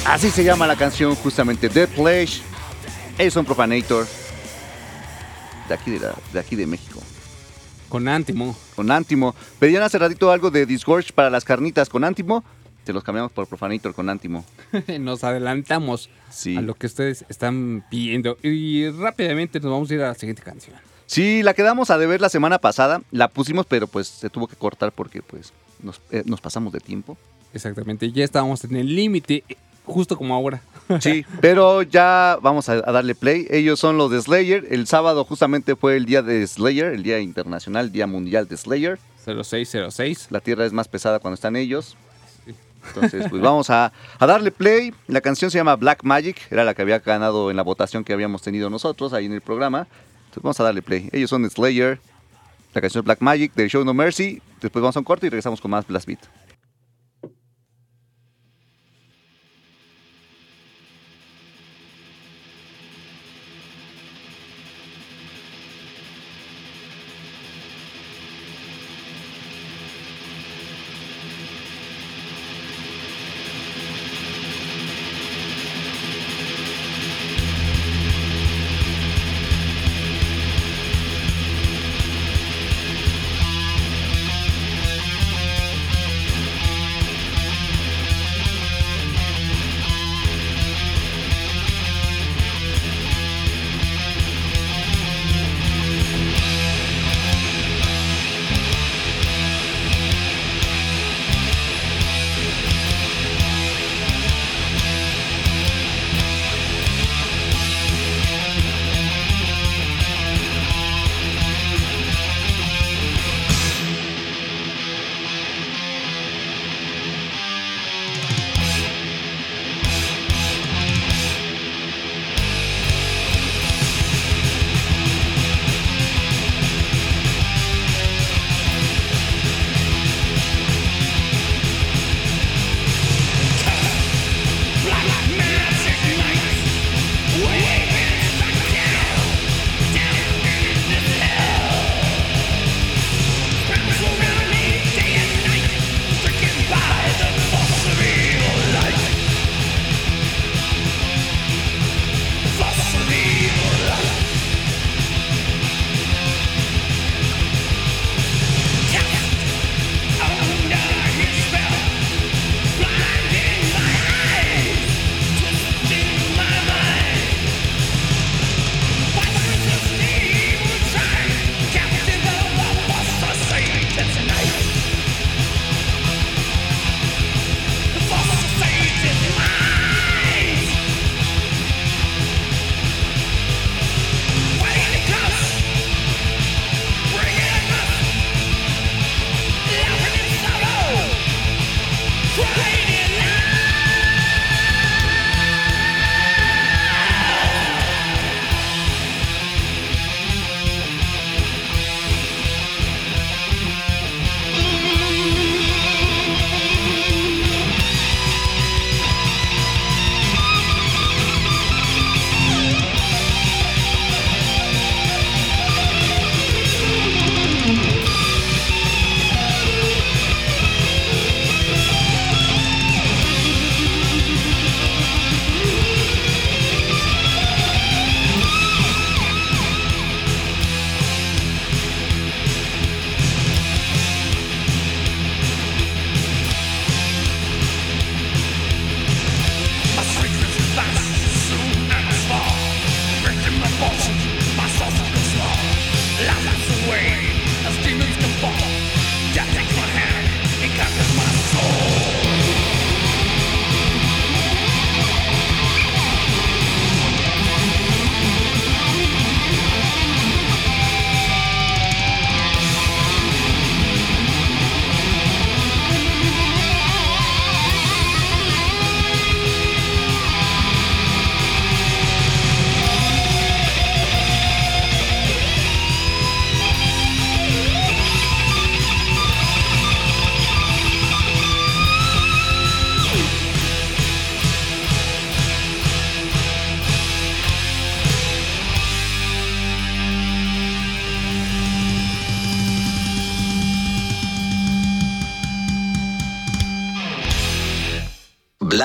Así 0.07 0.29
se 0.29 0.43
llama 0.43 0.67
la 0.67 0.75
canción, 0.75 1.15
justamente 1.15 1.69
Dead 1.69 1.89
Place. 1.89 2.41
Ellos 3.17 3.33
son 3.33 3.45
Profanator. 3.45 4.07
De 5.67 5.73
aquí 5.73 5.91
de, 5.91 5.99
la- 5.99 6.15
de 6.33 6.39
aquí 6.39 6.55
de 6.55 6.65
México. 6.65 7.01
Con 7.89 8.07
Antimo. 8.07 8.55
Con 8.75 8.89
Antimo. 8.91 9.35
Pedían 9.59 9.83
hace 9.83 9.97
ratito 9.97 10.31
algo 10.31 10.49
de 10.49 10.65
Disgorge 10.65 11.11
para 11.13 11.29
las 11.29 11.43
carnitas 11.43 11.89
con 11.89 12.03
Antimo. 12.03 12.43
Te 12.85 12.93
los 12.93 13.03
cambiamos 13.03 13.31
por 13.33 13.47
Profanator 13.47 13.93
con 13.93 14.09
Antimo. 14.09 14.45
Nos 14.99 15.23
adelantamos 15.25 16.09
Sí. 16.29 16.55
a 16.55 16.61
lo 16.61 16.73
que 16.73 16.87
ustedes 16.87 17.25
están 17.27 17.83
pidiendo. 17.89 18.37
Y 18.43 18.89
rápidamente 18.91 19.59
nos 19.59 19.71
vamos 19.71 19.89
a 19.91 19.93
ir 19.93 20.01
a 20.01 20.07
la 20.09 20.15
siguiente 20.15 20.41
canción. 20.41 20.75
Sí, 21.05 21.41
la 21.43 21.53
quedamos 21.53 21.89
a 21.89 21.97
deber 21.97 22.21
la 22.21 22.29
semana 22.29 22.59
pasada. 22.59 23.01
La 23.11 23.27
pusimos, 23.29 23.65
pero 23.65 23.87
pues 23.87 24.07
se 24.07 24.29
tuvo 24.29 24.47
que 24.47 24.55
cortar 24.55 24.91
porque 24.93 25.21
pues 25.21 25.51
nos, 25.81 26.01
eh, 26.11 26.23
nos 26.25 26.39
pasamos 26.41 26.71
de 26.73 26.79
tiempo. 26.79 27.17
Exactamente, 27.53 28.11
ya 28.11 28.23
estábamos 28.25 28.63
en 28.65 28.75
el 28.75 28.93
límite, 28.93 29.43
justo 29.87 30.17
como 30.17 30.35
ahora. 30.35 30.61
Sí, 31.01 31.25
pero 31.41 31.81
ya 31.81 32.37
vamos 32.41 32.69
a, 32.69 32.73
a 32.73 32.91
darle 32.93 33.13
play. 33.13 33.45
Ellos 33.49 33.77
son 33.77 33.97
los 33.97 34.09
de 34.09 34.21
Slayer. 34.21 34.67
El 34.69 34.87
sábado 34.87 35.25
justamente 35.25 35.75
fue 35.75 35.97
el 35.97 36.05
día 36.05 36.21
de 36.21 36.47
Slayer, 36.47 36.93
el 36.93 37.03
día 37.03 37.19
internacional, 37.19 37.87
el 37.87 37.91
día 37.91 38.07
mundial 38.07 38.47
de 38.47 38.55
Slayer. 38.55 38.97
0606. 39.25 40.27
La 40.29 40.39
tierra 40.39 40.65
es 40.65 40.71
más 40.71 40.87
pesada 40.87 41.19
cuando 41.19 41.35
están 41.35 41.57
ellos. 41.57 41.97
Entonces, 42.87 43.25
pues 43.29 43.41
vamos 43.41 43.69
a, 43.69 43.91
a 44.17 44.25
darle 44.25 44.51
play. 44.51 44.93
La 45.07 45.19
canción 45.19 45.51
se 45.51 45.57
llama 45.57 45.75
Black 45.75 46.03
Magic, 46.03 46.37
era 46.49 46.63
la 46.63 46.73
que 46.73 46.83
había 46.83 46.99
ganado 46.99 47.51
en 47.51 47.57
la 47.57 47.63
votación 47.63 48.05
que 48.05 48.13
habíamos 48.13 48.41
tenido 48.41 48.69
nosotros 48.69 49.11
ahí 49.11 49.25
en 49.25 49.33
el 49.33 49.41
programa. 49.41 49.87
Entonces 50.27 50.43
vamos 50.43 50.59
a 50.61 50.63
darle 50.63 50.81
play. 50.81 51.09
Ellos 51.11 51.29
son 51.29 51.43
de 51.43 51.49
Slayer. 51.49 51.99
La 52.73 52.81
canción 52.81 53.01
es 53.01 53.05
Black 53.05 53.21
Magic 53.21 53.53
del 53.55 53.69
show 53.69 53.83
No 53.83 53.93
Mercy. 53.93 54.41
Después 54.61 54.81
vamos 54.81 54.95
a 54.95 54.99
un 54.99 55.05
corte 55.05 55.27
y 55.27 55.29
regresamos 55.29 55.59
con 55.59 55.71
más 55.71 55.85
Blast 55.85 56.07
Beat. 56.07 56.19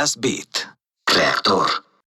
Beat. 0.03 0.17
Reactor. 0.17 0.42